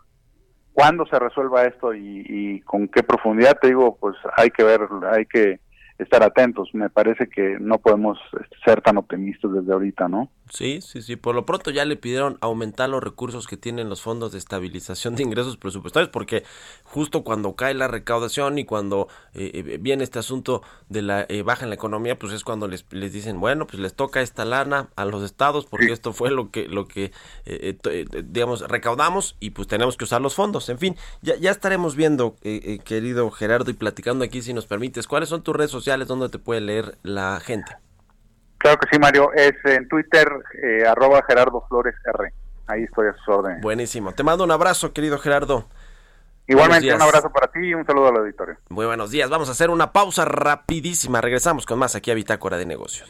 ¿cuándo 0.73 1.05
se 1.05 1.17
resuelva 1.17 1.65
esto 1.65 1.93
y, 1.93 2.25
y 2.27 2.61
con 2.61 2.87
qué 2.87 3.03
profundidad? 3.03 3.57
Te 3.59 3.67
digo, 3.67 3.97
pues 3.99 4.15
hay 4.37 4.51
que 4.51 4.63
ver, 4.63 4.81
hay 5.11 5.25
que 5.25 5.59
estar 5.97 6.23
atentos. 6.23 6.69
Me 6.73 6.89
parece 6.89 7.27
que 7.27 7.57
no 7.59 7.77
podemos 7.79 8.17
este, 8.33 8.55
ser 8.63 8.81
tan 8.81 8.97
optimistas 8.97 9.51
desde 9.53 9.73
ahorita, 9.73 10.07
¿no? 10.07 10.29
Sí, 10.49 10.79
sí, 10.81 11.01
sí. 11.01 11.15
Por 11.15 11.33
lo 11.33 11.45
pronto 11.45 11.71
ya 11.71 11.85
le 11.85 11.95
pidieron 11.95 12.37
aumentar 12.39 12.87
los 12.89 13.03
recursos 13.03 13.47
que 13.47 13.57
tienen 13.57 13.89
los 13.89 14.01
fondos 14.01 14.31
de 14.31 14.37
estabilización 14.37 15.15
de 15.15 15.23
ingresos 15.23 15.57
presupuestarios, 15.57 16.09
porque 16.09 16.43
justo 16.83 17.23
cuando 17.23 17.55
cae 17.55 17.73
la 17.73 17.87
recaudación 17.87 18.59
y 18.59 18.65
cuando 18.65 19.07
eh, 19.33 19.51
eh, 19.53 19.77
viene 19.81 20.03
este 20.03 20.19
asunto 20.19 20.61
de 20.87 21.01
la 21.01 21.25
eh, 21.29 21.41
baja 21.41 21.63
en 21.63 21.69
la 21.69 21.75
economía, 21.75 22.19
pues 22.19 22.31
es 22.31 22.43
cuando 22.43 22.67
les, 22.67 22.85
les 22.91 23.11
dicen, 23.11 23.39
bueno, 23.39 23.65
pues 23.65 23.79
les 23.79 23.95
toca 23.95 24.21
esta 24.21 24.45
lana 24.45 24.89
a 24.95 25.05
los 25.05 25.23
estados, 25.23 25.65
porque 25.65 25.91
esto 25.91 26.13
fue 26.13 26.29
lo 26.29 26.51
que, 26.51 26.67
lo 26.67 26.87
que 26.87 27.11
digamos, 28.23 28.61
recaudamos 28.61 29.35
y 29.39 29.49
pues 29.49 29.67
tenemos 29.67 29.97
que 29.97 30.03
usar 30.03 30.21
los 30.21 30.35
fondos. 30.35 30.69
En 30.69 30.77
fin, 30.77 30.95
ya, 31.21 31.35
ya 31.37 31.49
estaremos 31.49 31.95
viendo, 31.95 32.35
querido 32.83 33.31
Gerardo, 33.31 33.71
y 33.71 33.73
platicando 33.73 34.23
aquí, 34.23 34.41
si 34.41 34.53
nos 34.53 34.67
permites, 34.67 35.07
cuáles 35.07 35.29
son 35.29 35.41
tus 35.41 35.55
redes 35.55 35.71
sociales 35.71 36.07
donde 36.07 36.29
te 36.29 36.37
puede 36.37 36.61
leer 36.61 36.97
la 37.03 37.39
gente. 37.39 37.84
Claro 38.57 38.77
que 38.79 38.87
sí, 38.91 38.99
Mario. 38.99 39.31
Es 39.33 39.53
en 39.65 39.87
Twitter, 39.87 40.27
eh, 40.63 40.85
arroba 40.87 41.23
Gerardo 41.27 41.65
Flores 41.67 41.95
R. 42.05 42.33
Ahí 42.67 42.83
estoy 42.83 43.07
a 43.09 43.13
sus 43.13 43.27
órdenes. 43.27 43.61
Buenísimo. 43.61 44.13
Te 44.13 44.23
mando 44.23 44.43
un 44.43 44.51
abrazo, 44.51 44.93
querido 44.93 45.19
Gerardo. 45.19 45.67
Igualmente, 46.47 46.93
un 46.93 47.01
abrazo 47.01 47.31
para 47.31 47.47
ti 47.47 47.59
y 47.59 47.73
un 47.73 47.85
saludo 47.85 48.09
al 48.09 48.17
auditorio. 48.17 48.57
Muy 48.69 48.85
buenos 48.85 49.09
días. 49.09 49.29
Vamos 49.29 49.49
a 49.49 49.53
hacer 49.53 49.69
una 49.69 49.91
pausa 49.91 50.25
rapidísima. 50.25 51.21
Regresamos 51.21 51.65
con 51.65 51.79
más 51.79 51.95
aquí 51.95 52.11
a 52.11 52.13
Bitácora 52.13 52.57
de 52.57 52.65
Negocios. 52.65 53.09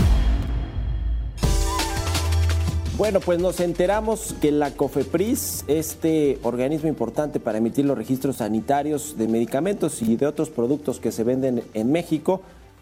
Bueno, 3.01 3.19
pues 3.19 3.39
nos 3.39 3.59
enteramos 3.61 4.35
que 4.41 4.51
la 4.51 4.75
COFEPRIS, 4.75 5.65
este 5.65 6.37
organismo 6.43 6.87
importante 6.87 7.39
para 7.39 7.57
emitir 7.57 7.83
los 7.83 7.97
registros 7.97 8.35
sanitarios 8.35 9.17
de 9.17 9.27
medicamentos 9.27 10.03
y 10.03 10.17
de 10.17 10.27
otros 10.27 10.51
productos 10.51 10.99
que 10.99 11.11
se 11.11 11.23
venden 11.23 11.63
en 11.73 11.91
México, 11.91 12.41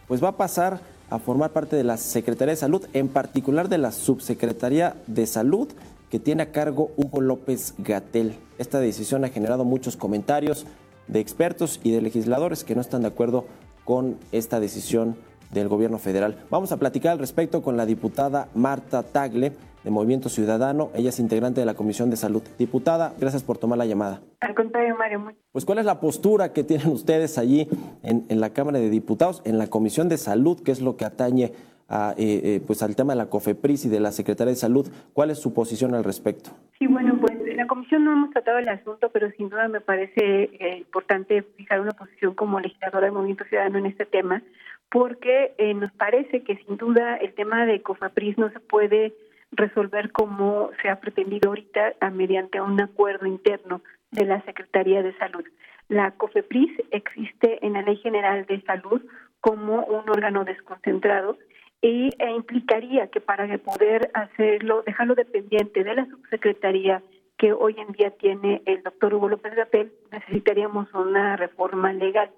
pues 0.10 0.22
va 0.22 0.28
a 0.28 0.36
pasar 0.36 0.82
a 1.10 1.20
formar 1.20 1.52
parte 1.52 1.78
de 1.78 1.86
la 1.86 1.96
Secretaría 1.96 2.52
de 2.52 2.60
Salud, 2.60 2.86
en 2.92 3.08
particular 3.08 3.70
de 3.70 3.78
la 3.78 3.94
Subsecretaría 3.94 4.98
de 5.08 5.26
Salud, 5.26 5.70
que 6.10 6.20
tiene 6.20 6.44
a 6.44 6.52
cargo 6.52 6.92
Hugo 6.98 7.22
López 7.22 7.74
Gatel. 7.78 8.36
Esta 8.58 8.82
decisión 8.82 9.24
ha 9.24 9.30
generado 9.30 9.64
muchos 9.64 9.96
comentarios 9.96 10.66
de 11.08 11.22
expertos 11.22 11.80
y 11.82 11.92
de 11.92 12.02
legisladores 12.02 12.66
que 12.66 12.76
no 12.76 12.82
están 12.82 13.04
de 13.04 13.08
acuerdo 13.08 13.46
con 13.86 14.18
esta 14.34 14.60
decisión 14.60 15.16
del 15.52 15.68
gobierno 15.68 15.98
federal. 15.98 16.38
Vamos 16.50 16.72
a 16.72 16.78
platicar 16.78 17.14
al 17.14 17.20
respecto 17.20 17.62
con 17.62 17.78
la 17.78 17.86
diputada 17.86 18.50
Marta 18.54 19.04
Tagle 19.04 19.54
de 19.84 19.90
Movimiento 19.92 20.30
Ciudadano. 20.30 20.90
Ella 20.94 21.10
es 21.10 21.20
integrante 21.20 21.62
de 21.62 21.66
la 21.66 21.74
Comisión 21.74 22.10
de 22.10 22.18
Salud. 22.18 22.44
Diputada, 22.58 23.14
gracias 23.20 23.44
por 23.44 23.58
tomar 23.58 23.78
la 23.78 23.86
llamada. 23.86 24.22
Al 24.42 24.56
contrario, 24.56 24.96
Mario. 24.98 25.34
Pues, 25.52 25.66
¿cuál 25.66 25.80
es 25.80 25.86
la 25.86 26.00
postura 26.00 26.54
que 26.54 26.64
tienen 26.64 26.90
ustedes 26.90 27.38
allí 27.38 27.68
en, 28.04 28.26
en 28.30 28.40
la 28.40 28.52
Cámara 28.52 28.80
de 28.80 28.90
Diputados, 28.90 29.42
en 29.46 29.58
la 29.58 29.68
Comisión 29.68 30.10
de 30.10 30.18
Salud, 30.18 30.62
que 30.62 30.72
es 30.72 30.82
lo 30.82 30.98
que 30.98 31.06
atañe 31.06 31.54
a, 31.90 32.14
eh, 32.18 32.42
eh, 32.44 32.62
pues 32.66 32.84
al 32.84 32.96
tema 32.96 33.14
de 33.14 33.18
la 33.18 33.30
COFEPRIS 33.30 33.86
y 33.86 33.90
de 33.90 34.00
la 34.00 34.12
Secretaría 34.12 34.54
de 34.54 34.60
Salud. 34.60 34.88
¿Cuál 35.14 35.32
es 35.32 35.40
su 35.40 35.54
posición 35.54 35.96
al 35.96 36.04
respecto? 36.04 36.52
Sí, 36.78 36.88
bueno, 36.88 37.18
pues 37.20 37.29
la 37.60 37.68
comisión 37.68 38.06
no 38.06 38.14
hemos 38.14 38.30
tratado 38.32 38.58
el 38.58 38.70
asunto, 38.70 39.10
pero 39.10 39.30
sin 39.32 39.50
duda 39.50 39.68
me 39.68 39.82
parece 39.82 40.50
eh, 40.60 40.78
importante 40.78 41.44
fijar 41.58 41.82
una 41.82 41.92
posición 41.92 42.34
como 42.34 42.60
legisladora 42.62 43.08
del 43.08 43.14
Movimiento 43.14 43.44
Ciudadano 43.44 43.80
en 43.80 43.86
este 43.86 44.06
tema, 44.06 44.42
porque 44.90 45.54
nos 45.76 45.92
parece 45.92 46.42
que 46.44 46.56
sin 46.56 46.78
duda 46.78 47.18
el 47.18 47.34
tema 47.34 47.66
de 47.66 47.82
COFEPRIS 47.82 48.38
no 48.38 48.50
se 48.50 48.62
puede 48.62 49.14
resolver 49.52 50.12
como 50.14 50.72
se 50.82 50.90
ha 50.90 51.02
pretendido 51.02 51.50
ahorita 51.50 51.96
mediante 52.14 52.62
un 52.62 52.80
acuerdo 52.82 53.26
interno 53.26 53.82
de 54.12 54.26
la 54.26 54.42
Secretaría 54.44 55.04
de 55.04 55.16
Salud. 55.18 55.44
La 55.90 56.12
COFEPRIS 56.12 56.72
existe 56.92 57.64
en 57.64 57.74
la 57.74 57.82
Ley 57.82 57.98
General 57.98 58.46
de 58.46 58.62
Salud 58.62 59.02
como 59.42 59.84
un 59.84 60.10
órgano 60.10 60.46
desconcentrado 60.46 61.38
y, 61.82 62.10
e 62.18 62.32
implicaría 62.32 63.08
que 63.08 63.20
para 63.20 63.46
poder 63.58 64.12
hacerlo, 64.14 64.82
dejarlo 64.86 65.14
dependiente 65.16 65.84
de 65.84 65.96
la 65.96 66.06
subsecretaría 66.06 67.04
que 67.40 67.54
hoy 67.54 67.74
en 67.80 67.94
día 67.94 68.12
tiene 68.12 68.62
el 68.66 68.84
doctor 68.84 69.14
Hugo 69.14 69.30
López 69.30 69.56
Gatel, 69.56 69.94
necesitaríamos 70.12 70.94
una 70.94 71.38
reforma 71.38 71.94
legal. 71.94 72.30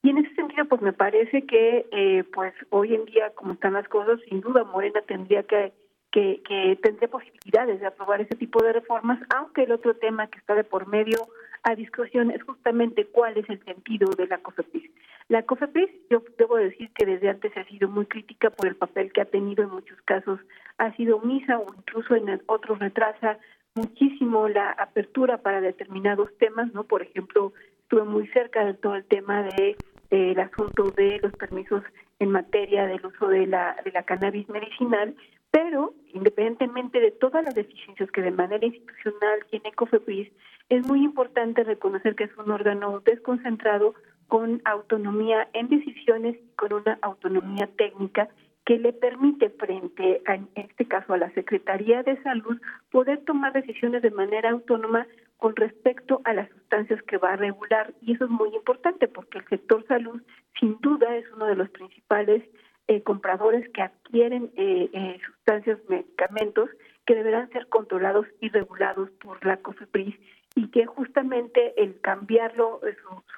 Y 0.00 0.10
en 0.10 0.18
ese 0.18 0.32
sentido, 0.36 0.64
pues 0.66 0.80
me 0.80 0.92
parece 0.92 1.44
que, 1.44 1.86
eh, 1.90 2.24
pues 2.32 2.54
hoy 2.70 2.94
en 2.94 3.04
día, 3.04 3.30
como 3.34 3.54
están 3.54 3.72
las 3.72 3.88
cosas, 3.88 4.20
sin 4.28 4.40
duda 4.40 4.62
Morena 4.62 5.00
tendría 5.08 5.42
que, 5.42 5.72
que, 6.12 6.78
tendría 6.80 7.08
posibilidades 7.08 7.80
de 7.80 7.86
aprobar 7.86 8.20
ese 8.20 8.36
tipo 8.36 8.62
de 8.62 8.74
reformas, 8.74 9.18
aunque 9.34 9.64
el 9.64 9.72
otro 9.72 9.96
tema 9.96 10.28
que 10.28 10.38
está 10.38 10.54
de 10.54 10.62
por 10.62 10.86
medio 10.86 11.26
a 11.64 11.74
discusión 11.74 12.30
es 12.30 12.42
justamente 12.44 13.06
cuál 13.06 13.36
es 13.36 13.50
el 13.50 13.58
sentido 13.64 14.10
de 14.16 14.28
la 14.28 14.38
COFEPRIS. 14.38 14.88
La 15.28 15.42
COFEPRIS, 15.42 15.90
yo 16.10 16.22
debo 16.38 16.58
decir 16.58 16.92
que 16.94 17.06
desde 17.06 17.30
antes 17.30 17.56
ha 17.56 17.64
sido 17.64 17.88
muy 17.88 18.06
crítica 18.06 18.50
por 18.50 18.68
el 18.68 18.76
papel 18.76 19.12
que 19.12 19.22
ha 19.22 19.24
tenido 19.24 19.64
en 19.64 19.70
muchos 19.70 20.00
casos, 20.02 20.38
ha 20.78 20.94
sido 20.94 21.16
omisa 21.16 21.58
o 21.58 21.74
incluso 21.76 22.14
en 22.14 22.40
otros 22.46 22.78
retrasa 22.78 23.38
muchísimo 23.74 24.48
la 24.48 24.70
apertura 24.70 25.38
para 25.38 25.60
determinados 25.60 26.30
temas, 26.38 26.72
¿no? 26.72 26.84
Por 26.84 27.02
ejemplo, 27.02 27.52
estuve 27.82 28.04
muy 28.04 28.26
cerca 28.28 28.64
de 28.64 28.74
todo 28.74 28.94
el 28.94 29.04
tema 29.04 29.42
de 29.42 29.76
el 30.10 30.38
asunto 30.38 30.90
de 30.92 31.18
los 31.20 31.32
permisos 31.32 31.82
en 32.20 32.30
materia 32.30 32.86
del 32.86 33.04
uso 33.04 33.26
de 33.28 33.46
la 33.46 33.76
de 33.84 33.90
la 33.90 34.04
cannabis 34.04 34.48
medicinal, 34.48 35.14
pero 35.50 35.94
independientemente 36.12 37.00
de 37.00 37.10
todas 37.10 37.44
las 37.44 37.54
deficiencias 37.54 38.10
que 38.12 38.22
de 38.22 38.30
manera 38.30 38.64
institucional 38.64 39.44
tiene 39.50 39.72
COFEPRIS, 39.72 40.30
es 40.68 40.86
muy 40.86 41.02
importante 41.02 41.64
reconocer 41.64 42.14
que 42.14 42.24
es 42.24 42.36
un 42.36 42.50
órgano 42.50 43.00
desconcentrado 43.00 43.94
con 44.28 44.62
autonomía 44.64 45.48
en 45.52 45.68
decisiones 45.68 46.36
y 46.36 46.56
con 46.56 46.72
una 46.72 46.98
autonomía 47.02 47.68
técnica 47.76 48.28
que 48.64 48.78
le 48.78 48.92
permite 48.92 49.50
frente 49.50 50.22
a, 50.26 50.34
en 50.36 50.48
este 50.54 50.86
caso 50.86 51.12
a 51.12 51.18
la 51.18 51.30
Secretaría 51.32 52.02
de 52.02 52.20
Salud 52.22 52.60
poder 52.90 53.24
tomar 53.24 53.52
decisiones 53.52 54.02
de 54.02 54.10
manera 54.10 54.50
autónoma 54.50 55.06
con 55.36 55.54
respecto 55.56 56.22
a 56.24 56.32
las 56.32 56.48
sustancias 56.50 57.02
que 57.02 57.18
va 57.18 57.34
a 57.34 57.36
regular. 57.36 57.92
Y 58.00 58.12
eso 58.14 58.24
es 58.24 58.30
muy 58.30 58.54
importante 58.54 59.08
porque 59.08 59.38
el 59.38 59.48
sector 59.48 59.86
salud 59.86 60.22
sin 60.58 60.78
duda 60.80 61.14
es 61.16 61.24
uno 61.32 61.46
de 61.46 61.56
los 61.56 61.68
principales 61.70 62.42
eh, 62.88 63.02
compradores 63.02 63.68
que 63.70 63.82
adquieren 63.82 64.50
eh, 64.56 64.88
eh, 64.92 65.18
sustancias 65.26 65.78
medicamentos 65.88 66.70
que 67.06 67.14
deberán 67.14 67.50
ser 67.50 67.66
controlados 67.68 68.26
y 68.40 68.48
regulados 68.48 69.10
por 69.22 69.44
la 69.44 69.58
COFEPRIS 69.58 70.14
y 70.54 70.70
que 70.70 70.86
justamente 70.86 71.80
el 71.82 72.00
cambiarlo 72.00 72.80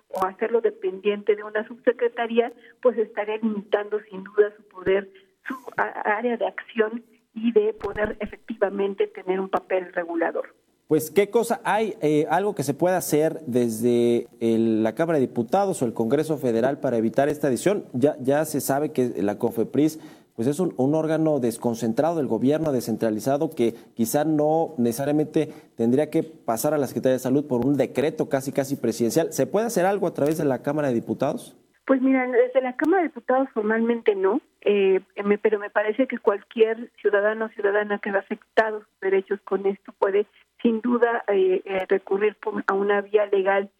o 0.08 0.26
hacerlo 0.26 0.60
dependiente 0.60 1.34
de 1.34 1.44
una 1.44 1.66
subsecretaría, 1.66 2.52
pues 2.82 2.98
estaría 2.98 3.38
limitando 3.38 4.00
sin 4.10 4.24
duda 4.24 4.52
su 4.56 4.62
poder, 4.68 5.10
su 5.48 5.54
área 5.76 6.36
de 6.36 6.46
acción 6.46 7.04
y 7.34 7.52
de 7.52 7.72
poder 7.74 8.16
efectivamente 8.20 9.06
tener 9.06 9.40
un 9.40 9.48
papel 9.48 9.92
regulador. 9.92 10.54
Pues, 10.88 11.10
¿qué 11.10 11.30
cosa 11.30 11.60
hay? 11.64 11.96
Eh, 12.00 12.26
¿Algo 12.30 12.54
que 12.54 12.62
se 12.62 12.72
pueda 12.72 12.96
hacer 12.96 13.40
desde 13.46 14.28
la 14.40 14.94
Cámara 14.94 15.18
de 15.18 15.26
Diputados 15.26 15.82
o 15.82 15.84
el 15.84 15.92
Congreso 15.92 16.38
Federal 16.38 16.78
para 16.78 16.96
evitar 16.96 17.28
esta 17.28 17.48
adición? 17.48 17.86
Ya, 17.92 18.16
ya 18.20 18.44
se 18.44 18.60
sabe 18.60 18.92
que 18.92 19.12
la 19.20 19.36
COFEPRIS 19.36 19.98
pues 20.36 20.48
es 20.48 20.60
un, 20.60 20.94
órgano 20.94 21.40
desconcentrado 21.40 22.16
del 22.16 22.26
gobierno, 22.26 22.70
descentralizado, 22.70 23.50
que 23.50 23.74
quizá 23.94 24.24
no 24.24 24.74
necesariamente 24.76 25.48
tendría 25.76 26.10
que 26.10 26.22
pasar 26.22 26.74
a 26.74 26.78
la 26.78 26.86
Secretaría 26.86 27.14
de 27.14 27.20
Salud 27.20 27.48
por 27.48 27.64
un 27.64 27.76
decreto 27.76 28.28
casi 28.28 28.52
casi 28.52 28.76
presidencial. 28.76 29.32
¿Se 29.32 29.46
puede 29.46 29.66
hacer 29.66 29.86
algo 29.86 30.06
a 30.06 30.14
través 30.14 30.36
de 30.36 30.44
la 30.44 30.62
Cámara 30.62 30.88
de 30.88 30.94
Diputados? 30.94 31.56
Pues 31.86 32.02
mira, 32.02 32.26
desde 32.26 32.60
la 32.60 32.76
Cámara 32.76 33.02
de 33.02 33.08
Diputados 33.08 33.48
formalmente 33.54 34.14
no, 34.14 34.40
eh, 34.60 35.00
pero 35.40 35.58
me 35.58 35.70
parece 35.70 36.06
que 36.06 36.18
cualquier 36.18 36.90
ciudadano 37.00 37.46
o 37.46 37.48
ciudadana 37.48 37.98
que 37.98 38.10
ha 38.10 38.18
afectado 38.18 38.80
sus 38.80 39.00
derechos 39.00 39.40
con 39.42 39.64
esto 39.66 39.92
puede 39.98 40.26
sin 40.60 40.80
duda 40.82 41.24
eh, 41.28 41.62
eh, 41.64 41.86
recurrir 41.88 42.36
a 42.66 42.74
una 42.74 43.00
vía 43.00 43.26
legal, 43.26 43.70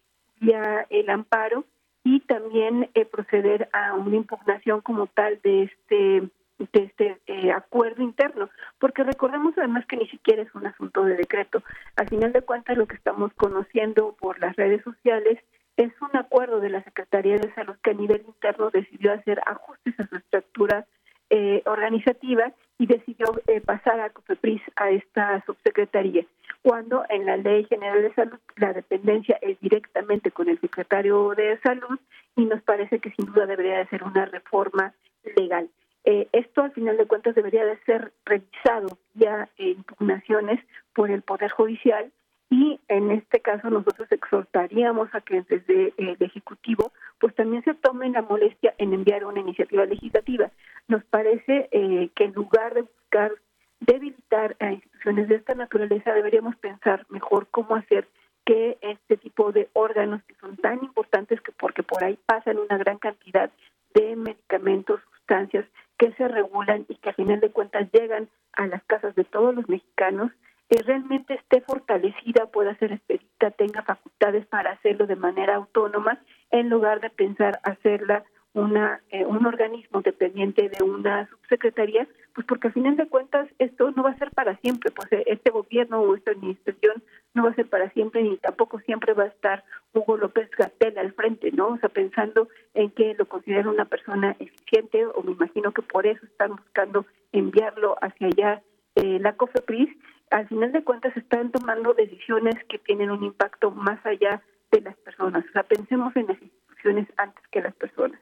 vía 0.40 0.86
el 0.88 1.10
amparo 1.10 1.64
y 2.04 2.20
también 2.20 2.88
proceder 3.10 3.68
a 3.72 3.94
una 3.94 4.16
impugnación 4.16 4.80
como 4.80 5.08
tal 5.08 5.40
de 5.42 5.64
este 5.64 6.30
de 6.58 6.84
este 6.84 7.18
eh, 7.26 7.52
acuerdo 7.52 8.02
interno, 8.02 8.48
porque 8.78 9.04
recordemos 9.04 9.54
además 9.56 9.86
que 9.86 9.96
ni 9.96 10.08
siquiera 10.08 10.42
es 10.42 10.54
un 10.54 10.66
asunto 10.66 11.04
de 11.04 11.16
decreto. 11.16 11.62
Al 11.96 12.08
final 12.08 12.32
de 12.32 12.42
cuentas, 12.42 12.76
lo 12.76 12.86
que 12.86 12.96
estamos 12.96 13.32
conociendo 13.34 14.16
por 14.18 14.38
las 14.40 14.56
redes 14.56 14.82
sociales 14.82 15.38
es 15.76 15.92
un 16.00 16.16
acuerdo 16.16 16.60
de 16.60 16.70
la 16.70 16.82
Secretaría 16.82 17.36
de 17.36 17.52
Salud 17.54 17.76
que 17.82 17.90
a 17.90 17.94
nivel 17.94 18.22
interno 18.26 18.70
decidió 18.70 19.12
hacer 19.12 19.40
ajustes 19.44 19.98
a 20.00 20.06
su 20.06 20.16
estructura 20.16 20.86
eh, 21.28 21.62
organizativa 21.66 22.52
y 22.78 22.86
decidió 22.86 23.26
eh, 23.46 23.60
pasar 23.60 24.00
a 24.00 24.10
COFEPRIS 24.10 24.62
a 24.76 24.90
esta 24.90 25.42
subsecretaría, 25.44 26.24
cuando 26.62 27.04
en 27.08 27.26
la 27.26 27.36
Ley 27.36 27.64
General 27.64 28.00
de 28.00 28.14
Salud 28.14 28.38
la 28.56 28.72
dependencia 28.72 29.36
es 29.42 29.58
directamente 29.60 30.30
con 30.30 30.48
el 30.48 30.60
secretario 30.60 31.34
de 31.36 31.58
Salud 31.60 31.98
y 32.36 32.44
nos 32.44 32.62
parece 32.62 33.00
que 33.00 33.10
sin 33.10 33.26
duda 33.26 33.46
debería 33.46 33.78
de 33.78 33.88
ser 33.88 34.04
una 34.04 34.26
reforma 34.26 34.94
legal. 35.36 35.68
Eh, 36.08 36.28
esto 36.30 36.62
al 36.62 36.70
final 36.70 36.96
de 36.96 37.06
cuentas 37.06 37.34
debería 37.34 37.64
de 37.64 37.78
ser 37.78 38.12
revisado 38.24 38.96
ya 39.14 39.48
en 39.58 39.70
impugnaciones 39.70 40.60
por 40.94 41.10
el 41.10 41.22
Poder 41.22 41.50
Judicial 41.50 42.12
y 42.48 42.78
en 42.86 43.10
este 43.10 43.40
caso 43.40 43.70
nosotros 43.70 44.06
exhortaríamos 44.12 45.12
a 45.12 45.20
que 45.20 45.42
desde 45.48 45.92
el 45.96 46.16
Ejecutivo 46.20 46.92
pues 47.18 47.34
también 47.34 47.64
se 47.64 47.74
tome 47.74 48.08
la 48.10 48.22
molestia 48.22 48.72
en 48.78 48.94
enviar 48.94 49.24
una 49.24 49.40
iniciativa 49.40 49.84
legislativa. 49.84 50.52
Nos 50.86 51.04
parece 51.06 51.68
eh, 51.72 52.08
que 52.14 52.24
en 52.24 52.34
lugar 52.34 52.74
de 52.74 52.82
buscar 52.82 53.32
debilitar 53.80 54.56
a 54.60 54.70
instituciones 54.70 55.28
de 55.28 55.34
esta 55.34 55.56
naturaleza 55.56 56.14
deberíamos 56.14 56.54
pensar 56.56 57.04
mejor 57.08 57.48
cómo 57.50 57.74
hacer 57.74 58.06
que 58.44 58.78
este 58.80 59.16
tipo 59.16 59.50
de 59.50 59.68
órganos 59.72 60.22
que 60.22 60.36
son 60.36 60.56
tan 60.58 60.84
importantes 60.84 61.40
que 61.40 61.50
porque 61.50 61.82
por 61.82 62.04
ahí 62.04 62.16
pasan 62.26 62.58
una 62.58 62.78
gran 62.78 62.98
cantidad 62.98 63.50
de 63.92 64.14
medicamentos, 64.14 65.00
sustancias 65.16 65.66
que 65.98 66.12
se 66.12 66.28
regulan 66.28 66.84
y 66.88 66.96
que 66.96 67.10
a 67.10 67.14
final 67.14 67.40
de 67.40 67.50
cuentas 67.50 67.88
llegan 67.92 68.28
a 68.52 68.66
las 68.66 68.82
casas 68.84 69.14
de 69.14 69.24
todos 69.24 69.54
los 69.54 69.68
mexicanos, 69.68 70.30
que 70.68 70.82
realmente 70.82 71.34
esté 71.34 71.60
fortalecida, 71.60 72.46
pueda 72.46 72.74
ser 72.76 72.92
expedita, 72.92 73.50
tenga 73.52 73.82
facultades 73.82 74.46
para 74.46 74.72
hacerlo 74.72 75.06
de 75.06 75.16
manera 75.16 75.56
autónoma, 75.56 76.20
en 76.50 76.68
lugar 76.68 77.00
de 77.00 77.10
pensar 77.10 77.60
hacerla 77.62 78.24
una, 78.60 79.00
eh, 79.10 79.24
un 79.24 79.44
organismo 79.46 80.00
dependiente 80.00 80.68
de 80.68 80.82
una 80.82 81.28
subsecretaría, 81.28 82.08
pues 82.34 82.46
porque 82.46 82.68
al 82.68 82.74
final 82.74 82.96
de 82.96 83.06
cuentas 83.06 83.48
esto 83.58 83.90
no 83.90 84.02
va 84.02 84.10
a 84.10 84.18
ser 84.18 84.30
para 84.30 84.56
siempre, 84.58 84.90
pues 84.90 85.12
eh, 85.12 85.24
este 85.26 85.50
gobierno 85.50 86.00
o 86.00 86.16
esta 86.16 86.30
administración 86.30 87.02
no 87.34 87.44
va 87.44 87.50
a 87.50 87.54
ser 87.54 87.68
para 87.68 87.90
siempre 87.90 88.22
ni 88.22 88.36
tampoco 88.38 88.80
siempre 88.80 89.12
va 89.12 89.24
a 89.24 89.28
estar 89.28 89.64
Hugo 89.92 90.16
López 90.16 90.50
Gatel 90.56 90.96
al 90.98 91.12
frente, 91.12 91.52
¿no? 91.52 91.68
O 91.68 91.78
sea, 91.78 91.90
pensando 91.90 92.48
en 92.74 92.90
que 92.90 93.14
lo 93.14 93.26
considera 93.26 93.68
una 93.68 93.84
persona 93.84 94.34
eficiente 94.38 95.04
o 95.06 95.22
me 95.22 95.32
imagino 95.32 95.72
que 95.72 95.82
por 95.82 96.06
eso 96.06 96.24
están 96.24 96.56
buscando 96.56 97.04
enviarlo 97.32 97.96
hacia 98.00 98.28
allá 98.28 98.62
eh, 98.94 99.18
la 99.20 99.36
COFEPRIS, 99.36 99.90
al 100.30 100.48
final 100.48 100.72
de 100.72 100.82
cuentas 100.82 101.14
están 101.16 101.52
tomando 101.52 101.92
decisiones 101.92 102.54
que 102.68 102.78
tienen 102.78 103.10
un 103.10 103.22
impacto 103.22 103.70
más 103.70 104.04
allá 104.06 104.42
de 104.72 104.80
las 104.80 104.96
personas. 104.96 105.44
O 105.48 105.52
sea, 105.52 105.62
pensemos 105.62 106.16
en 106.16 106.26
las 106.26 106.40
instituciones 106.40 107.06
antes 107.18 107.46
que 107.48 107.60
las 107.60 107.74
personas. 107.74 108.18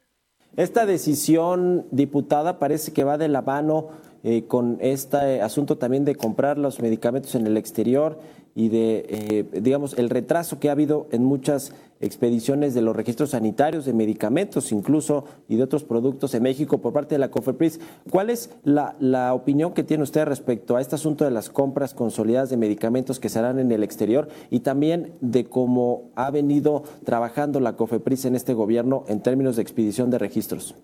Esta 0.56 0.86
decisión, 0.86 1.86
diputada, 1.90 2.58
parece 2.58 2.92
que 2.92 3.02
va 3.02 3.18
de 3.18 3.28
la 3.28 3.42
mano 3.42 3.88
eh, 4.22 4.44
con 4.46 4.78
este 4.80 5.42
asunto 5.42 5.78
también 5.78 6.04
de 6.04 6.14
comprar 6.14 6.58
los 6.58 6.80
medicamentos 6.80 7.34
en 7.34 7.46
el 7.46 7.56
exterior 7.56 8.18
y 8.54 8.68
de, 8.68 9.04
eh, 9.08 9.60
digamos, 9.60 9.98
el 9.98 10.10
retraso 10.10 10.60
que 10.60 10.68
ha 10.68 10.72
habido 10.72 11.08
en 11.10 11.24
muchas 11.24 11.72
expediciones 12.04 12.74
de 12.74 12.82
los 12.82 12.94
registros 12.94 13.30
sanitarios, 13.30 13.84
de 13.84 13.94
medicamentos 13.94 14.72
incluso 14.72 15.24
y 15.48 15.56
de 15.56 15.62
otros 15.62 15.84
productos 15.84 16.34
en 16.34 16.42
México 16.42 16.80
por 16.80 16.92
parte 16.92 17.14
de 17.14 17.18
la 17.18 17.30
COFEPRIS. 17.30 17.80
¿Cuál 18.10 18.30
es 18.30 18.56
la, 18.64 18.94
opinión 19.34 19.74
que 19.74 19.82
tiene 19.82 20.02
usted 20.02 20.26
respecto 20.26 20.76
a 20.76 20.80
este 20.80 20.94
asunto 20.94 21.24
de 21.24 21.30
las 21.30 21.50
compras 21.50 21.94
consolidadas 21.94 22.50
de 22.50 22.56
medicamentos 22.56 23.18
que 23.18 23.28
se 23.28 23.38
harán 23.38 23.58
en 23.58 23.72
el 23.72 23.82
exterior 23.82 24.28
y 24.50 24.60
también 24.60 25.12
de 25.20 25.44
cómo 25.44 26.10
ha 26.14 26.30
venido 26.30 26.82
trabajando 27.04 27.60
la 27.60 27.76
COFEPRIS 27.76 28.26
en 28.26 28.34
este 28.34 28.54
gobierno 28.54 29.04
en 29.08 29.22
términos 29.22 29.56
de 29.56 29.62
expedición 29.62 30.10
de 30.10 30.18
registros? 30.18 30.74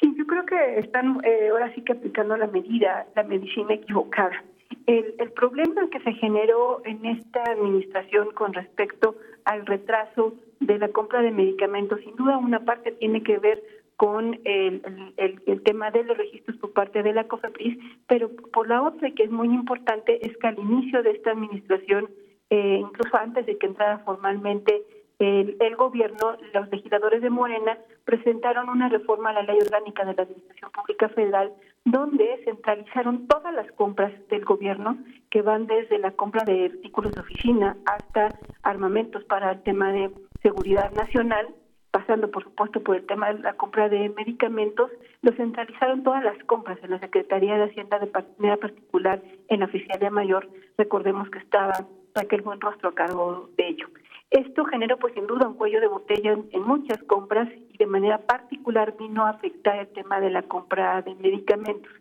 Sí, 0.00 0.14
yo 0.16 0.26
creo 0.26 0.44
que 0.44 0.80
están 0.80 1.18
eh, 1.24 1.48
ahora 1.50 1.74
sí 1.74 1.82
que 1.82 1.92
aplicando 1.92 2.36
la 2.36 2.46
medida, 2.46 3.06
la 3.14 3.22
medicina 3.22 3.74
equivocada. 3.74 4.44
El, 4.86 5.14
el, 5.18 5.32
problema 5.32 5.88
que 5.90 6.00
se 6.00 6.12
generó 6.14 6.80
en 6.84 7.04
esta 7.06 7.42
administración 7.42 8.28
con 8.34 8.52
respecto 8.52 9.16
al 9.46 9.64
retraso 9.64 10.34
de 10.60 10.78
la 10.78 10.88
compra 10.88 11.22
de 11.22 11.30
medicamentos, 11.30 12.00
sin 12.00 12.14
duda 12.16 12.36
una 12.36 12.64
parte 12.64 12.92
tiene 12.92 13.22
que 13.22 13.38
ver 13.38 13.62
con 13.96 14.38
el, 14.44 14.82
el, 15.16 15.62
tema 15.62 15.90
de 15.90 16.04
los 16.04 16.18
registros 16.18 16.58
por 16.58 16.72
parte 16.74 17.02
de 17.02 17.14
la 17.14 17.24
COFEPRIS, 17.24 17.78
pero 18.06 18.28
por 18.52 18.68
la 18.68 18.82
otra, 18.82 19.10
que 19.12 19.22
es 19.22 19.30
muy 19.30 19.48
importante, 19.48 20.18
es 20.26 20.36
que 20.36 20.48
al 20.48 20.58
inicio 20.58 21.02
de 21.02 21.12
esta 21.12 21.30
administración, 21.30 22.10
eh, 22.50 22.78
incluso 22.80 23.16
antes 23.16 23.46
de 23.46 23.56
que 23.56 23.66
entrara 23.66 24.00
formalmente 24.00 24.82
el, 25.18 25.76
gobierno, 25.76 26.36
los 26.52 26.70
legisladores 26.70 27.22
de 27.22 27.30
Morena 27.30 27.78
presentaron 28.04 28.68
una 28.68 28.90
reforma 28.90 29.30
a 29.30 29.34
la 29.34 29.42
ley 29.44 29.58
orgánica 29.58 30.04
de 30.04 30.14
la 30.14 30.24
Administración 30.24 30.70
Pública 30.72 31.08
Federal 31.08 31.52
donde 31.86 32.42
centralizaron 32.44 33.28
todas 33.28 33.54
las 33.54 33.70
compras 33.72 34.12
del 34.28 34.44
gobierno 34.44 34.98
que 35.30 35.40
van 35.40 35.68
desde 35.68 35.98
la 35.98 36.10
compra 36.10 36.42
de 36.44 36.66
artículos 36.66 37.12
de 37.12 37.20
oficina 37.20 37.76
hasta 37.86 38.36
armamentos 38.64 39.22
para 39.24 39.52
el 39.52 39.62
tema 39.62 39.92
de 39.92 40.10
seguridad 40.42 40.90
nacional, 40.92 41.46
pasando 41.92 42.28
por 42.32 42.42
supuesto 42.42 42.82
por 42.82 42.96
el 42.96 43.06
tema 43.06 43.32
de 43.32 43.38
la 43.38 43.52
compra 43.52 43.88
de 43.88 44.08
medicamentos, 44.08 44.90
lo 45.22 45.30
centralizaron 45.36 46.02
todas 46.02 46.24
las 46.24 46.36
compras 46.46 46.76
en 46.82 46.90
la 46.90 46.98
Secretaría 46.98 47.56
de 47.56 47.70
Hacienda 47.70 48.00
de 48.00 48.10
manera 48.36 48.56
particular 48.56 49.22
en 49.46 49.60
la 49.60 49.66
Oficialía 49.66 50.10
Mayor. 50.10 50.50
Recordemos 50.76 51.30
que 51.30 51.38
estaba 51.38 51.86
Raquel 52.16 52.42
Buenrostro 52.42 52.88
a 52.88 52.94
cargo 52.94 53.48
de 53.56 53.68
ello. 53.68 53.86
Esto 54.30 54.64
generó 54.64 54.98
pues 54.98 55.14
sin 55.14 55.28
duda 55.28 55.46
un 55.46 55.54
cuello 55.54 55.80
de 55.80 55.86
botella 55.86 56.32
en, 56.32 56.48
en, 56.50 56.62
muchas 56.62 57.00
compras 57.04 57.48
de 57.78 57.86
manera 57.86 58.18
particular 58.18 58.94
vino 58.98 59.26
a 59.26 59.30
afectar 59.30 59.78
el 59.78 59.88
tema 59.88 60.20
de 60.20 60.30
la 60.30 60.42
compra 60.42 61.02
de 61.02 61.14
medicamentos. 61.16 61.92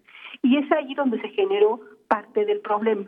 Y 0.41 0.57
es 0.57 0.71
ahí 0.71 0.93
donde 0.95 1.21
se 1.21 1.29
generó 1.29 1.79
parte 2.07 2.45
del 2.45 2.59
problema. 2.61 3.05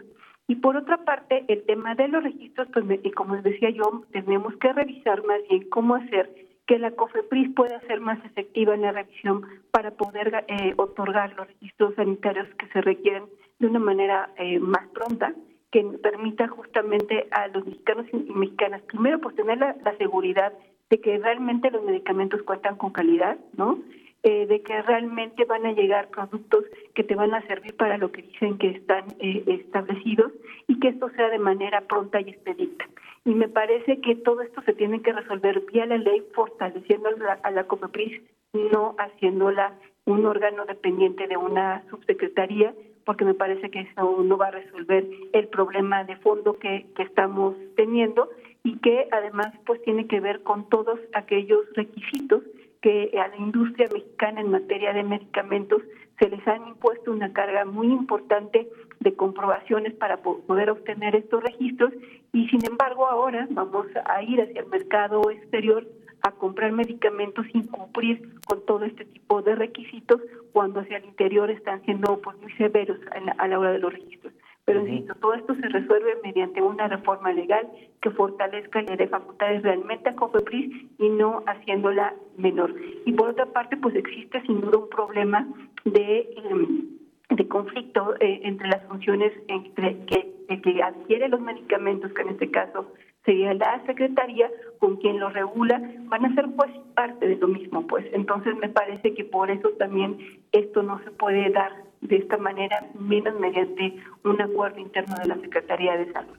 Y 0.48 0.56
por 0.56 0.78
otra 0.78 1.04
parte, 1.04 1.44
el 1.50 1.66
tema 1.66 1.94
de 1.96 2.08
los 2.08 2.24
registros, 2.24 2.70
pues 2.72 2.86
como 3.16 3.36
les 3.36 3.44
decía 3.44 3.70
yo, 3.70 4.04
tenemos 4.12 4.56
que 4.58 4.72
revisar 4.72 5.24
más 5.26 5.42
bien 5.50 5.68
cómo 5.70 5.96
hacer 5.96 6.34
que 6.66 6.80
la 6.80 6.92
COFEPRIS 6.92 7.54
pueda 7.56 7.80
ser 7.82 8.02
más 8.02 8.24
efectiva 8.26 8.74
en 8.74 8.82
la 8.82 8.92
revisión 8.92 9.46
para 9.72 9.92
poder 9.92 10.46
eh, 10.48 10.74
otorgar 10.78 11.34
los 11.36 11.48
registros 11.48 11.96
sanitarios 11.96 12.48
que 12.56 12.68
se 12.68 12.82
requieren 12.82 13.24
de 13.60 13.68
una 13.68 13.80
manera 13.80 14.30
eh, 14.38 14.60
más 14.60 14.88
pronta 14.90 15.34
que 15.72 15.84
permita 16.02 16.48
justamente 16.48 17.28
a 17.32 17.48
los 17.48 17.66
mexicanos 17.66 18.06
y 18.14 18.18
mexicanas, 18.34 18.82
primero, 18.84 19.20
pues 19.20 19.36
tener 19.36 19.58
la 19.58 19.98
seguridad 19.98 20.54
de 20.90 21.02
que 21.02 21.18
realmente 21.18 21.72
los 21.72 21.84
medicamentos 21.84 22.42
cuentan 22.44 22.78
con 22.78 22.92
calidad, 22.92 23.38
¿no? 23.56 23.80
Eh, 24.24 24.46
de 24.48 24.62
que 24.62 24.82
realmente 24.82 25.46
van 25.46 25.66
a 25.66 25.74
llegar 25.74 26.10
productos 26.10 26.66
que 26.96 27.04
te 27.04 27.16
van 27.16 27.34
a 27.34 27.46
servir 27.48 27.76
para 27.76 27.98
lo 27.98 28.12
que 28.12 28.24
dicen 28.24 28.58
que 28.58 28.70
están 28.70 29.06
eh, 29.20 29.44
establecidos 29.48 30.34
y 30.68 30.80
que 30.80 30.90
esto 30.90 31.10
sea 31.12 31.30
de 31.30 31.38
manera 31.38 31.82
pronta 31.82 32.20
y 32.20 32.32
expedita. 32.32 32.90
Y 33.26 33.36
me 33.36 33.48
parece 33.48 34.02
que 34.02 34.16
todo 34.16 34.42
esto 34.42 34.62
se 34.64 34.74
tiene 34.74 35.02
que 35.02 35.14
resolver 35.14 35.62
vía 35.72 35.86
la 35.86 35.98
ley, 35.98 36.24
fortaleciendo 36.34 37.10
a 37.44 37.52
la, 37.52 37.64
COPEPRIS, 37.66 38.22
no 38.54 38.96
haciéndola 38.98 39.74
un 40.06 40.26
órgano 40.26 40.66
dependiente 40.66 41.28
de 41.28 41.38
una 41.38 41.84
subsecretaría 41.90 42.74
porque 43.06 43.24
me 43.24 43.34
parece 43.34 43.70
que 43.70 43.82
eso 43.82 44.24
no 44.24 44.38
va 44.38 44.48
a 44.48 44.52
resolver 44.52 45.08
el 45.32 45.48
problema 45.48 46.04
de 46.04 46.18
fondo 46.18 46.58
que 46.60 46.86
estamos 46.98 47.56
teniendo 47.78 48.30
y 48.64 48.78
que 48.80 49.08
además 49.12 49.54
pues 49.66 49.82
tiene 49.84 50.08
que 50.08 50.20
ver 50.20 50.44
con 50.44 50.70
todos 50.70 51.00
aquellos 51.14 51.62
requisitos 51.76 52.44
que 52.82 53.12
a 53.20 53.28
la 53.28 53.38
industria 53.38 53.88
mexicana 53.92 54.42
en 54.42 54.52
materia 54.52 54.94
de 54.94 55.04
medicamentos 55.04 55.82
se 56.20 56.30
les 56.30 56.48
han 56.48 56.68
impuesto 56.68 57.12
una 57.12 57.34
carga 57.34 57.66
muy 57.66 57.88
importante 57.88 58.68
de 59.00 59.16
comprobaciones 59.16 59.94
para 59.94 60.18
poder 60.18 60.70
obtener 60.70 61.16
estos 61.16 61.44
registros 61.44 61.94
y 62.34 62.48
sin 62.50 62.66
embargo 62.66 63.08
ahora 63.08 63.48
vamos 63.52 63.88
a 64.06 64.24
ir 64.24 64.42
hacia 64.42 64.62
el 64.62 64.68
mercado 64.68 65.30
exterior 65.30 65.88
a 66.24 66.32
comprar 66.32 66.72
medicamentos 66.72 67.46
sin 67.52 67.68
cumplir 67.68 68.40
con 68.48 68.66
todo 68.66 68.86
este 68.86 69.06
tipo 69.06 69.42
de 69.42 69.56
requisitos 69.56 70.22
cuando 70.52 70.80
hacia 70.80 70.98
el 70.98 71.06
interior 71.06 71.50
están 71.52 71.84
siendo 71.84 72.20
pues, 72.22 72.38
muy 72.42 72.52
severos 72.54 73.00
a 73.38 73.48
la, 73.48 73.60
hora 73.60 73.72
de 73.72 73.80
los 73.80 73.94
registros. 73.94 74.34
Pero 74.68 74.86
insisto, 74.86 75.16
todo 75.16 75.34
esto 75.34 75.56
se 75.56 75.70
resuelve 75.70 76.18
mediante 76.26 76.62
una 76.62 76.90
reforma 76.90 77.32
legal 77.32 77.70
que 78.02 78.10
fortalezca 78.12 78.82
y 78.82 78.98
dé 78.98 79.08
facultades 79.08 79.64
realmente 79.64 80.10
a 80.10 80.16
COFEPRIS 80.18 80.90
y 81.00 81.08
no 81.08 81.42
haciéndola 81.48 82.14
menor. 82.36 82.76
Y 83.06 83.14
por 83.14 83.30
otra 83.30 83.46
parte, 83.46 83.78
pues 83.78 83.96
existe 83.96 84.42
sin 84.42 84.60
duda 84.60 84.80
un 84.80 84.90
problema 84.90 85.48
de, 85.86 86.18
eh, 86.20 86.84
de 87.30 87.48
conflicto 87.48 88.16
eh, 88.20 88.42
entre 88.44 88.68
las 88.68 88.84
funciones 88.88 89.32
entre 89.48 90.00
que, 90.06 90.36
que 90.62 90.84
adquiere 90.84 91.30
los 91.30 91.40
medicamentos, 91.40 92.12
que 92.12 92.24
en 92.24 92.30
este 92.32 92.52
caso 92.52 92.92
sería 93.24 93.54
la 93.54 93.82
secretaría 93.86 94.52
con 94.80 94.98
quien 94.98 95.22
lo 95.22 95.30
regula, 95.30 95.82
van 96.08 96.26
a 96.26 96.36
ser 96.36 96.46
pues 96.58 96.72
parte 96.94 97.26
de 97.26 97.38
lo 97.38 97.48
mismo, 97.48 97.88
pues. 97.88 98.06
Entonces 98.12 98.54
me 98.58 98.68
parece 98.68 99.14
que 99.14 99.24
por 99.24 99.50
eso 99.50 99.70
también 99.80 100.18
esto 100.52 100.84
no 100.84 101.02
se 101.06 101.12
puede 101.12 101.52
dar 101.52 101.87
de 102.02 102.18
esta 102.18 102.38
manera, 102.38 102.88
menos 102.98 103.40
mediante 103.40 103.96
un 104.24 104.42
acuerdo 104.42 104.80
interno 104.80 105.16
de 105.16 105.26
la 105.26 105.36
Secretaría 105.42 105.98
de 105.98 106.12
Salud. 106.12 106.36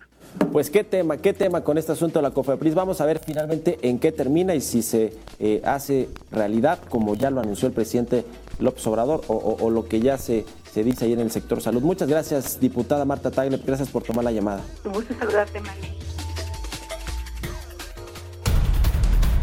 Pues 0.53 0.71
qué 0.71 0.85
tema, 0.85 1.17
qué 1.17 1.33
tema 1.33 1.63
con 1.63 1.79
este 1.79 1.93
asunto 1.93 2.19
de 2.19 2.23
la 2.23 2.31
COFEPRIS. 2.31 2.75
Vamos 2.75 3.01
a 3.01 3.07
ver 3.07 3.19
finalmente 3.19 3.79
en 3.83 3.99
qué 3.99 4.13
termina 4.13 4.55
y 4.55 4.61
si 4.61 4.83
se 4.83 5.13
eh, 5.39 5.63
hace 5.65 6.09
realidad, 6.31 6.79
como 6.89 7.15
ya 7.15 7.31
lo 7.31 7.41
anunció 7.41 7.69
el 7.69 7.75
presidente 7.75 8.25
López 8.59 8.87
Obrador, 8.87 9.23
o, 9.29 9.35
o, 9.35 9.65
o, 9.65 9.71
lo 9.71 9.89
que 9.89 10.01
ya 10.01 10.19
se, 10.19 10.45
se 10.73 10.85
dice 10.85 11.05
ahí 11.05 11.13
en 11.13 11.21
el 11.21 11.31
sector 11.31 11.61
salud. 11.61 11.83
Muchas 11.83 12.09
gracias, 12.09 12.61
diputada 12.61 13.05
Marta 13.05 13.31
Tagle. 13.31 13.59
Gracias 13.65 13.89
por 13.91 14.03
tomar 14.03 14.25
la 14.25 14.33
llamada. 14.33 14.63
Un 14.85 14.93
gusto 14.93 15.15
saludarte, 15.19 15.61
María. 15.61 15.95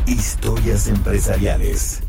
Historias 0.07 0.87
empresariales. 0.87 2.04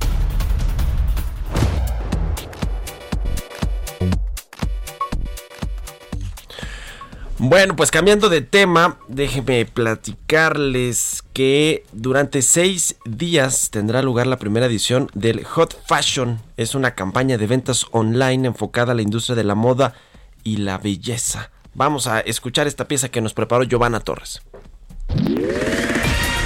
Bueno, 7.49 7.77
pues 7.77 7.93
cambiando 7.93 8.29
de 8.29 8.41
tema, 8.41 8.99
déjenme 9.07 9.67
platicarles 9.67 11.23
que 11.33 11.85
durante 11.93 12.43
seis 12.43 12.97
días 13.05 13.71
tendrá 13.71 14.03
lugar 14.03 14.27
la 14.27 14.37
primera 14.37 14.67
edición 14.67 15.09
del 15.15 15.45
Hot 15.45 15.79
Fashion. 15.87 16.41
Es 16.57 16.75
una 16.75 16.97
campaña 16.97 17.39
de 17.39 17.47
ventas 17.47 17.87
online 17.93 18.49
enfocada 18.49 18.91
a 18.91 18.95
la 18.97 19.03
industria 19.03 19.37
de 19.37 19.45
la 19.45 19.55
moda 19.55 19.95
y 20.43 20.57
la 20.57 20.79
belleza. 20.79 21.53
Vamos 21.73 22.09
a 22.09 22.19
escuchar 22.19 22.67
esta 22.67 22.89
pieza 22.89 23.11
que 23.11 23.21
nos 23.21 23.33
preparó 23.33 23.63
Giovanna 23.63 24.01
Torres. 24.01 24.43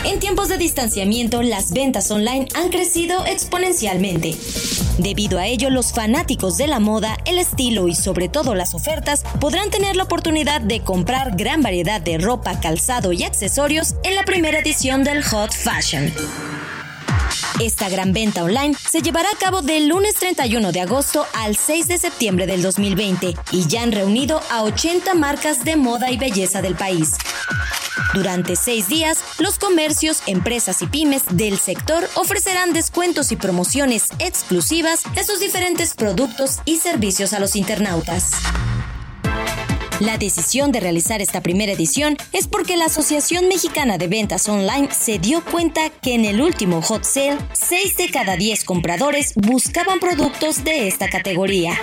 En 0.05 0.21
tiempos 0.21 0.51
de 0.51 0.59
distanciamiento, 0.59 1.41
las 1.41 1.73
ventas 1.73 2.11
online 2.11 2.47
han 2.55 2.69
crecido 2.69 3.25
exponencialmente. 3.25 4.37
Debido 5.01 5.39
a 5.39 5.47
ello, 5.47 5.71
los 5.71 5.95
fanáticos 5.95 6.59
de 6.59 6.67
la 6.67 6.79
moda, 6.79 7.17
el 7.25 7.39
estilo 7.39 7.89
y 7.89 7.95
sobre 7.95 8.29
todo 8.29 8.55
las 8.55 8.75
ofertas 8.75 9.25
podrán 9.41 9.71
tener 9.71 9.97
la 9.97 10.03
oportunidad 10.03 10.61
de 10.61 10.81
comprar 10.81 11.37
gran 11.37 11.63
variedad 11.63 12.03
de 12.03 12.19
ropa, 12.19 12.61
calzado 12.61 13.13
y 13.13 13.23
accesorios 13.25 13.95
en 14.05 14.15
la 14.15 14.25
primera 14.25 14.59
edición 14.59 15.03
del 15.03 15.25
Hot 15.25 15.55
Fashion. 15.55 16.13
Esta 17.61 17.89
gran 17.89 18.13
venta 18.13 18.45
online 18.45 18.75
se 18.75 19.03
llevará 19.03 19.29
a 19.29 19.39
cabo 19.39 19.63
del 19.63 19.89
lunes 19.89 20.15
31 20.15 20.73
de 20.73 20.81
agosto 20.81 21.27
al 21.35 21.57
6 21.57 21.89
de 21.89 21.99
septiembre 21.99 22.47
del 22.47 22.63
2020 22.63 23.35
y 23.53 23.67
ya 23.67 23.83
han 23.83 23.93
reunido 23.93 24.41
a 24.51 24.63
80 24.63 25.15
marcas 25.15 25.65
de 25.65 25.77
moda 25.77 26.11
y 26.11 26.17
belleza 26.17 26.63
del 26.63 26.75
país. 26.75 27.13
Durante 28.15 28.57
seis 28.57 28.89
días, 28.89 29.19
los 29.39 29.59
comercios, 29.59 30.23
empresas 30.27 30.83
y 30.83 30.87
pymes 30.87 31.23
del 31.31 31.59
sector 31.59 32.09
ofrecerán 32.15 32.73
descuentos 32.73 33.31
y 33.31 33.37
promociones 33.37 34.09
exclusivas 34.19 35.03
de 35.15 35.23
sus 35.23 35.39
diferentes 35.39 35.95
productos 35.95 36.59
y 36.65 36.79
servicios 36.79 37.33
a 37.33 37.41
los 37.41 37.55
internautas. 37.55 38.33
La 40.01 40.17
decisión 40.17 40.73
de 40.73 40.81
realizar 40.81 41.21
esta 41.21 41.43
primera 41.43 41.73
edición 41.73 42.17
es 42.33 42.49
porque 42.49 42.79
la 42.79 42.87
Asociación 42.87 43.49
Mexicana 43.49 43.99
de 43.99 44.09
Ventas 44.09 44.49
Online 44.49 44.89
se 44.93 45.19
dio 45.19 45.45
cuenta 45.45 45.91
que 45.91 46.15
en 46.15 46.25
el 46.25 46.41
último 46.41 46.81
hot 46.81 47.05
sale, 47.05 47.37
6 47.53 47.99
de 47.99 48.11
cada 48.11 48.37
10 48.37 48.65
compradores 48.65 49.35
buscaban 49.35 50.01
productos 50.01 50.65
de 50.65 50.89
esta 50.89 51.11
categoría. 51.11 51.75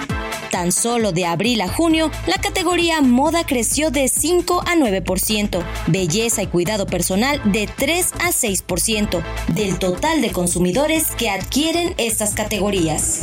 Tan 0.49 0.71
solo 0.71 1.11
de 1.11 1.27
abril 1.27 1.61
a 1.61 1.67
junio, 1.67 2.09
la 2.25 2.41
categoría 2.41 3.01
moda 3.01 3.45
creció 3.45 3.91
de 3.91 4.07
5 4.07 4.63
a 4.65 4.75
9%, 4.75 5.63
belleza 5.85 6.41
y 6.41 6.47
cuidado 6.47 6.87
personal 6.87 7.39
de 7.51 7.67
3 7.67 8.13
a 8.13 8.31
6% 8.31 9.23
del 9.49 9.77
total 9.77 10.21
de 10.23 10.31
consumidores 10.31 11.11
que 11.17 11.29
adquieren 11.29 11.93
estas 11.99 12.33
categorías. 12.33 13.21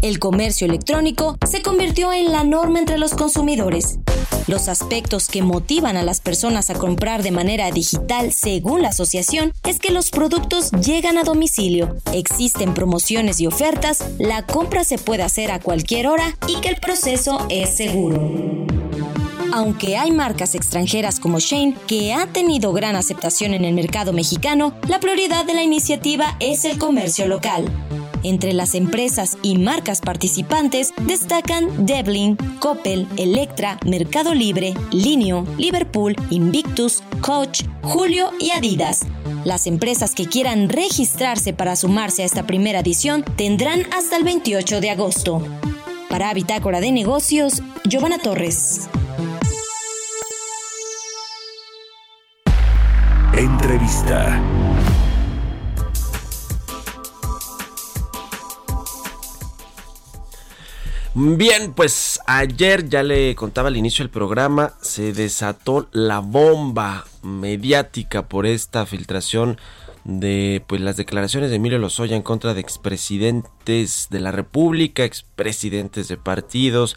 El 0.00 0.20
comercio 0.20 0.66
electrónico 0.66 1.36
se 1.44 1.60
convirtió 1.60 2.12
en 2.12 2.30
la 2.30 2.44
norma 2.44 2.78
entre 2.78 2.98
los 2.98 3.14
consumidores. 3.14 3.98
Los 4.46 4.68
aspectos 4.68 5.26
que 5.26 5.42
motivan 5.42 5.96
a 5.96 6.04
las 6.04 6.20
personas 6.20 6.70
a 6.70 6.74
comprar 6.74 7.24
de 7.24 7.32
manera 7.32 7.70
digital, 7.72 8.32
según 8.32 8.82
la 8.82 8.90
asociación, 8.90 9.52
es 9.66 9.80
que 9.80 9.90
los 9.90 10.10
productos 10.10 10.70
llegan 10.70 11.18
a 11.18 11.24
domicilio, 11.24 11.96
existen 12.12 12.74
promociones 12.74 13.40
y 13.40 13.48
ofertas, 13.48 14.04
la 14.18 14.46
compra 14.46 14.84
se 14.84 14.98
puede 14.98 15.24
hacer 15.24 15.50
a 15.50 15.58
cualquier 15.58 16.06
hora 16.06 16.36
y 16.46 16.60
que 16.60 16.68
el 16.68 16.76
proceso 16.76 17.44
es 17.50 17.76
seguro. 17.76 18.66
Aunque 19.52 19.96
hay 19.96 20.12
marcas 20.12 20.54
extranjeras 20.54 21.18
como 21.18 21.40
Shane 21.40 21.74
que 21.88 22.14
ha 22.14 22.26
tenido 22.26 22.72
gran 22.72 22.94
aceptación 22.94 23.52
en 23.52 23.64
el 23.64 23.74
mercado 23.74 24.12
mexicano, 24.12 24.74
la 24.86 25.00
prioridad 25.00 25.44
de 25.44 25.54
la 25.54 25.64
iniciativa 25.64 26.36
es 26.38 26.64
el 26.64 26.78
comercio 26.78 27.26
local. 27.26 27.64
Entre 28.22 28.52
las 28.52 28.74
empresas 28.74 29.38
y 29.42 29.58
marcas 29.58 30.00
participantes 30.00 30.92
destacan 31.02 31.86
Devlin, 31.86 32.36
Coppel, 32.58 33.06
Electra, 33.16 33.78
Mercado 33.86 34.34
Libre, 34.34 34.74
Linio, 34.90 35.46
Liverpool, 35.56 36.16
Invictus, 36.30 37.02
Coach, 37.20 37.62
Julio 37.82 38.30
y 38.40 38.50
Adidas. 38.50 39.06
Las 39.44 39.66
empresas 39.66 40.14
que 40.14 40.26
quieran 40.26 40.68
registrarse 40.68 41.52
para 41.52 41.76
sumarse 41.76 42.22
a 42.22 42.26
esta 42.26 42.46
primera 42.46 42.80
edición 42.80 43.24
tendrán 43.36 43.86
hasta 43.96 44.16
el 44.16 44.24
28 44.24 44.80
de 44.80 44.90
agosto. 44.90 45.42
Para 46.08 46.32
Bitácora 46.34 46.80
de 46.80 46.90
Negocios, 46.90 47.62
Giovanna 47.84 48.18
Torres. 48.18 48.88
Entrevista. 53.36 54.40
Bien, 61.20 61.72
pues 61.74 62.20
ayer 62.28 62.88
ya 62.88 63.02
le 63.02 63.34
contaba 63.34 63.66
al 63.66 63.76
inicio 63.76 64.04
del 64.04 64.10
programa, 64.10 64.74
se 64.80 65.12
desató 65.12 65.88
la 65.90 66.20
bomba 66.20 67.06
mediática 67.24 68.28
por 68.28 68.46
esta 68.46 68.86
filtración 68.86 69.58
de 70.04 70.62
pues 70.68 70.80
las 70.80 70.96
declaraciones 70.96 71.50
de 71.50 71.56
Emilio 71.56 71.80
Lozoya 71.80 72.14
en 72.14 72.22
contra 72.22 72.54
de 72.54 72.60
expresidentes 72.60 74.06
de 74.10 74.20
la 74.20 74.30
República, 74.30 75.02
expresidentes 75.02 76.06
de 76.06 76.18
partidos, 76.18 76.94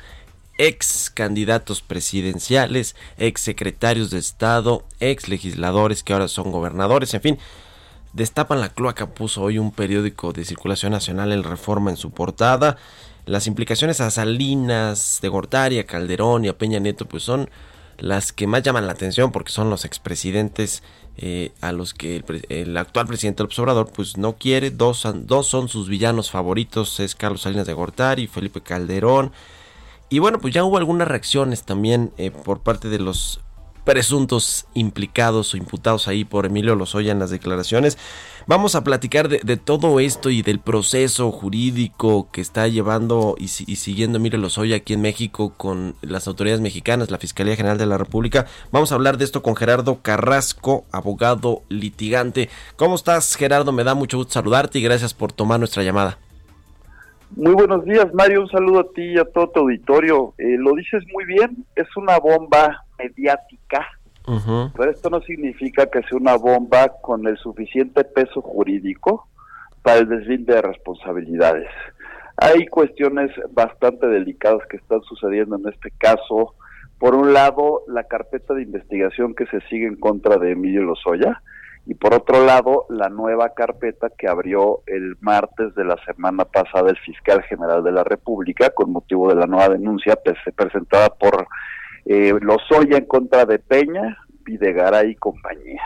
ex 0.60 1.10
candidatos 1.10 1.82
presidenciales, 1.82 2.96
ex 3.18 3.42
secretarios 3.42 4.12
de 4.12 4.20
Estado, 4.20 4.86
ex 5.00 5.30
legisladores 5.30 6.04
que 6.04 6.14
ahora 6.14 6.28
son 6.28 6.52
gobernadores, 6.52 7.16
en 7.16 7.22
fin. 7.22 7.40
Destapan 8.14 8.62
la 8.62 8.70
cloaca, 8.70 9.16
puso 9.16 9.42
hoy 9.42 9.58
un 9.58 9.72
periódico 9.72 10.32
de 10.32 10.46
circulación 10.46 10.92
nacional 10.92 11.32
el 11.32 11.44
Reforma 11.44 11.90
en 11.90 11.98
su 11.98 12.12
portada 12.12 12.78
las 13.26 13.48
implicaciones 13.48 14.02
a 14.02 14.12
Salinas, 14.12 15.20
de 15.22 15.30
Gortari, 15.30 15.80
a 15.80 15.86
Calderón 15.86 16.46
y 16.46 16.48
a 16.48 16.58
Peña 16.58 16.80
Nieto, 16.80 17.06
pues 17.06 17.24
son 17.24 17.50
las 17.98 18.34
que 18.34 18.48
más 18.48 18.64
llaman 18.64 18.88
la 18.88 18.94
atención 18.94 19.32
porque 19.32 19.52
son 19.52 19.70
los 19.70 19.86
expresidentes 19.86 20.82
eh, 21.18 21.52
a 21.62 21.72
los 21.72 21.94
que 21.94 22.24
el, 22.50 22.78
actual 22.78 23.06
presidente 23.06 23.44
López 23.44 23.60
Obrador 23.60 23.92
pues 23.92 24.18
no 24.18 24.34
quiere. 24.34 24.72
Dos, 24.72 25.08
dos 25.14 25.48
son 25.48 25.68
sus 25.68 25.88
villanos 25.88 26.32
favoritos, 26.32 27.00
es 27.00 27.16
Carlos 27.16 27.42
Salinas 27.42 27.68
de 27.68 27.74
Gortari 27.74 28.24
y 28.24 28.28
Felipe 28.28 28.62
Calderón. 28.62 29.32
Y 30.10 30.20
bueno, 30.20 30.40
pues 30.40 30.54
ya 30.54 30.64
hubo 30.64 30.78
algunas 30.78 31.08
reacciones 31.08 31.64
también 31.64 32.12
eh, 32.18 32.32
por 32.32 32.62
parte 32.62 32.90
de 32.90 33.00
los 33.00 33.40
presuntos 33.84 34.68
implicados 34.74 35.54
o 35.54 35.58
imputados 35.58 36.08
ahí 36.08 36.24
por 36.24 36.46
Emilio 36.46 36.76
Lozoya 36.76 37.12
en 37.12 37.20
las 37.20 37.30
declaraciones. 37.30 37.98
Vamos 38.48 38.76
a 38.76 38.84
platicar 38.84 39.30
de, 39.30 39.58
todo 39.58 40.00
esto 40.00 40.30
y 40.30 40.42
del 40.42 40.60
proceso 40.60 41.32
jurídico 41.32 42.30
que 42.32 42.42
está 42.42 42.68
llevando 42.68 43.36
y, 43.38 43.48
siguiendo 43.48 44.18
Emilio 44.18 44.40
Lozoya 44.40 44.78
aquí 44.78 44.94
en 44.94 45.02
México 45.02 45.54
con 45.56 45.96
las 46.02 46.28
autoridades 46.28 46.62
mexicanas, 46.62 47.12
la 47.12 47.20
Fiscalía 47.20 47.56
General 47.56 47.78
de 47.78 47.86
la 47.86 47.98
República. 47.98 48.48
Vamos 48.72 48.92
a 48.92 48.96
hablar 48.96 49.18
de 49.18 49.26
esto 49.26 49.44
con 49.44 49.56
Gerardo 49.56 50.00
Carrasco, 50.02 50.86
abogado 50.92 51.62
litigante. 51.70 52.50
¿Cómo 52.78 52.96
estás, 52.96 53.36
Gerardo? 53.36 53.72
Me 53.72 53.84
da 53.84 53.94
mucho 53.94 54.18
gusto 54.18 54.34
saludarte 54.34 54.80
y 54.80 54.84
gracias 54.84 55.14
por 55.14 55.32
tomar 55.32 55.60
nuestra 55.60 55.84
llamada. 55.84 56.18
Muy 57.36 57.54
buenos 57.54 57.86
días, 57.86 58.14
Mario. 58.14 58.42
Un 58.42 58.50
saludo 58.50 58.82
a 58.82 58.92
ti 58.94 59.04
y 59.04 59.18
a 59.18 59.24
todo 59.24 59.50
tu 59.50 59.60
auditorio. 59.62 60.34
Eh, 60.38 60.58
lo 60.58 60.74
dices 60.74 61.04
muy 61.14 61.24
bien, 61.26 61.66
es 61.76 61.88
una 61.96 62.20
bomba 62.20 62.84
mediática, 63.04 63.88
pero 64.78 64.92
esto 64.92 65.10
no 65.10 65.22
significa 65.22 65.88
que 65.88 66.04
sea 66.04 66.18
una 66.18 66.36
bomba 66.36 66.90
con 67.02 67.26
el 67.28 67.38
suficiente 67.38 68.04
peso 68.04 68.42
jurídico 68.42 69.28
para 69.82 70.00
el 70.00 70.10
deslinde 70.10 70.56
de 70.56 70.62
responsabilidades. 70.62 71.70
Hay 72.38 72.66
cuestiones 72.68 73.32
bastante 73.52 74.08
delicadas 74.08 74.66
que 74.70 74.78
están 74.78 75.02
sucediendo 75.02 75.58
en 75.58 75.68
este 75.68 75.92
caso. 75.98 76.56
Por 76.98 77.16
un 77.16 77.34
lado, 77.34 77.82
la 77.88 78.04
carpeta 78.04 78.54
de 78.54 78.64
investigación 78.64 79.34
que 79.34 79.48
se 79.48 79.60
sigue 79.62 79.88
en 79.88 79.96
contra 79.96 80.38
de 80.38 80.52
Emilio 80.52 80.84
Lozoya, 80.84 81.42
y 81.86 81.96
por 81.96 82.14
otro 82.14 82.46
lado 82.46 82.86
la 82.90 83.10
nueva 83.10 83.54
carpeta 83.54 84.10
que 84.16 84.28
abrió 84.28 84.82
el 84.86 85.18
martes 85.20 85.74
de 85.76 85.84
la 85.84 85.98
semana 86.06 86.46
pasada 86.46 86.92
el 86.92 86.98
fiscal 86.98 87.42
general 87.44 87.84
de 87.84 87.92
la 87.92 88.04
República 88.04 88.70
con 88.70 88.92
motivo 88.92 89.30
de 89.30 89.36
la 89.36 89.48
nueva 89.48 89.70
denuncia 89.70 90.18
presentada 90.56 91.10
por 91.10 91.48
eh, 92.06 92.34
Lozoya 92.42 92.98
en 92.98 93.06
contra 93.06 93.46
de 93.46 93.60
Peña, 93.60 94.18
Videgaray 94.44 95.12
y 95.12 95.16
compañía. 95.16 95.82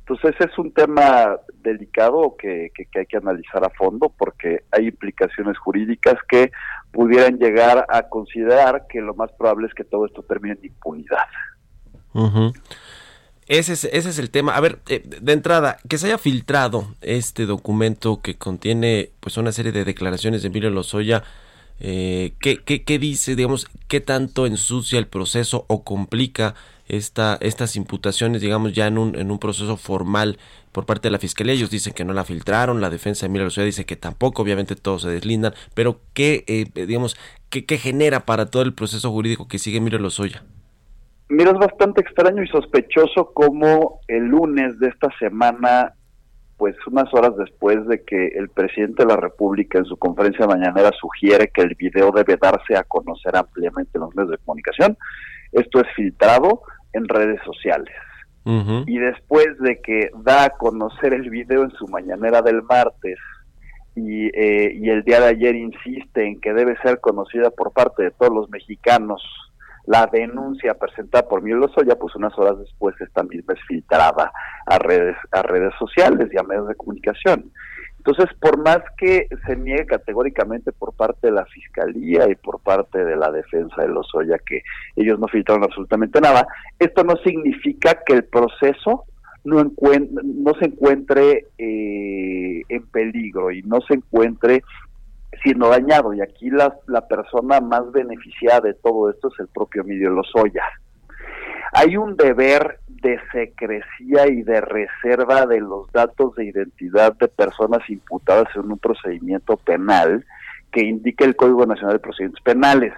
Entonces 0.00 0.34
es 0.40 0.58
un 0.58 0.72
tema 0.72 1.36
delicado 1.62 2.36
que, 2.36 2.70
que, 2.74 2.86
hay 2.98 3.06
que 3.06 3.16
analizar 3.16 3.64
a 3.64 3.70
fondo 3.70 4.12
porque 4.18 4.64
hay 4.72 4.88
implicaciones 4.88 5.56
jurídicas 5.58 6.16
que 6.28 6.50
pudieran 6.90 7.38
llegar 7.38 7.86
a 7.88 8.02
considerar 8.02 8.86
que 8.88 9.00
lo 9.00 9.14
más 9.14 9.30
probable 9.32 9.68
es 9.68 9.74
que 9.74 9.84
todo 9.84 10.06
esto 10.06 10.22
termine 10.22 10.56
en 10.60 10.66
impunidad. 10.66 11.26
Ese 13.46 13.72
es, 13.72 13.84
ese 13.84 14.10
es 14.10 14.18
el 14.18 14.30
tema. 14.30 14.56
A 14.56 14.60
ver, 14.60 14.78
eh, 14.88 15.02
de 15.04 15.32
entrada, 15.32 15.78
que 15.88 15.98
se 15.98 16.06
haya 16.06 16.18
filtrado 16.18 16.94
este 17.00 17.46
documento 17.46 18.20
que 18.22 18.36
contiene 18.36 19.10
pues 19.20 19.36
una 19.36 19.52
serie 19.52 19.72
de 19.72 19.84
declaraciones 19.84 20.42
de 20.42 20.48
Emilio 20.48 20.70
Lozoya, 20.70 21.22
eh, 21.84 22.34
¿qué, 22.38 22.62
qué, 22.62 22.98
dice, 23.00 23.34
digamos, 23.34 23.66
qué 23.88 24.00
tanto 24.00 24.46
ensucia 24.46 25.00
el 25.00 25.08
proceso 25.08 25.64
o 25.66 25.82
complica 25.82 26.54
esta, 26.86 27.38
estas 27.40 27.74
imputaciones, 27.74 28.40
digamos, 28.40 28.72
ya 28.72 28.86
en 28.86 28.98
un, 28.98 29.16
en 29.16 29.32
un 29.32 29.40
proceso 29.40 29.76
formal 29.76 30.38
por 30.70 30.86
parte 30.86 31.08
de 31.08 31.10
la 31.10 31.18
Fiscalía? 31.18 31.54
Ellos 31.54 31.70
dicen 31.70 31.92
que 31.92 32.04
no 32.04 32.12
la 32.12 32.24
filtraron, 32.24 32.80
la 32.80 32.88
defensa 32.88 33.22
de 33.22 33.30
Emilio 33.30 33.46
Lozoya 33.46 33.66
dice 33.66 33.84
que 33.84 33.96
tampoco, 33.96 34.42
obviamente 34.42 34.76
todos 34.76 35.02
se 35.02 35.08
deslindan, 35.08 35.54
pero 35.74 35.98
¿qué, 36.14 36.44
eh, 36.46 36.66
digamos, 36.86 37.16
qué, 37.50 37.64
qué 37.64 37.78
genera 37.78 38.20
para 38.26 38.46
todo 38.46 38.62
el 38.62 38.74
proceso 38.74 39.10
jurídico 39.10 39.48
que 39.48 39.58
sigue 39.58 39.78
Emilio 39.78 39.98
Lozoya? 39.98 40.44
Mira, 41.28 41.50
es 41.50 41.58
bastante 41.58 42.00
extraño 42.00 42.44
y 42.44 42.46
sospechoso 42.46 43.32
como 43.34 43.98
el 44.06 44.26
lunes 44.26 44.78
de 44.78 44.86
esta 44.86 45.08
semana, 45.18 45.94
pues 46.62 46.76
unas 46.86 47.12
horas 47.12 47.36
después 47.36 47.84
de 47.88 48.04
que 48.04 48.28
el 48.36 48.48
presidente 48.48 49.02
de 49.02 49.08
la 49.08 49.16
República 49.16 49.78
en 49.78 49.84
su 49.84 49.96
conferencia 49.96 50.46
mañanera 50.46 50.92
sugiere 50.92 51.50
que 51.52 51.60
el 51.60 51.74
video 51.74 52.12
debe 52.12 52.36
darse 52.40 52.76
a 52.76 52.84
conocer 52.84 53.34
ampliamente 53.34 53.90
en 53.94 54.02
los 54.02 54.14
medios 54.14 54.30
de 54.30 54.38
comunicación, 54.44 54.96
esto 55.50 55.80
es 55.80 55.88
filtrado 55.96 56.62
en 56.92 57.08
redes 57.08 57.40
sociales. 57.44 57.92
Y 58.86 58.96
después 58.96 59.58
de 59.58 59.80
que 59.80 60.10
da 60.22 60.44
a 60.44 60.50
conocer 60.50 61.14
el 61.14 61.30
video 61.30 61.64
en 61.64 61.72
su 61.72 61.88
mañanera 61.88 62.42
del 62.42 62.62
martes, 62.62 63.18
y, 63.96 64.26
eh, 64.26 64.72
y 64.72 64.88
el 64.88 65.02
día 65.02 65.18
de 65.18 65.26
ayer 65.26 65.56
insiste 65.56 66.24
en 66.24 66.40
que 66.40 66.52
debe 66.52 66.76
ser 66.84 67.00
conocida 67.00 67.50
por 67.50 67.72
parte 67.72 68.04
de 68.04 68.10
todos 68.12 68.32
los 68.32 68.48
mexicanos 68.50 69.20
la 69.86 70.06
denuncia 70.06 70.74
presentada 70.74 71.28
por 71.28 71.42
Miguel 71.42 71.60
Lozoya, 71.60 71.96
pues 71.96 72.14
unas 72.14 72.36
horas 72.38 72.58
después 72.58 72.94
esta 73.00 73.22
misma 73.22 73.54
es 73.54 73.60
filtrada 73.66 74.32
a 74.66 74.78
redes, 74.78 75.16
a 75.32 75.42
redes 75.42 75.72
sociales 75.78 76.28
y 76.32 76.38
a 76.38 76.42
medios 76.42 76.68
de 76.68 76.74
comunicación. 76.74 77.50
Entonces, 78.04 78.34
por 78.40 78.58
más 78.58 78.80
que 78.98 79.28
se 79.46 79.56
niegue 79.56 79.86
categóricamente 79.86 80.72
por 80.72 80.92
parte 80.92 81.28
de 81.28 81.34
la 81.34 81.44
Fiscalía 81.46 82.28
y 82.28 82.34
por 82.34 82.60
parte 82.60 83.04
de 83.04 83.14
la 83.14 83.30
defensa 83.30 83.80
de 83.80 83.88
Lozoya 83.88 84.38
que 84.44 84.62
ellos 84.96 85.20
no 85.20 85.28
filtraron 85.28 85.62
absolutamente 85.62 86.20
nada, 86.20 86.46
esto 86.80 87.04
no 87.04 87.14
significa 87.24 88.00
que 88.04 88.14
el 88.14 88.24
proceso 88.24 89.04
no, 89.44 89.62
no 89.62 90.54
se 90.58 90.66
encuentre 90.66 91.46
eh, 91.58 92.62
en 92.68 92.86
peligro 92.88 93.52
y 93.52 93.62
no 93.62 93.80
se 93.82 93.94
encuentre 93.94 94.64
siendo 95.42 95.68
dañado 95.68 96.14
y 96.14 96.20
aquí 96.20 96.50
la, 96.50 96.76
la 96.86 97.06
persona 97.06 97.60
más 97.60 97.90
beneficiada 97.92 98.60
de 98.60 98.74
todo 98.74 99.10
esto 99.10 99.28
es 99.28 99.40
el 99.40 99.48
propio 99.48 99.82
Emilio 99.82 100.10
Lozoya. 100.10 100.64
Hay 101.72 101.96
un 101.96 102.16
deber 102.16 102.80
de 102.86 103.18
secrecía 103.32 104.28
y 104.28 104.42
de 104.42 104.60
reserva 104.60 105.46
de 105.46 105.60
los 105.60 105.90
datos 105.90 106.34
de 106.36 106.44
identidad 106.44 107.14
de 107.14 107.28
personas 107.28 107.80
imputadas 107.88 108.48
en 108.54 108.70
un 108.70 108.78
procedimiento 108.78 109.56
penal 109.56 110.24
que 110.70 110.82
indica 110.82 111.24
el 111.24 111.34
Código 111.34 111.66
Nacional 111.66 111.94
de 111.94 112.00
Procedimientos 112.00 112.42
Penales. 112.42 112.92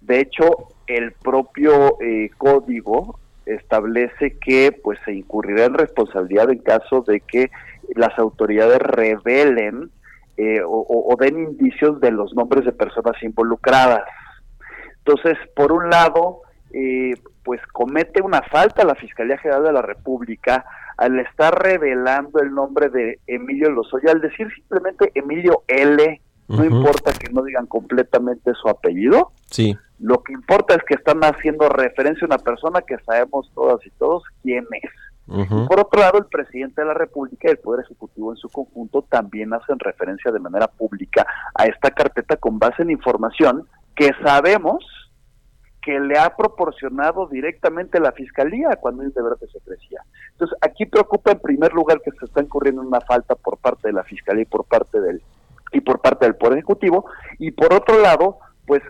De 0.00 0.20
hecho, 0.20 0.68
el 0.86 1.12
propio 1.12 2.00
eh, 2.00 2.30
código 2.38 3.18
establece 3.46 4.38
que 4.38 4.72
pues 4.72 4.98
se 5.04 5.12
incurrirá 5.12 5.64
en 5.66 5.74
responsabilidad 5.74 6.50
en 6.50 6.58
caso 6.58 7.02
de 7.06 7.20
que 7.20 7.50
las 7.94 8.18
autoridades 8.18 8.78
revelen 8.78 9.90
eh, 10.36 10.60
o, 10.66 11.16
den 11.18 11.38
indicios 11.38 12.00
de 12.00 12.10
los 12.10 12.34
nombres 12.34 12.64
de 12.64 12.72
personas 12.72 13.22
involucradas. 13.22 14.02
Entonces, 14.98 15.36
por 15.54 15.72
un 15.72 15.90
lado, 15.90 16.42
eh, 16.72 17.14
pues 17.44 17.60
comete 17.72 18.22
una 18.22 18.42
falta 18.42 18.84
la 18.84 18.94
Fiscalía 18.94 19.38
General 19.38 19.64
de 19.64 19.72
la 19.72 19.82
República 19.82 20.64
al 20.96 21.18
estar 21.20 21.54
revelando 21.62 22.40
el 22.40 22.54
nombre 22.54 22.88
de 22.88 23.20
Emilio 23.26 23.70
Lozoya, 23.70 24.12
al 24.12 24.20
decir 24.20 24.48
simplemente 24.54 25.10
Emilio 25.14 25.62
L, 25.68 26.20
no 26.48 26.64
importa 26.64 27.12
que 27.12 27.32
no 27.32 27.42
digan 27.42 27.66
completamente 27.66 28.52
su 28.54 28.68
apellido. 28.68 29.32
Sí. 29.50 29.76
Lo 29.98 30.22
que 30.22 30.32
importa 30.32 30.74
es 30.74 30.82
que 30.84 30.94
están 30.94 31.20
haciendo 31.22 31.68
referencia 31.68 32.24
a 32.24 32.34
una 32.34 32.38
persona 32.38 32.82
que 32.82 32.98
sabemos 33.06 33.50
todas 33.54 33.84
y 33.86 33.90
todos 33.90 34.22
quién 34.42 34.66
es. 34.82 34.90
Por 35.26 35.80
otro 35.80 36.00
lado, 36.00 36.18
el 36.18 36.26
presidente 36.26 36.82
de 36.82 36.86
la 36.86 36.94
República 36.94 37.48
y 37.48 37.52
el 37.52 37.58
Poder 37.58 37.84
Ejecutivo 37.84 38.32
en 38.32 38.36
su 38.36 38.48
conjunto 38.50 39.02
también 39.02 39.54
hacen 39.54 39.78
referencia 39.78 40.30
de 40.30 40.38
manera 40.38 40.66
pública 40.66 41.26
a 41.54 41.64
esta 41.64 41.90
carpeta 41.90 42.36
con 42.36 42.58
base 42.58 42.82
en 42.82 42.90
información 42.90 43.66
que 43.96 44.10
sabemos 44.22 44.84
que 45.80 46.00
le 46.00 46.18
ha 46.18 46.34
proporcionado 46.34 47.26
directamente 47.26 48.00
la 48.00 48.12
Fiscalía 48.12 48.76
cuando 48.80 49.02
un 49.02 49.12
deber 49.12 49.36
de 49.38 49.48
secrecía. 49.48 50.02
Entonces, 50.32 50.56
aquí 50.62 50.86
preocupa 50.86 51.32
en 51.32 51.40
primer 51.40 51.72
lugar 51.72 52.00
que 52.02 52.10
se 52.12 52.24
está 52.24 52.42
incurriendo 52.42 52.80
una 52.80 53.00
falta 53.02 53.34
por 53.34 53.58
parte 53.58 53.88
de 53.88 53.94
la 53.94 54.02
Fiscalía 54.02 54.42
y 54.42 54.46
por 54.46 54.64
parte 54.64 55.00
del 55.00 55.22
y 55.72 55.80
por 55.80 56.00
parte 56.00 56.24
del 56.24 56.36
Poder 56.36 56.58
Ejecutivo, 56.58 57.04
y 57.38 57.50
por 57.50 57.74
otro 57.74 58.00
lado, 58.00 58.38
pues 58.64 58.80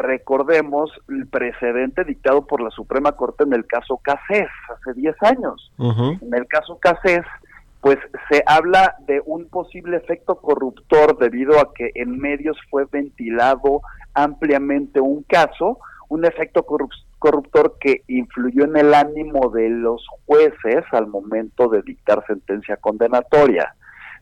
recordemos 0.00 0.90
el 1.08 1.26
precedente 1.26 2.04
dictado 2.04 2.46
por 2.46 2.60
la 2.60 2.70
Suprema 2.70 3.12
Corte 3.12 3.44
en 3.44 3.52
el 3.52 3.66
caso 3.66 3.98
Casés, 3.98 4.48
hace 4.68 4.94
10 4.94 5.16
años. 5.22 5.72
En 5.78 6.34
el 6.34 6.46
caso 6.46 6.78
Casés, 6.78 7.24
pues 7.80 7.98
se 8.30 8.42
habla 8.46 8.96
de 9.06 9.22
un 9.24 9.48
posible 9.48 9.96
efecto 9.96 10.36
corruptor 10.36 11.18
debido 11.18 11.58
a 11.60 11.72
que 11.72 11.92
en 11.94 12.18
medios 12.18 12.58
fue 12.68 12.84
ventilado 12.90 13.80
ampliamente 14.14 15.00
un 15.00 15.22
caso, 15.22 15.78
un 16.08 16.24
efecto 16.24 16.66
corruptor 17.18 17.76
que 17.80 18.02
influyó 18.08 18.64
en 18.64 18.76
el 18.76 18.92
ánimo 18.92 19.50
de 19.50 19.70
los 19.70 20.06
jueces 20.26 20.84
al 20.92 21.06
momento 21.06 21.68
de 21.68 21.82
dictar 21.82 22.24
sentencia 22.26 22.76
condenatoria. 22.76 23.74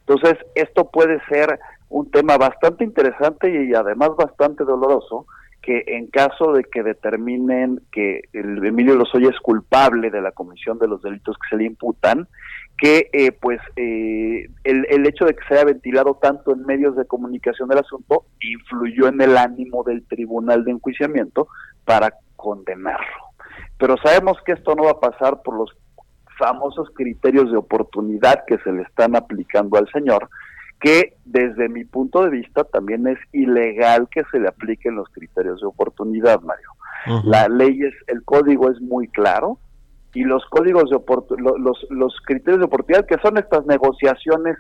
Entonces, 0.07 0.39
esto 0.55 0.91
puede 0.91 1.21
ser 1.27 1.59
un 1.89 2.11
tema 2.11 2.37
bastante 2.37 2.85
interesante 2.85 3.51
y 3.51 3.75
además 3.75 4.11
bastante 4.17 4.65
doloroso, 4.65 5.27
que 5.69 5.85
en 5.87 6.07
caso 6.07 6.55
de 6.55 6.65
que 6.65 6.83
determinen 6.83 7.83
que 7.93 8.23
Emilio 8.33 8.95
Lozoya 8.95 9.29
es 9.29 9.39
culpable 9.41 10.09
de 10.11 10.23
la 10.23 10.33
comisión 10.33 10.79
de 10.79 10.89
los 10.89 11.03
delitos 11.03 11.37
que 11.37 11.51
se 11.51 11.57
le 11.59 11.65
imputan, 11.65 12.27
que 12.79 13.11
eh, 13.13 13.33
pues 13.33 13.61
eh, 13.77 14.49
el, 14.65 14.87
el, 14.89 15.07
hecho 15.07 15.27
de 15.27 15.35
que 15.35 15.45
se 15.47 15.53
haya 15.53 15.67
ventilado 15.67 16.15
tanto 16.23 16.55
en 16.55 16.65
medios 16.65 16.97
de 16.97 17.05
comunicación 17.05 17.69
del 17.69 17.81
asunto 17.81 18.25
influyó 18.41 19.09
en 19.09 19.21
el 19.21 19.37
ánimo 19.37 19.83
del 19.85 20.07
tribunal 20.07 20.65
de 20.65 20.71
enjuiciamiento 20.71 21.49
para 21.85 22.15
condenarlo. 22.37 23.27
Pero 23.77 23.97
sabemos 24.03 24.39
que 24.47 24.53
esto 24.53 24.75
no 24.75 24.85
va 24.85 24.93
a 24.93 25.01
pasar 25.01 25.43
por 25.43 25.55
los 25.55 25.77
famosos 26.39 26.89
criterios 26.95 27.51
de 27.51 27.59
oportunidad 27.59 28.47
que 28.47 28.57
se 28.61 28.73
le 28.73 28.85
están 28.85 29.17
aplicando 29.17 29.77
al 29.77 29.87
señor, 29.93 30.31
que 30.81 31.15
desde 31.25 31.69
mi 31.69 31.85
punto 31.85 32.23
de 32.23 32.31
vista 32.31 32.65
también 32.65 33.07
es 33.07 33.19
ilegal 33.33 34.09
que 34.11 34.23
se 34.31 34.39
le 34.39 34.49
apliquen 34.49 34.95
los 34.95 35.09
criterios 35.09 35.61
de 35.61 35.67
oportunidad, 35.67 36.41
Mario. 36.43 36.71
La 37.25 37.49
ley 37.49 37.81
es, 37.83 37.95
el 38.07 38.23
código 38.25 38.71
es 38.71 38.81
muy 38.81 39.09
claro 39.09 39.59
y 40.15 40.25
los 40.25 40.45
códigos 40.47 40.91
de 40.91 40.99
los, 41.39 41.87
los 41.91 42.17
criterios 42.27 42.59
de 42.59 42.67
oportunidad 42.67 43.07
que 43.07 43.19
son 43.23 43.39
estas 43.39 43.65
negociaciones 43.67 44.57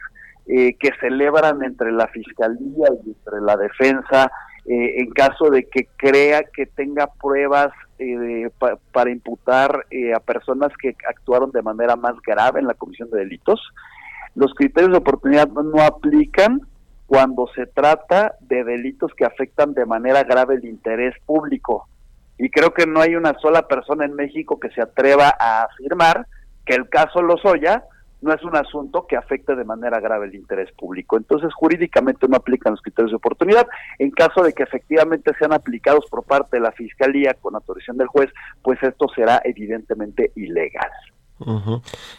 eh, 0.47 0.77
que 0.79 0.91
celebran 1.01 1.62
entre 1.62 1.93
la 1.93 2.07
fiscalía 2.09 2.89
y 3.05 3.11
entre 3.11 3.41
la 3.43 3.57
defensa 3.57 4.31
eh, 4.64 5.01
en 5.01 5.11
caso 5.11 5.51
de 5.51 5.69
que 5.69 5.89
crea 5.97 6.43
que 6.45 6.66
tenga 6.66 7.07
pruebas 7.21 7.71
eh, 7.99 8.49
para 8.93 9.11
imputar 9.11 9.85
a 10.14 10.21
personas 10.21 10.71
que 10.81 10.95
actuaron 11.09 11.51
de 11.51 11.62
manera 11.62 11.97
más 11.97 12.14
grave 12.25 12.61
en 12.61 12.66
la 12.66 12.75
comisión 12.75 13.11
de 13.11 13.19
delitos 13.19 13.61
los 14.39 14.55
criterios 14.55 14.93
de 14.93 14.99
oportunidad 14.99 15.49
no 15.49 15.82
aplican 15.82 16.61
cuando 17.09 17.49
se 17.57 17.66
trata 17.66 18.36
de 18.41 18.62
delitos 18.62 19.12
que 19.16 19.24
afectan 19.24 19.74
de 19.74 19.84
manera 19.84 20.22
grave 20.22 20.55
el 20.55 20.64
interés 20.64 21.16
público. 21.26 21.89
Y 22.39 22.49
creo 22.49 22.72
que 22.72 22.86
no 22.86 23.01
hay 23.01 23.16
una 23.16 23.34
sola 23.41 23.66
persona 23.66 24.05
en 24.05 24.14
México 24.14 24.61
que 24.61 24.70
se 24.70 24.80
atreva 24.80 25.34
a 25.41 25.62
afirmar 25.64 26.28
que 26.64 26.74
el 26.74 26.89
caso 26.89 27.20
Lozoya 27.20 27.82
no 28.20 28.32
es 28.32 28.41
un 28.45 28.55
asunto 28.55 29.09
que 29.09 29.16
afecte 29.16 29.57
de 29.57 29.64
manera 29.64 29.99
grave 29.99 30.26
el 30.26 30.36
interés 30.36 30.70
público. 30.72 31.16
Entonces, 31.16 31.53
jurídicamente 31.55 32.28
no 32.28 32.36
aplican 32.36 32.74
los 32.74 32.82
criterios 32.82 33.11
de 33.11 33.16
oportunidad. 33.16 33.66
En 33.99 34.12
caso 34.12 34.45
de 34.45 34.53
que 34.53 34.62
efectivamente 34.62 35.32
sean 35.36 35.53
aplicados 35.53 36.07
por 36.09 36.22
parte 36.22 36.59
de 36.59 36.62
la 36.62 36.72
Fiscalía 36.72 37.34
con 37.41 37.57
autorización 37.57 37.97
del 37.97 38.07
juez, 38.07 38.30
pues 38.62 38.80
esto 38.84 39.09
será 39.16 39.41
evidentemente 39.45 40.30
ilegal. 40.36 40.91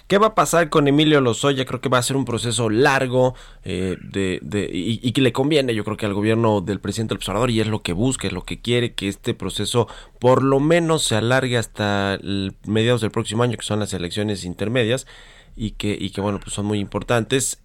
¿Qué 0.08 0.18
va 0.18 0.28
a 0.28 0.36
pasar 0.36 0.70
con 0.70 0.88
Emilio 0.88 1.20
Lozoya? 1.20 1.66
Creo 1.66 1.82
que 1.82 1.90
va 1.90 1.98
a 1.98 2.04
ser 2.04 2.16
un 2.16 2.26
proceso 2.26 2.70
largo 2.70 3.36
eh, 3.64 3.98
de, 4.02 4.70
y, 4.72 5.12
que 5.12 5.22
le 5.22 5.34
conviene, 5.34 5.76
yo 5.76 5.84
creo 5.84 5.98
que 5.98 6.06
al 6.06 6.14
gobierno 6.14 6.62
del 6.62 6.80
presidente 6.80 7.16
observador 7.16 7.52
y 7.52 7.60
es 7.60 7.68
lo 7.68 7.82
que 7.82 7.94
busca, 7.94 8.28
es 8.28 8.34
lo 8.34 8.46
que 8.46 8.62
quiere, 8.62 8.94
que 8.94 9.10
este 9.10 9.34
proceso 9.34 9.88
por 10.20 10.42
lo 10.42 10.60
menos 10.60 11.04
se 11.04 11.16
alargue 11.16 11.58
hasta 11.58 12.18
mediados 12.66 13.02
del 13.02 13.12
próximo 13.12 13.44
año, 13.44 13.58
que 13.58 13.66
son 13.66 13.80
las 13.80 13.94
elecciones 13.94 14.46
intermedias 14.46 15.06
y 15.56 15.72
que, 15.72 15.98
y 16.00 16.12
que 16.12 16.22
bueno, 16.22 16.40
pues 16.40 16.54
son 16.54 16.66
muy 16.66 16.80
importantes. 16.80 17.62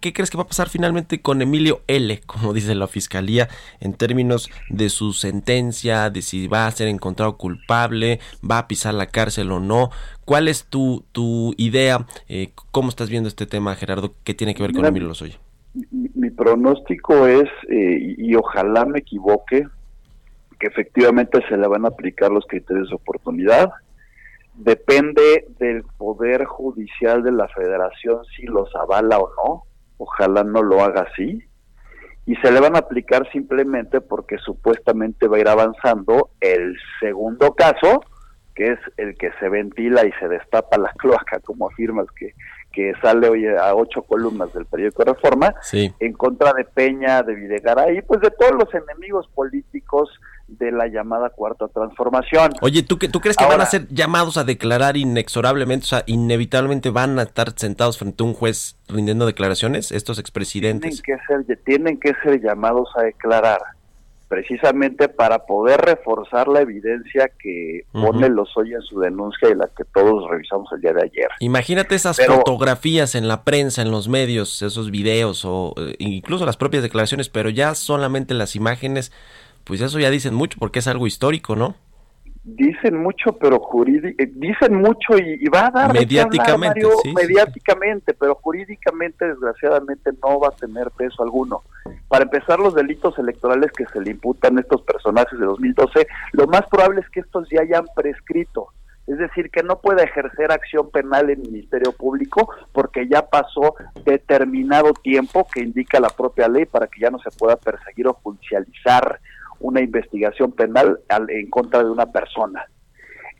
¿Qué 0.00 0.12
crees 0.12 0.30
que 0.30 0.38
va 0.38 0.44
a 0.44 0.48
pasar 0.48 0.68
finalmente 0.68 1.20
con 1.20 1.42
Emilio 1.42 1.82
L., 1.86 2.20
como 2.26 2.52
dice 2.52 2.74
la 2.74 2.86
fiscalía, 2.86 3.48
en 3.80 3.92
términos 3.92 4.50
de 4.70 4.88
su 4.88 5.12
sentencia, 5.12 6.10
de 6.10 6.22
si 6.22 6.48
va 6.48 6.66
a 6.66 6.70
ser 6.70 6.88
encontrado 6.88 7.36
culpable, 7.36 8.20
va 8.48 8.58
a 8.58 8.68
pisar 8.68 8.94
la 8.94 9.06
cárcel 9.06 9.52
o 9.52 9.60
no? 9.60 9.90
¿Cuál 10.24 10.48
es 10.48 10.64
tu, 10.64 11.04
tu 11.12 11.54
idea? 11.58 12.06
Eh, 12.28 12.52
¿Cómo 12.72 12.88
estás 12.88 13.10
viendo 13.10 13.28
este 13.28 13.46
tema, 13.46 13.74
Gerardo? 13.74 14.14
¿Qué 14.24 14.34
tiene 14.34 14.54
que 14.54 14.62
ver 14.62 14.72
con 14.72 14.86
Emilio 14.86 15.08
Lozoya? 15.08 15.38
Mi, 15.74 16.10
mi 16.14 16.30
pronóstico 16.30 17.26
es, 17.26 17.48
eh, 17.68 18.14
y 18.18 18.34
ojalá 18.34 18.86
me 18.86 19.00
equivoque, 19.00 19.66
que 20.58 20.66
efectivamente 20.66 21.40
se 21.48 21.56
le 21.56 21.68
van 21.68 21.84
a 21.84 21.88
aplicar 21.88 22.30
los 22.30 22.46
criterios 22.46 22.88
de 22.88 22.94
oportunidad 22.94 23.70
Depende 24.56 25.46
del 25.58 25.84
Poder 25.98 26.44
Judicial 26.46 27.22
de 27.22 27.32
la 27.32 27.46
Federación 27.48 28.24
si 28.36 28.42
los 28.44 28.74
avala 28.74 29.18
o 29.18 29.30
no. 29.44 29.62
Ojalá 29.98 30.44
no 30.44 30.62
lo 30.62 30.82
haga 30.82 31.06
así. 31.10 31.42
Y 32.24 32.34
se 32.36 32.50
le 32.50 32.60
van 32.60 32.74
a 32.74 32.80
aplicar 32.80 33.30
simplemente 33.30 34.00
porque 34.00 34.38
supuestamente 34.38 35.28
va 35.28 35.36
a 35.36 35.40
ir 35.40 35.48
avanzando 35.48 36.30
el 36.40 36.76
segundo 37.00 37.54
caso, 37.54 38.02
que 38.54 38.72
es 38.72 38.78
el 38.96 39.16
que 39.16 39.30
se 39.38 39.48
ventila 39.48 40.04
y 40.04 40.12
se 40.18 40.26
destapa 40.26 40.78
la 40.78 40.92
cloaca, 40.98 41.38
como 41.40 41.68
afirmas 41.68 42.06
que, 42.18 42.32
que 42.72 42.94
sale 43.02 43.28
hoy 43.28 43.46
a 43.46 43.74
ocho 43.74 44.02
columnas 44.02 44.52
del 44.54 44.66
periódico 44.66 45.04
Reforma, 45.04 45.54
en 45.72 46.12
contra 46.14 46.52
de 46.54 46.64
Peña, 46.64 47.22
de 47.22 47.34
Videgaray, 47.34 48.02
pues 48.02 48.20
de 48.22 48.30
todos 48.30 48.52
los 48.52 48.74
enemigos 48.74 49.28
políticos 49.28 50.10
de 50.48 50.70
la 50.70 50.86
llamada 50.86 51.30
cuarta 51.30 51.68
transformación. 51.68 52.52
Oye, 52.60 52.82
¿tú, 52.82 52.96
¿tú 52.96 53.20
crees 53.20 53.36
que 53.36 53.44
van 53.44 53.60
a 53.60 53.66
ser 53.66 53.88
llamados 53.88 54.36
a 54.36 54.44
declarar 54.44 54.96
inexorablemente, 54.96 55.84
o 55.84 55.88
sea, 55.88 56.02
inevitablemente 56.06 56.90
van 56.90 57.18
a 57.18 57.22
estar 57.22 57.52
sentados 57.56 57.98
frente 57.98 58.22
a 58.22 58.26
un 58.26 58.34
juez 58.34 58.76
rindiendo 58.88 59.26
declaraciones, 59.26 59.90
estos 59.92 60.18
expresidentes? 60.18 61.02
Tienen 61.02 61.18
que 61.20 61.26
ser, 61.26 61.58
tienen 61.64 62.00
que 62.00 62.12
ser 62.22 62.40
llamados 62.40 62.88
a 62.96 63.02
declarar, 63.02 63.60
precisamente 64.28 65.08
para 65.08 65.46
poder 65.46 65.80
reforzar 65.80 66.48
la 66.48 66.60
evidencia 66.60 67.30
que 67.38 67.82
pone 67.92 68.28
los 68.28 68.56
hoy 68.56 68.74
en 68.74 68.82
su 68.82 69.00
denuncia 69.00 69.48
y 69.50 69.54
la 69.54 69.68
que 69.76 69.84
todos 69.84 70.28
revisamos 70.28 70.68
el 70.72 70.80
día 70.80 70.92
de 70.92 71.02
ayer. 71.02 71.28
Imagínate 71.40 71.94
esas 71.94 72.24
fotografías 72.24 73.14
en 73.14 73.28
la 73.28 73.44
prensa, 73.44 73.82
en 73.82 73.90
los 73.90 74.08
medios, 74.08 74.62
esos 74.62 74.90
videos 74.90 75.44
o 75.44 75.74
eh, 75.76 75.94
incluso 75.98 76.44
las 76.44 76.56
propias 76.56 76.82
declaraciones, 76.82 77.28
pero 77.28 77.50
ya 77.50 77.74
solamente 77.74 78.34
las 78.34 78.56
imágenes 78.56 79.12
pues 79.66 79.80
eso 79.80 79.98
ya 79.98 80.10
dicen 80.10 80.34
mucho 80.34 80.58
porque 80.58 80.78
es 80.78 80.86
algo 80.86 81.06
histórico, 81.06 81.56
¿no? 81.56 81.74
dicen 82.46 83.02
mucho, 83.02 83.32
pero 83.32 83.58
jurídicamente, 83.58 84.22
eh, 84.22 84.30
dicen 84.32 84.76
mucho 84.76 85.18
y, 85.18 85.48
va 85.48 85.66
a 85.66 85.70
dar 85.70 85.92
mediáticamente, 85.92 86.80
mediáticamente, 87.12 88.14
pero 88.14 88.36
jurídicamente, 88.36 89.26
desgraciadamente, 89.26 90.12
no 90.22 90.38
va 90.38 90.48
a 90.48 90.56
tener 90.56 90.90
peso 90.92 91.24
alguno. 91.24 91.62
Para 92.06 92.22
empezar, 92.22 92.60
los 92.60 92.74
delitos 92.74 93.18
electorales 93.18 93.72
que 93.72 93.84
se 93.86 94.00
le 94.00 94.12
imputan 94.12 94.56
a 94.56 94.60
estos 94.60 94.82
personajes 94.82 95.38
de 95.38 95.44
2012, 95.44 96.06
lo 96.32 96.46
más 96.46 96.62
probable 96.70 97.00
es 97.00 97.10
que 97.10 97.20
estos 97.20 97.48
ya 97.50 97.62
hayan 97.62 97.84
prescrito. 97.96 98.68
Es 99.08 99.18
decir, 99.18 99.50
que 99.50 99.62
no 99.62 99.80
pueda 99.80 100.02
ejercer 100.02 100.50
acción 100.50 100.90
penal 100.90 101.30
en 101.30 101.40
el 101.40 101.50
Ministerio 101.50 101.92
Público 101.92 102.48
porque 102.72 103.08
ya 103.08 103.22
pasó 103.22 103.76
determinado 104.04 104.92
tiempo 104.94 105.46
que 105.52 105.62
indica 105.62 106.00
la 106.00 106.08
propia 106.08 106.48
ley 106.48 106.64
para 106.64 106.88
que 106.88 107.00
ya 107.00 107.10
no 107.10 107.18
se 107.20 107.30
pueda 107.30 107.56
perseguir 107.56 108.08
o 108.08 108.14
judicializar 108.14 109.20
una 109.60 109.80
investigación 109.80 110.52
penal 110.52 111.00
en 111.28 111.50
contra 111.50 111.82
de 111.82 111.90
una 111.90 112.06
persona. 112.06 112.66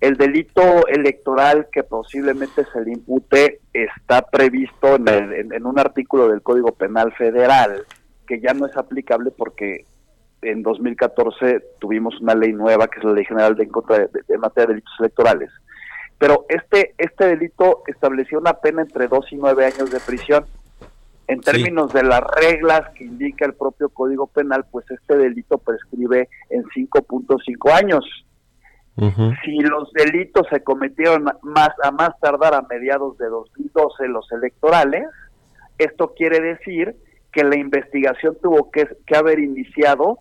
El 0.01 0.17
delito 0.17 0.87
electoral 0.89 1.69
que 1.73 1.83
posiblemente 1.83 2.65
se 2.71 2.81
le 2.83 2.93
impute 2.93 3.61
está 3.73 4.23
previsto 4.23 4.97
en, 4.97 5.67
un 5.67 5.79
artículo 5.79 6.29
del 6.29 6.43
Código 6.43 6.73
Penal 6.73 7.13
Federal 7.15 7.85
que 8.27 8.41
ya 8.41 8.53
no 8.53 8.67
es 8.67 8.77
aplicable 8.77 9.31
porque 9.31 9.87
en 10.43 10.63
2014 10.63 11.63
tuvimos 11.79 12.21
una 12.21 12.35
ley 12.35 12.53
nueva 12.53 12.89
que 12.89 12.99
es 12.99 13.05
la 13.05 13.13
Ley 13.13 13.25
General 13.25 13.55
de, 13.55 13.69
contra 13.69 13.99
de, 13.99 14.39
materia 14.39 14.67
de 14.67 14.75
delitos 14.75 14.95
electorales. 14.99 15.51
Pero 16.19 16.45
este, 16.49 16.95
este 16.99 17.27
delito 17.27 17.83
estableció 17.87 18.39
una 18.39 18.55
pena 18.55 18.83
entre 18.83 19.09
dos 19.09 19.27
y 19.33 19.37
nueve 19.37 19.65
años 19.65 19.91
de 19.91 20.01
prisión 20.01 20.45
en 21.29 21.41
términos 21.41 21.93
de 21.93 22.03
las 22.03 22.21
reglas 22.21 22.89
que 22.95 23.05
indica 23.05 23.47
el 23.47 23.55
propio 23.55 23.89
Código 23.89 24.27
Penal, 24.27 24.65
pues 24.71 24.89
este 24.91 25.17
delito 25.17 25.59
prescribe 25.59 26.29
en 26.51 26.63
5.5 26.65 27.73
años. 27.73 28.05
Si 29.45 29.59
los 29.59 29.93
delitos 29.93 30.47
se 30.51 30.63
cometieron 30.65 31.25
más 31.43 31.69
a 31.83 31.91
más 31.91 32.19
tardar 32.19 32.55
a 32.55 32.63
mediados 32.63 33.19
de 33.19 33.27
2012 33.27 34.09
los 34.09 34.31
electorales, 34.33 35.05
esto 35.77 36.15
quiere 36.17 36.41
decir 36.41 36.97
que 37.31 37.45
la 37.45 37.57
investigación 37.57 38.39
tuvo 38.43 38.71
que, 38.71 38.89
haber 39.15 39.39
iniciado 39.39 40.19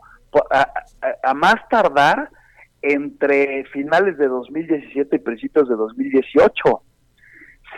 a, 0.52 1.34
más 1.34 1.56
tardar 1.70 2.30
entre 2.82 3.64
finales 3.72 4.18
de 4.18 4.28
2017 4.28 5.16
y 5.16 5.20
principios 5.20 5.70
de 5.70 5.76
2018. 5.76 6.82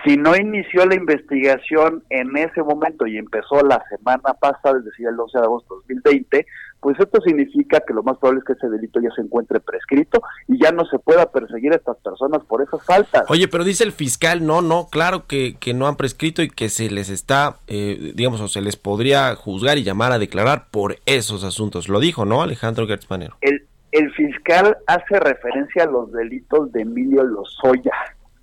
Si 0.04 0.18
no 0.18 0.36
inició 0.36 0.86
la 0.86 0.96
investigación 0.96 2.04
en 2.10 2.36
ese 2.38 2.62
momento 2.62 3.08
y 3.08 3.18
empezó 3.18 3.62
la 3.62 3.84
semana 3.90 4.34
pasada, 4.40 4.80
es 4.80 4.86
decir, 4.86 5.08
el 5.08 5.20
11 5.20 5.38
de 5.38 5.44
agosto 5.44 5.76
de 5.76 5.96
2020, 5.96 6.46
pues 6.80 7.00
esto 7.00 7.20
significa 7.22 7.82
que 7.86 7.94
lo 7.94 8.04
más 8.04 8.18
probable 8.18 8.40
es 8.40 8.46
que 8.46 8.54
ese 8.54 8.70
delito 8.70 9.00
ya 9.02 9.10
se 9.16 9.22
encuentre 9.22 9.60
prescrito 9.60 10.22
y 10.48 10.62
ya 10.62 10.72
no 10.72 10.86
se 10.86 11.00
pueda 11.00 11.32
perseguir 11.32 11.74
a 11.74 11.78
estas 11.78 11.98
personas 11.98 12.44
por 12.46 12.62
esas 12.62 12.84
faltas. 12.86 13.24
Oye, 13.30 13.48
pero 13.48 13.64
dice 13.64 13.84
el 13.84 13.92
fiscal, 13.92 14.46
no, 14.46 14.62
no, 14.62 14.88
claro 14.90 15.26
que, 15.26 15.56
que 15.60 15.74
no 15.74 15.88
han 15.88 15.96
prescrito 15.96 16.42
y 16.42 16.50
que 16.50 16.70
se 16.70 16.90
les 16.90 17.10
está, 17.10 17.58
eh, 17.68 18.14
digamos, 18.16 18.42
o 18.42 18.48
se 18.48 18.62
les 18.62 18.76
podría 18.76 19.36
juzgar 19.36 19.78
y 19.78 19.84
llamar 19.84 20.12
a 20.12 20.20
declarar 20.20 20.68
por 20.70 20.98
esos 21.06 21.44
asuntos. 21.44 21.90
Lo 21.90 22.00
dijo, 22.00 22.26
¿no, 22.26 22.42
Alejandro 22.42 22.88
Gertz 22.88 23.08
El, 23.42 23.66
el 23.92 24.14
fiscal 24.14 24.78
hace 24.86 25.20
referencia 25.20 25.84
a 25.84 25.88
los 25.88 26.12
delitos 26.12 26.72
de 26.72 26.82
Emilio 26.82 27.24
Lozoya 27.24 27.94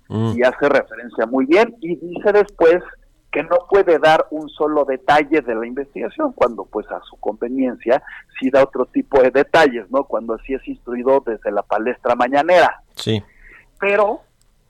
Mm. 0.07 0.33
y 0.37 0.43
hace 0.43 0.69
referencia 0.69 1.25
muy 1.25 1.45
bien 1.45 1.75
y 1.81 1.95
dice 1.95 2.31
después 2.31 2.83
que 3.31 3.43
no 3.43 3.57
puede 3.69 3.99
dar 3.99 4.27
un 4.29 4.47
solo 4.49 4.85
detalle 4.85 5.41
de 5.41 5.55
la 5.55 5.67
investigación 5.67 6.31
cuando 6.31 6.63
pues 6.65 6.89
a 6.89 7.01
su 7.01 7.17
conveniencia 7.17 8.01
sí 8.39 8.49
da 8.49 8.63
otro 8.63 8.85
tipo 8.85 9.21
de 9.21 9.29
detalles, 9.29 9.91
¿no? 9.91 10.05
Cuando 10.05 10.35
así 10.35 10.53
es 10.53 10.65
instruido 10.67 11.21
desde 11.25 11.51
la 11.51 11.61
palestra 11.61 12.15
mañanera. 12.15 12.81
Sí. 12.95 13.21
Pero 13.77 14.21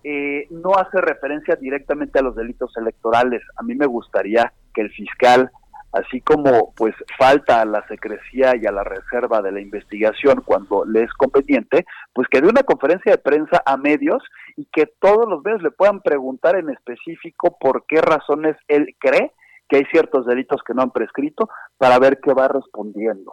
eh, 0.03 0.47
no 0.49 0.73
hace 0.73 0.99
referencia 0.99 1.55
directamente 1.55 2.17
a 2.17 2.23
los 2.23 2.35
delitos 2.35 2.75
electorales. 2.77 3.43
A 3.55 3.61
mí 3.61 3.75
me 3.75 3.85
gustaría 3.85 4.51
que 4.73 4.81
el 4.81 4.89
fiscal 4.89 5.51
así 5.95 6.19
como 6.21 6.73
pues 6.75 6.93
falta 7.17 7.61
a 7.61 7.65
la 7.65 7.85
secrecía 7.87 8.53
y 8.55 8.65
a 8.65 8.71
la 8.71 8.83
reserva 8.83 9.41
de 9.41 9.51
la 9.53 9.61
investigación 9.61 10.43
cuando 10.45 10.83
le 10.85 11.03
es 11.03 11.13
conveniente, 11.13 11.85
pues 12.13 12.27
que 12.29 12.41
dé 12.41 12.49
una 12.49 12.63
conferencia 12.63 13.13
de 13.13 13.17
prensa 13.17 13.63
a 13.65 13.77
medios 13.77 14.21
y 14.57 14.65
que 14.65 14.87
todos 14.99 15.27
los 15.27 15.43
medios 15.43 15.63
le 15.63 15.71
puedan 15.71 16.01
preguntar 16.01 16.57
en 16.57 16.69
específico 16.69 17.57
por 17.59 17.85
qué 17.87 18.01
razones 18.01 18.57
él 18.67 18.95
cree 18.99 19.31
que 19.69 19.77
hay 19.77 19.85
ciertos 19.85 20.25
delitos 20.25 20.61
que 20.67 20.73
no 20.73 20.81
han 20.81 20.91
prescrito 20.91 21.49
para 21.77 21.97
ver 21.97 22.19
qué 22.21 22.33
va 22.33 22.49
respondiendo. 22.49 23.31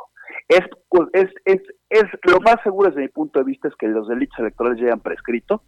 Es, 0.49 0.61
pues, 0.89 1.09
es, 1.13 1.29
es, 1.45 1.61
es 1.91 2.05
lo 2.23 2.41
más 2.41 2.57
seguro 2.63 2.89
desde 2.89 3.03
mi 3.03 3.09
punto 3.09 3.41
de 3.41 3.45
vista 3.45 3.69
es 3.69 3.75
que 3.77 3.89
los 3.89 4.09
delitos 4.09 4.39
electorales 4.39 4.79
ya 4.79 4.87
hayan 4.87 5.01
prescrito 5.01 5.63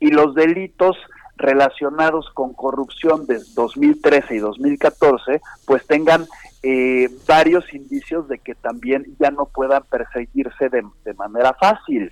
y 0.00 0.10
los 0.10 0.34
delitos 0.34 0.96
relacionados 1.40 2.30
con 2.34 2.52
corrupción 2.52 3.26
de 3.26 3.40
2013 3.54 4.34
y 4.34 4.38
2014, 4.38 5.40
pues 5.66 5.86
tengan 5.86 6.26
eh, 6.62 7.08
varios 7.26 7.72
indicios 7.72 8.28
de 8.28 8.38
que 8.38 8.54
también 8.54 9.06
ya 9.18 9.30
no 9.30 9.46
puedan 9.46 9.82
perseguirse 9.84 10.68
de, 10.68 10.82
manera 11.14 11.54
fácil. 11.54 12.10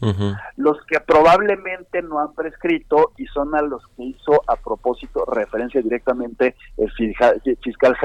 Los 0.56 0.78
que 0.86 1.00
probablemente 1.00 2.02
no 2.02 2.18
han 2.18 2.32
prescrito 2.32 3.12
y 3.16 3.26
son 3.26 3.54
a 3.54 3.62
los 3.62 3.86
que 3.96 4.04
hizo 4.04 4.42
a 4.46 4.56
propósito 4.56 5.24
referencia 5.26 5.80
directamente 5.82 6.56
el 6.76 6.90
fiscal, 6.92 7.40
fiscal 7.62 7.96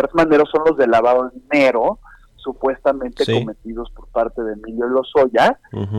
son 0.51 0.63
los 0.67 0.77
de 0.77 0.87
lavado 0.87 1.29
de 1.29 1.39
dinero, 1.39 1.99
supuestamente 2.35 3.25
cometidos 3.25 3.89
por 3.91 4.07
parte 4.09 4.43
de 4.43 4.53
Emilio 4.53 4.87
Lozoya, 4.87 5.57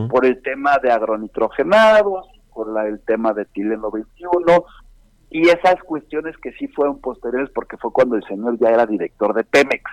por 0.09 0.25
el 0.25 0.41
tema 0.41 0.77
de 0.77 0.91
agronitrogenados, 0.91 2.27
por 2.53 2.71
la, 2.71 2.87
el 2.87 2.99
tema 3.01 3.33
de 3.33 3.45
Tileno 3.45 3.91
21, 3.91 4.65
y 5.35 5.49
esas 5.49 5.75
cuestiones 5.83 6.33
que 6.37 6.53
sí 6.53 6.69
fueron 6.69 7.01
posteriores 7.01 7.49
porque 7.53 7.75
fue 7.75 7.91
cuando 7.91 8.15
el 8.15 8.23
señor 8.23 8.57
ya 8.57 8.69
era 8.69 8.85
director 8.85 9.33
de 9.33 9.43
Pemex. 9.43 9.83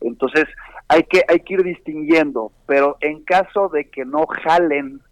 Entonces, 0.00 0.46
hay 0.88 1.02
que 1.02 1.22
hay 1.28 1.40
que 1.40 1.52
ir 1.52 1.62
distinguiendo, 1.62 2.50
pero 2.64 2.96
en 3.00 3.22
caso 3.24 3.68
de 3.68 3.90
que 3.90 4.06
no 4.06 4.24
jalen 4.26 5.02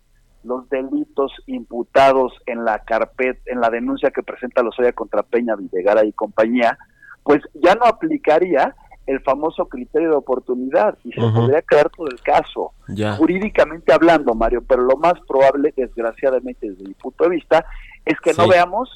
los 0.42 0.66
delitos 0.70 1.32
imputados 1.44 2.32
en 2.46 2.64
la 2.64 2.78
carpeta, 2.78 3.42
en 3.44 3.60
la 3.60 3.68
denuncia 3.68 4.10
que 4.10 4.22
presenta 4.22 4.62
Lozoya 4.62 4.94
contra 4.94 5.22
Peña 5.22 5.54
Villegara 5.54 6.02
y 6.06 6.14
compañía, 6.14 6.78
pues 7.22 7.42
ya 7.52 7.74
no 7.74 7.84
aplicaría 7.84 8.74
el 9.06 9.20
famoso 9.20 9.66
criterio 9.66 10.08
de 10.08 10.16
oportunidad 10.16 10.96
y 11.04 11.12
se 11.12 11.20
podría 11.20 11.60
crear 11.60 11.90
todo 11.90 12.06
el 12.06 12.18
caso. 12.22 12.72
Jurídicamente 13.18 13.92
hablando, 13.92 14.34
Mario, 14.34 14.64
pero 14.66 14.80
lo 14.80 14.96
más 14.96 15.20
probable, 15.28 15.74
desgraciadamente 15.76 16.70
desde 16.70 16.84
mi 16.84 16.94
punto 16.94 17.24
de 17.24 17.30
vista, 17.30 17.66
es 18.06 18.18
que 18.20 18.32
no 18.32 18.48
veamos 18.48 18.88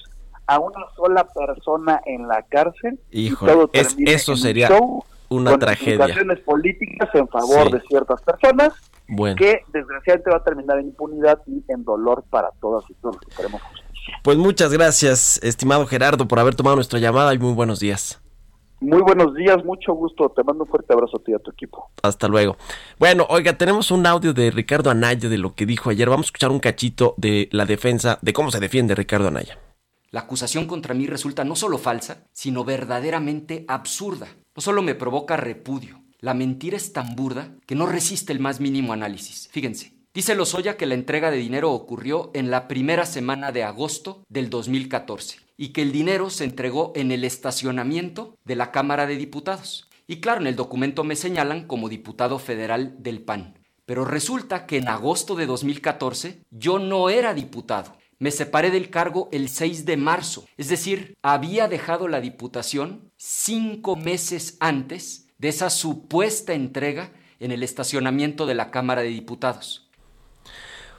a 0.46 0.58
una 0.58 0.80
sola 0.94 1.26
persona 1.26 2.00
en 2.06 2.28
la 2.28 2.42
cárcel 2.42 2.98
y 3.10 3.34
todo 3.34 3.70
eso 3.72 4.36
sería 4.36 4.68
una 5.28 5.58
tragedia. 5.58 6.06
políticas 6.44 7.08
en 7.14 7.28
favor 7.28 7.70
de 7.70 7.80
ciertas 7.88 8.22
personas 8.22 8.72
que 9.36 9.60
desgraciadamente 9.72 10.30
va 10.30 10.36
a 10.38 10.44
terminar 10.44 10.78
en 10.78 10.86
impunidad 10.86 11.40
y 11.46 11.64
en 11.68 11.84
dolor 11.84 12.24
para 12.30 12.50
todas 12.60 12.84
y 12.90 12.94
todos 12.94 13.16
los 13.16 13.24
que 13.24 13.36
queremos 13.36 13.60
Pues 14.22 14.36
muchas 14.36 14.72
gracias, 14.72 15.40
estimado 15.42 15.86
Gerardo, 15.86 16.26
por 16.26 16.38
haber 16.38 16.54
tomado 16.54 16.76
nuestra 16.76 16.98
llamada 16.98 17.32
y 17.34 17.38
muy 17.38 17.54
buenos 17.54 17.80
días. 17.80 18.20
Muy 18.80 19.00
buenos 19.00 19.34
días, 19.34 19.64
mucho 19.64 19.94
gusto. 19.94 20.28
Te 20.36 20.44
mando 20.44 20.64
un 20.64 20.70
fuerte 20.70 20.92
abrazo 20.92 21.16
a 21.16 21.20
ti 21.20 21.32
y 21.32 21.34
a 21.34 21.38
tu 21.38 21.50
equipo. 21.50 21.90
Hasta 22.02 22.28
luego. 22.28 22.56
Bueno, 22.98 23.26
oiga, 23.30 23.56
tenemos 23.56 23.90
un 23.90 24.06
audio 24.06 24.34
de 24.34 24.50
Ricardo 24.50 24.90
Anaya 24.90 25.30
de 25.30 25.38
lo 25.38 25.54
que 25.54 25.64
dijo 25.64 25.88
ayer. 25.88 26.10
Vamos 26.10 26.26
a 26.26 26.28
escuchar 26.28 26.50
un 26.50 26.60
cachito 26.60 27.14
de 27.16 27.48
la 27.52 27.64
defensa, 27.64 28.18
de 28.20 28.34
cómo 28.34 28.50
se 28.50 28.60
defiende 28.60 28.94
Ricardo 28.94 29.28
Anaya. 29.28 29.58
La 30.10 30.20
acusación 30.20 30.66
contra 30.66 30.94
mí 30.94 31.06
resulta 31.06 31.44
no 31.44 31.56
solo 31.56 31.78
falsa, 31.78 32.24
sino 32.32 32.64
verdaderamente 32.64 33.64
absurda. 33.68 34.28
No 34.54 34.62
solo 34.62 34.82
me 34.82 34.94
provoca 34.94 35.36
repudio, 35.36 36.02
la 36.20 36.34
mentira 36.34 36.76
es 36.76 36.92
tan 36.92 37.14
burda 37.14 37.54
que 37.66 37.74
no 37.74 37.86
resiste 37.86 38.32
el 38.32 38.40
más 38.40 38.60
mínimo 38.60 38.92
análisis. 38.92 39.48
Fíjense, 39.52 39.92
dice 40.14 40.34
Lozoya 40.34 40.76
que 40.76 40.86
la 40.86 40.94
entrega 40.94 41.30
de 41.30 41.36
dinero 41.36 41.72
ocurrió 41.72 42.30
en 42.34 42.50
la 42.50 42.68
primera 42.68 43.04
semana 43.04 43.52
de 43.52 43.64
agosto 43.64 44.24
del 44.28 44.48
2014 44.48 45.40
y 45.58 45.68
que 45.68 45.82
el 45.82 45.92
dinero 45.92 46.30
se 46.30 46.44
entregó 46.44 46.92
en 46.96 47.12
el 47.12 47.24
estacionamiento 47.24 48.36
de 48.44 48.56
la 48.56 48.72
Cámara 48.72 49.06
de 49.06 49.16
Diputados. 49.16 49.88
Y 50.06 50.20
claro, 50.20 50.40
en 50.40 50.46
el 50.46 50.56
documento 50.56 51.04
me 51.04 51.16
señalan 51.16 51.66
como 51.66 51.88
diputado 51.88 52.38
federal 52.38 52.96
del 52.98 53.22
PAN. 53.22 53.58
Pero 53.84 54.04
resulta 54.04 54.66
que 54.66 54.78
en 54.78 54.88
agosto 54.88 55.36
de 55.36 55.46
2014 55.46 56.42
yo 56.50 56.78
no 56.78 57.08
era 57.08 57.34
diputado 57.34 57.96
me 58.18 58.30
separé 58.30 58.70
del 58.70 58.90
cargo 58.90 59.28
el 59.32 59.48
6 59.48 59.84
de 59.84 59.96
marzo, 59.96 60.46
es 60.56 60.68
decir, 60.68 61.16
había 61.22 61.68
dejado 61.68 62.08
la 62.08 62.20
diputación 62.20 63.10
cinco 63.16 63.96
meses 63.96 64.56
antes 64.60 65.28
de 65.38 65.48
esa 65.48 65.70
supuesta 65.70 66.54
entrega 66.54 67.12
en 67.40 67.52
el 67.52 67.62
estacionamiento 67.62 68.46
de 68.46 68.54
la 68.54 68.70
Cámara 68.70 69.02
de 69.02 69.08
Diputados. 69.08 69.86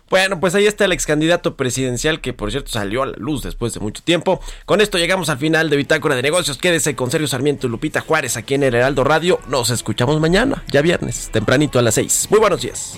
Bueno, 0.10 0.40
pues 0.40 0.56
ahí 0.56 0.66
está 0.66 0.86
el 0.86 0.94
ex 0.94 1.06
candidato 1.06 1.58
presidencial 1.58 2.22
que 2.22 2.32
por 2.32 2.52
cierto 2.52 2.72
salió 2.72 3.04
a 3.04 3.08
la 3.08 3.18
luz 3.18 3.44
después 3.44 3.74
de 3.74 3.82
mucho 3.82 4.02
tiempo. 4.02 4.40
Con 4.66 4.80
esto 4.80 4.98
llegamos 4.98 5.28
al 5.28 5.38
final 5.38 5.70
de 5.70 5.76
Bitácora 5.76 6.16
de 6.16 6.22
Negocios. 6.22 6.58
Quédese 6.58 6.96
con 6.96 7.12
Sergio 7.12 7.28
Sarmiento 7.28 7.68
y 7.68 7.70
Lupita 7.70 8.00
Juárez 8.00 8.38
aquí 8.38 8.54
en 8.54 8.64
el 8.64 8.76
Heraldo 8.76 9.04
Radio. 9.04 9.40
Nos 9.50 9.70
escuchamos 9.70 10.22
mañana, 10.22 10.64
ya 10.72 10.82
viernes, 10.82 11.30
tempranito 11.34 11.78
a 11.78 11.82
las 11.82 11.96
6. 11.96 12.28
Muy 12.30 12.40
buenos 12.40 12.62
días. 12.62 12.98